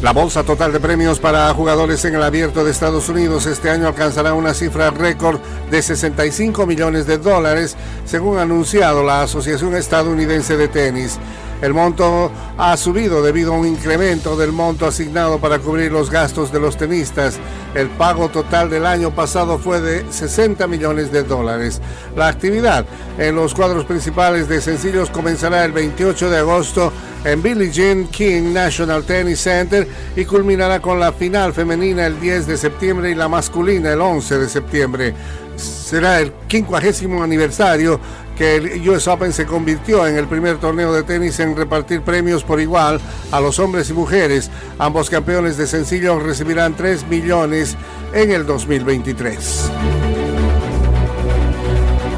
La 0.02 0.14
bolsa 0.14 0.46
total 0.46 0.72
de 0.72 0.80
premios 0.80 1.20
para 1.20 1.54
jugadores 1.54 2.06
en 2.06 2.16
el 2.16 2.24
abierto 2.24 2.64
de 2.64 2.72
Estados 2.72 3.10
Unidos 3.10 3.46
este 3.46 3.70
año 3.70 3.86
alcanzará 3.86 4.34
una 4.34 4.54
cifra 4.54 4.92
récord 4.92 5.42
de 5.70 5.82
65 5.82 6.66
millones 6.66 7.06
de 7.06 7.18
dólares, 7.18 7.76
según 8.06 8.38
ha 8.38 8.44
anunciado 8.44 9.04
la 9.04 9.24
Asociación 9.24 9.76
Estadounidense 9.76 10.56
de 10.56 10.70
Tenis. 10.70 11.20
El 11.62 11.74
monto 11.74 12.32
ha 12.58 12.78
subido 12.78 13.22
debido 13.22 13.54
a 13.54 13.58
un 13.58 13.68
incremento 13.68 14.38
del 14.38 14.54
monto 14.54 14.86
asignado 14.86 15.40
para 15.40 15.60
cubrir 15.60 15.92
los 15.92 16.10
gastos 16.10 16.54
de 16.54 16.60
los 16.60 16.78
tenistas. 16.78 17.38
El 17.76 17.90
pago 17.90 18.30
total 18.30 18.70
del 18.70 18.86
año 18.86 19.12
pasado 19.12 19.58
fue 19.58 19.82
de 19.82 20.06
60 20.10 20.66
millones 20.68 21.12
de 21.12 21.24
dólares. 21.24 21.82
La 22.16 22.28
actividad 22.28 22.86
en 23.18 23.36
los 23.36 23.54
cuadros 23.54 23.84
principales 23.84 24.48
de 24.48 24.62
sencillos 24.62 25.10
comenzará 25.10 25.66
el 25.66 25.74
28 25.74 26.30
de 26.30 26.38
agosto 26.38 26.94
en 27.26 27.44
Billie 27.44 27.72
Jean 27.72 28.08
King 28.08 28.54
National 28.54 29.04
Tennis 29.04 29.42
Center 29.42 29.86
y 30.16 30.24
culminará 30.24 30.80
con 30.82 31.00
la 31.00 31.12
final 31.12 31.54
femenina 31.54 32.08
el 32.08 32.20
10 32.22 32.48
de 32.48 32.58
septiembre 32.58 33.12
y 33.12 33.16
la 33.16 33.28
masculina 33.28 33.92
el 33.92 34.00
11 34.00 34.38
de 34.38 34.50
septiembre. 34.50 35.14
Será 35.58 36.22
el 36.22 36.32
50 36.48 37.22
aniversario 37.22 38.00
que 38.40 38.56
el 38.56 38.90
US 38.90 39.06
Open 39.10 39.34
se 39.34 39.46
convirtió 39.46 40.08
en 40.08 40.16
el 40.16 40.26
primer 40.26 40.60
torneo 40.60 40.94
de 40.94 41.04
tenis 41.04 41.42
en 41.42 41.58
repartir 41.58 42.04
premios 42.04 42.42
por 42.42 42.62
igual 42.62 43.02
a 43.34 43.42
los 43.42 43.60
hombres 43.60 43.90
y 43.90 43.94
mujeres. 43.94 44.50
Ambos 44.78 45.10
campeones 45.10 45.58
de 45.58 45.68
sencillo 45.68 46.18
recibirán 46.22 46.74
3 46.74 47.06
millones 47.08 47.76
en 48.14 48.32
el 48.32 48.46
2023. 48.46 49.72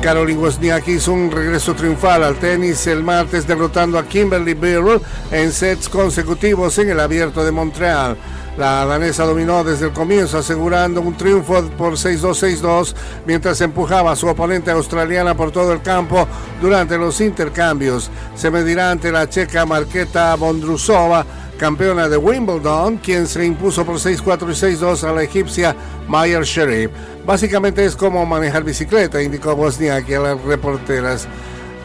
Caroline 0.04 0.40
Wozniacki 0.40 0.92
hizo 0.92 1.12
un 1.12 1.32
regreso 1.32 1.74
triunfal 1.74 2.24
al 2.24 2.36
tenis 2.36 2.86
el 2.86 3.04
martes 3.04 3.48
derrotando 3.48 3.98
a 3.98 4.06
Kimberly 4.06 4.54
Birrell 4.54 5.02
en 5.32 5.52
sets 5.52 5.90
consecutivos 5.90 6.78
en 6.78 6.92
el 6.92 7.00
Abierto 7.00 7.44
de 7.44 7.52
Montreal. 7.52 8.16
La 8.58 8.86
danesa 8.86 9.24
dominó 9.24 9.64
desde 9.64 9.86
el 9.86 9.94
comienzo 9.94 10.38
asegurando 10.38 11.00
un 11.02 11.16
triunfo 11.16 11.64
por 11.78 11.94
6-2-6-2 11.94 12.94
mientras 13.26 13.62
empujaba 13.62 14.12
a 14.12 14.16
su 14.16 14.28
oponente 14.28 14.72
australiana 14.72 15.36
por 15.36 15.52
todo 15.52 15.72
el 15.72 15.82
campo 15.82 16.28
durante 16.62 16.98
los 16.98 17.22
intercambios. 17.22 18.12
Se 18.36 18.52
medirá 18.52 18.92
ante 18.92 19.12
la 19.12 19.30
checa 19.30 19.66
Marqueta 19.66 20.36
Bondrusova 20.36 21.26
campeona 21.62 22.10
de 22.10 22.18
Wimbledon, 22.18 22.98
quien 22.98 23.28
se 23.28 23.46
impuso 23.46 23.86
por 23.86 23.98
6-4 23.98 24.50
y 24.50 24.78
6-2 24.80 25.04
a 25.04 25.14
la 25.14 25.22
egipcia 25.22 25.76
Mayer 26.08 26.44
Sherif. 26.44 26.90
Básicamente 27.24 27.86
es 27.86 27.96
como 27.96 28.26
manejar 28.26 28.64
bicicleta, 28.64 29.22
indicó 29.22 29.56
Bosniak 29.56 30.10
a 30.12 30.20
las 30.20 30.42
reporteras. 30.42 31.28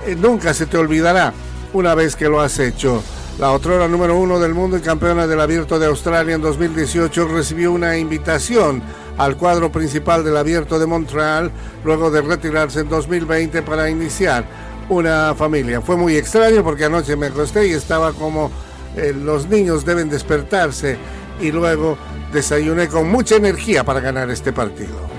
Eh, 0.06 0.16
nunca 0.16 0.54
se 0.54 0.64
te 0.64 0.78
olvidará 0.78 1.34
una 1.74 1.94
vez 1.94 2.16
que 2.16 2.26
lo 2.26 2.40
has 2.40 2.58
hecho. 2.58 3.02
La 3.38 3.52
otrora 3.52 3.86
número 3.86 4.16
uno 4.16 4.38
del 4.38 4.54
mundo 4.54 4.78
y 4.78 4.80
campeona 4.80 5.26
del 5.26 5.38
Abierto 5.38 5.78
de 5.78 5.84
Australia 5.84 6.34
en 6.34 6.40
2018 6.40 7.28
recibió 7.28 7.70
una 7.70 7.98
invitación 7.98 8.82
al 9.18 9.36
cuadro 9.36 9.70
principal 9.70 10.24
del 10.24 10.38
Abierto 10.38 10.78
de 10.78 10.86
Montreal 10.86 11.50
luego 11.84 12.10
de 12.10 12.22
retirarse 12.22 12.80
en 12.80 12.88
2020 12.88 13.60
para 13.60 13.90
iniciar 13.90 14.46
una 14.88 15.34
familia. 15.34 15.82
Fue 15.82 15.98
muy 15.98 16.16
extraño 16.16 16.64
porque 16.64 16.86
anoche 16.86 17.14
me 17.14 17.26
acosté 17.26 17.68
y 17.68 17.72
estaba 17.72 18.14
como 18.14 18.50
eh, 18.96 19.12
los 19.14 19.46
niños 19.50 19.84
deben 19.84 20.08
despertarse 20.08 20.96
y 21.38 21.52
luego 21.52 21.98
desayuné 22.32 22.88
con 22.88 23.10
mucha 23.10 23.36
energía 23.36 23.84
para 23.84 24.00
ganar 24.00 24.30
este 24.30 24.54
partido. 24.54 25.15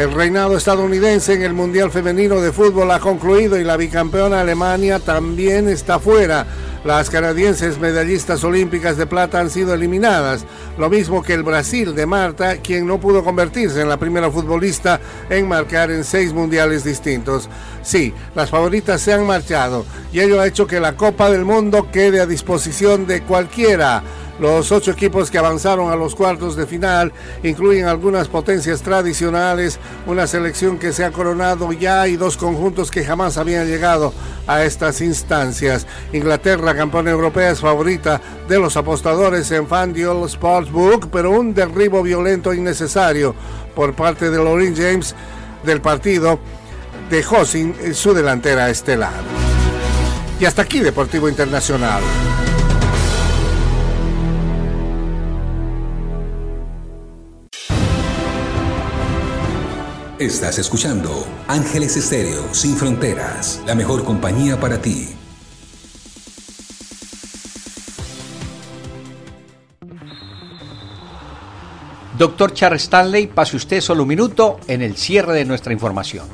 El 0.00 0.14
reinado 0.14 0.56
estadounidense 0.56 1.34
en 1.34 1.42
el 1.42 1.52
Mundial 1.52 1.90
Femenino 1.90 2.40
de 2.40 2.52
Fútbol 2.52 2.90
ha 2.90 3.00
concluido 3.00 3.60
y 3.60 3.64
la 3.64 3.76
bicampeona 3.76 4.40
Alemania 4.40 4.98
también 4.98 5.68
está 5.68 5.98
fuera. 5.98 6.46
Las 6.86 7.10
canadienses 7.10 7.78
medallistas 7.78 8.42
olímpicas 8.42 8.96
de 8.96 9.04
plata 9.04 9.38
han 9.38 9.50
sido 9.50 9.74
eliminadas, 9.74 10.46
lo 10.78 10.88
mismo 10.88 11.22
que 11.22 11.34
el 11.34 11.42
Brasil 11.42 11.94
de 11.94 12.06
Marta, 12.06 12.56
quien 12.56 12.86
no 12.86 12.98
pudo 12.98 13.22
convertirse 13.22 13.82
en 13.82 13.90
la 13.90 13.98
primera 13.98 14.30
futbolista 14.30 14.98
en 15.28 15.46
marcar 15.46 15.90
en 15.90 16.02
seis 16.02 16.32
mundiales 16.32 16.82
distintos. 16.82 17.50
Sí, 17.82 18.14
las 18.34 18.48
favoritas 18.48 19.02
se 19.02 19.12
han 19.12 19.26
marchado 19.26 19.84
y 20.14 20.20
ello 20.20 20.40
ha 20.40 20.46
hecho 20.46 20.66
que 20.66 20.80
la 20.80 20.96
Copa 20.96 21.28
del 21.28 21.44
Mundo 21.44 21.90
quede 21.92 22.20
a 22.20 22.26
disposición 22.26 23.06
de 23.06 23.20
cualquiera. 23.20 24.02
Los 24.40 24.72
ocho 24.72 24.92
equipos 24.92 25.30
que 25.30 25.36
avanzaron 25.36 25.92
a 25.92 25.96
los 25.96 26.14
cuartos 26.14 26.56
de 26.56 26.66
final 26.66 27.12
incluyen 27.42 27.84
algunas 27.84 28.26
potencias 28.28 28.80
tradicionales, 28.80 29.78
una 30.06 30.26
selección 30.26 30.78
que 30.78 30.94
se 30.94 31.04
ha 31.04 31.12
coronado 31.12 31.70
ya 31.72 32.08
y 32.08 32.16
dos 32.16 32.38
conjuntos 32.38 32.90
que 32.90 33.04
jamás 33.04 33.36
habían 33.36 33.66
llegado 33.66 34.14
a 34.46 34.64
estas 34.64 35.02
instancias. 35.02 35.86
Inglaterra, 36.14 36.74
campeona 36.74 37.10
europea, 37.10 37.50
es 37.50 37.60
favorita 37.60 38.18
de 38.48 38.58
los 38.58 38.78
apostadores 38.78 39.50
en 39.50 39.66
FanDuel 39.66 40.26
Sportsbook, 40.26 41.10
pero 41.10 41.32
un 41.32 41.52
derribo 41.52 42.02
violento 42.02 42.52
e 42.52 42.56
innecesario 42.56 43.34
por 43.74 43.92
parte 43.94 44.30
de 44.30 44.38
Lorin 44.38 44.74
James 44.74 45.14
del 45.64 45.82
partido 45.82 46.40
dejó 47.10 47.44
sin 47.44 47.74
su 47.94 48.14
delantera 48.14 48.70
estelar. 48.70 49.20
Y 50.40 50.46
hasta 50.46 50.62
aquí 50.62 50.80
Deportivo 50.80 51.28
Internacional. 51.28 52.00
Estás 60.20 60.58
escuchando 60.58 61.26
Ángeles 61.48 61.96
Estéreo 61.96 62.52
Sin 62.52 62.76
Fronteras, 62.76 63.62
la 63.66 63.74
mejor 63.74 64.04
compañía 64.04 64.60
para 64.60 64.78
ti. 64.78 65.08
Doctor 72.18 72.52
Charles 72.52 72.82
Stanley, 72.82 73.28
pase 73.28 73.56
usted 73.56 73.80
solo 73.80 74.02
un 74.02 74.10
minuto 74.10 74.60
en 74.68 74.82
el 74.82 74.94
cierre 74.98 75.32
de 75.32 75.46
nuestra 75.46 75.72
información. 75.72 76.26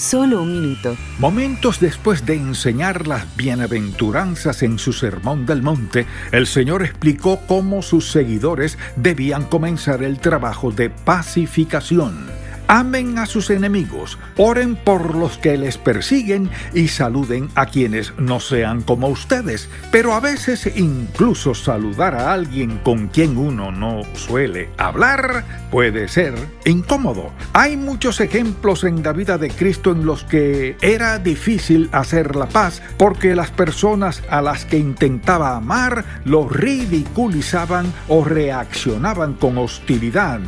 Solo 0.00 0.40
un 0.40 0.54
minuto. 0.54 0.96
Momentos 1.18 1.78
después 1.78 2.24
de 2.24 2.34
enseñar 2.34 3.06
las 3.06 3.36
bienaventuranzas 3.36 4.62
en 4.62 4.78
su 4.78 4.94
Sermón 4.94 5.44
del 5.44 5.60
Monte, 5.60 6.06
el 6.32 6.46
Señor 6.46 6.82
explicó 6.82 7.38
cómo 7.46 7.82
sus 7.82 8.10
seguidores 8.10 8.78
debían 8.96 9.44
comenzar 9.44 10.02
el 10.02 10.18
trabajo 10.18 10.70
de 10.70 10.88
pacificación. 10.88 12.30
Amen 12.72 13.18
a 13.18 13.26
sus 13.26 13.50
enemigos, 13.50 14.16
oren 14.36 14.76
por 14.76 15.16
los 15.16 15.38
que 15.38 15.58
les 15.58 15.76
persiguen 15.76 16.48
y 16.72 16.86
saluden 16.86 17.48
a 17.56 17.66
quienes 17.66 18.16
no 18.16 18.38
sean 18.38 18.82
como 18.82 19.08
ustedes. 19.08 19.68
Pero 19.90 20.14
a 20.14 20.20
veces 20.20 20.70
incluso 20.76 21.52
saludar 21.56 22.14
a 22.14 22.32
alguien 22.32 22.78
con 22.78 23.08
quien 23.08 23.36
uno 23.38 23.72
no 23.72 24.02
suele 24.14 24.68
hablar 24.78 25.44
puede 25.72 26.06
ser 26.06 26.34
incómodo. 26.64 27.32
Hay 27.54 27.76
muchos 27.76 28.20
ejemplos 28.20 28.84
en 28.84 29.02
la 29.02 29.14
vida 29.14 29.36
de 29.36 29.50
Cristo 29.50 29.90
en 29.90 30.06
los 30.06 30.22
que 30.22 30.76
era 30.80 31.18
difícil 31.18 31.88
hacer 31.90 32.36
la 32.36 32.46
paz 32.46 32.82
porque 32.98 33.34
las 33.34 33.50
personas 33.50 34.22
a 34.30 34.42
las 34.42 34.64
que 34.64 34.78
intentaba 34.78 35.56
amar 35.56 36.04
lo 36.24 36.48
ridiculizaban 36.48 37.92
o 38.06 38.22
reaccionaban 38.22 39.34
con 39.34 39.58
hostilidad. 39.58 40.38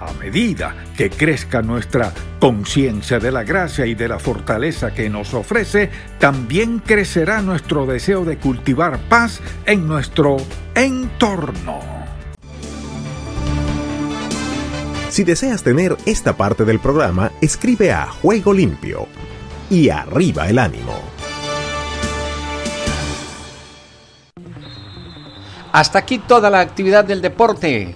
A 0.00 0.14
medida 0.14 0.74
que 0.96 1.10
crezca 1.10 1.60
nuestra 1.60 2.10
conciencia 2.40 3.18
de 3.18 3.30
la 3.30 3.44
gracia 3.44 3.84
y 3.84 3.94
de 3.94 4.08
la 4.08 4.18
fortaleza 4.18 4.94
que 4.94 5.10
nos 5.10 5.34
ofrece, 5.34 5.90
también 6.18 6.78
crecerá 6.78 7.42
nuestro 7.42 7.84
deseo 7.84 8.24
de 8.24 8.38
cultivar 8.38 8.98
paz 9.10 9.42
en 9.66 9.86
nuestro 9.86 10.38
entorno. 10.74 11.80
Si 15.10 15.22
deseas 15.22 15.62
tener 15.62 15.98
esta 16.06 16.34
parte 16.34 16.64
del 16.64 16.78
programa, 16.78 17.32
escribe 17.42 17.92
a 17.92 18.06
Juego 18.06 18.54
Limpio 18.54 19.06
y 19.68 19.90
arriba 19.90 20.48
el 20.48 20.58
ánimo. 20.58 20.98
Hasta 25.72 25.98
aquí 25.98 26.18
toda 26.18 26.48
la 26.48 26.60
actividad 26.60 27.04
del 27.04 27.20
deporte. 27.20 27.94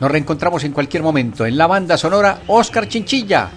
Nos 0.00 0.10
reencontramos 0.10 0.64
en 0.64 0.72
cualquier 0.72 1.02
momento 1.02 1.46
en 1.46 1.56
la 1.56 1.66
banda 1.66 1.96
sonora 1.96 2.42
Oscar 2.48 2.88
Chinchilla. 2.88 3.50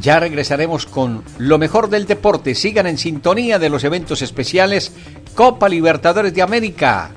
Ya 0.00 0.20
regresaremos 0.20 0.86
con 0.86 1.24
lo 1.38 1.58
mejor 1.58 1.90
del 1.90 2.06
deporte. 2.06 2.54
Sigan 2.54 2.86
en 2.86 2.96
sintonía 2.96 3.58
de 3.58 3.70
los 3.70 3.82
eventos 3.82 4.22
especiales 4.22 4.92
Copa 5.34 5.68
Libertadores 5.68 6.32
de 6.32 6.42
América. 6.42 7.10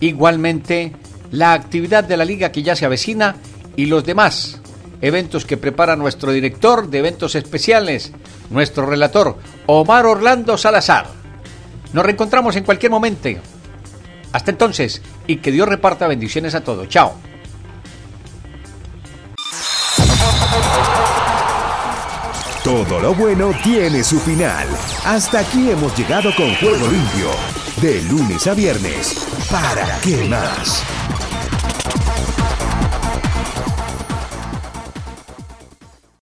Igualmente, 0.00 0.92
la 1.30 1.52
actividad 1.52 2.04
de 2.04 2.16
la 2.16 2.24
liga 2.24 2.50
que 2.50 2.62
ya 2.62 2.74
se 2.74 2.86
avecina 2.86 3.36
y 3.76 3.86
los 3.86 4.04
demás 4.04 4.60
eventos 5.00 5.44
que 5.44 5.56
prepara 5.56 5.96
nuestro 5.96 6.32
director 6.32 6.88
de 6.88 6.98
eventos 6.98 7.34
especiales, 7.34 8.12
nuestro 8.50 8.86
relator 8.86 9.36
Omar 9.66 10.06
Orlando 10.06 10.56
Salazar. 10.56 11.06
Nos 11.92 12.04
reencontramos 12.04 12.56
en 12.56 12.64
cualquier 12.64 12.90
momento. 12.90 13.28
Hasta 14.32 14.50
entonces, 14.50 15.02
y 15.26 15.36
que 15.36 15.52
Dios 15.52 15.68
reparta 15.68 16.06
bendiciones 16.06 16.54
a 16.54 16.62
todos. 16.62 16.88
Chao. 16.88 17.14
Todo 22.64 23.00
lo 23.00 23.14
bueno 23.14 23.52
tiene 23.62 24.04
su 24.04 24.20
final. 24.20 24.66
Hasta 25.04 25.40
aquí 25.40 25.70
hemos 25.70 25.96
llegado 25.96 26.34
con 26.36 26.54
Juego 26.56 26.86
Limpio. 26.86 27.30
De 27.80 28.02
lunes 28.02 28.46
a 28.46 28.54
viernes. 28.54 29.26
¿Para 29.50 29.98
qué 30.02 30.24
más? 30.24 30.84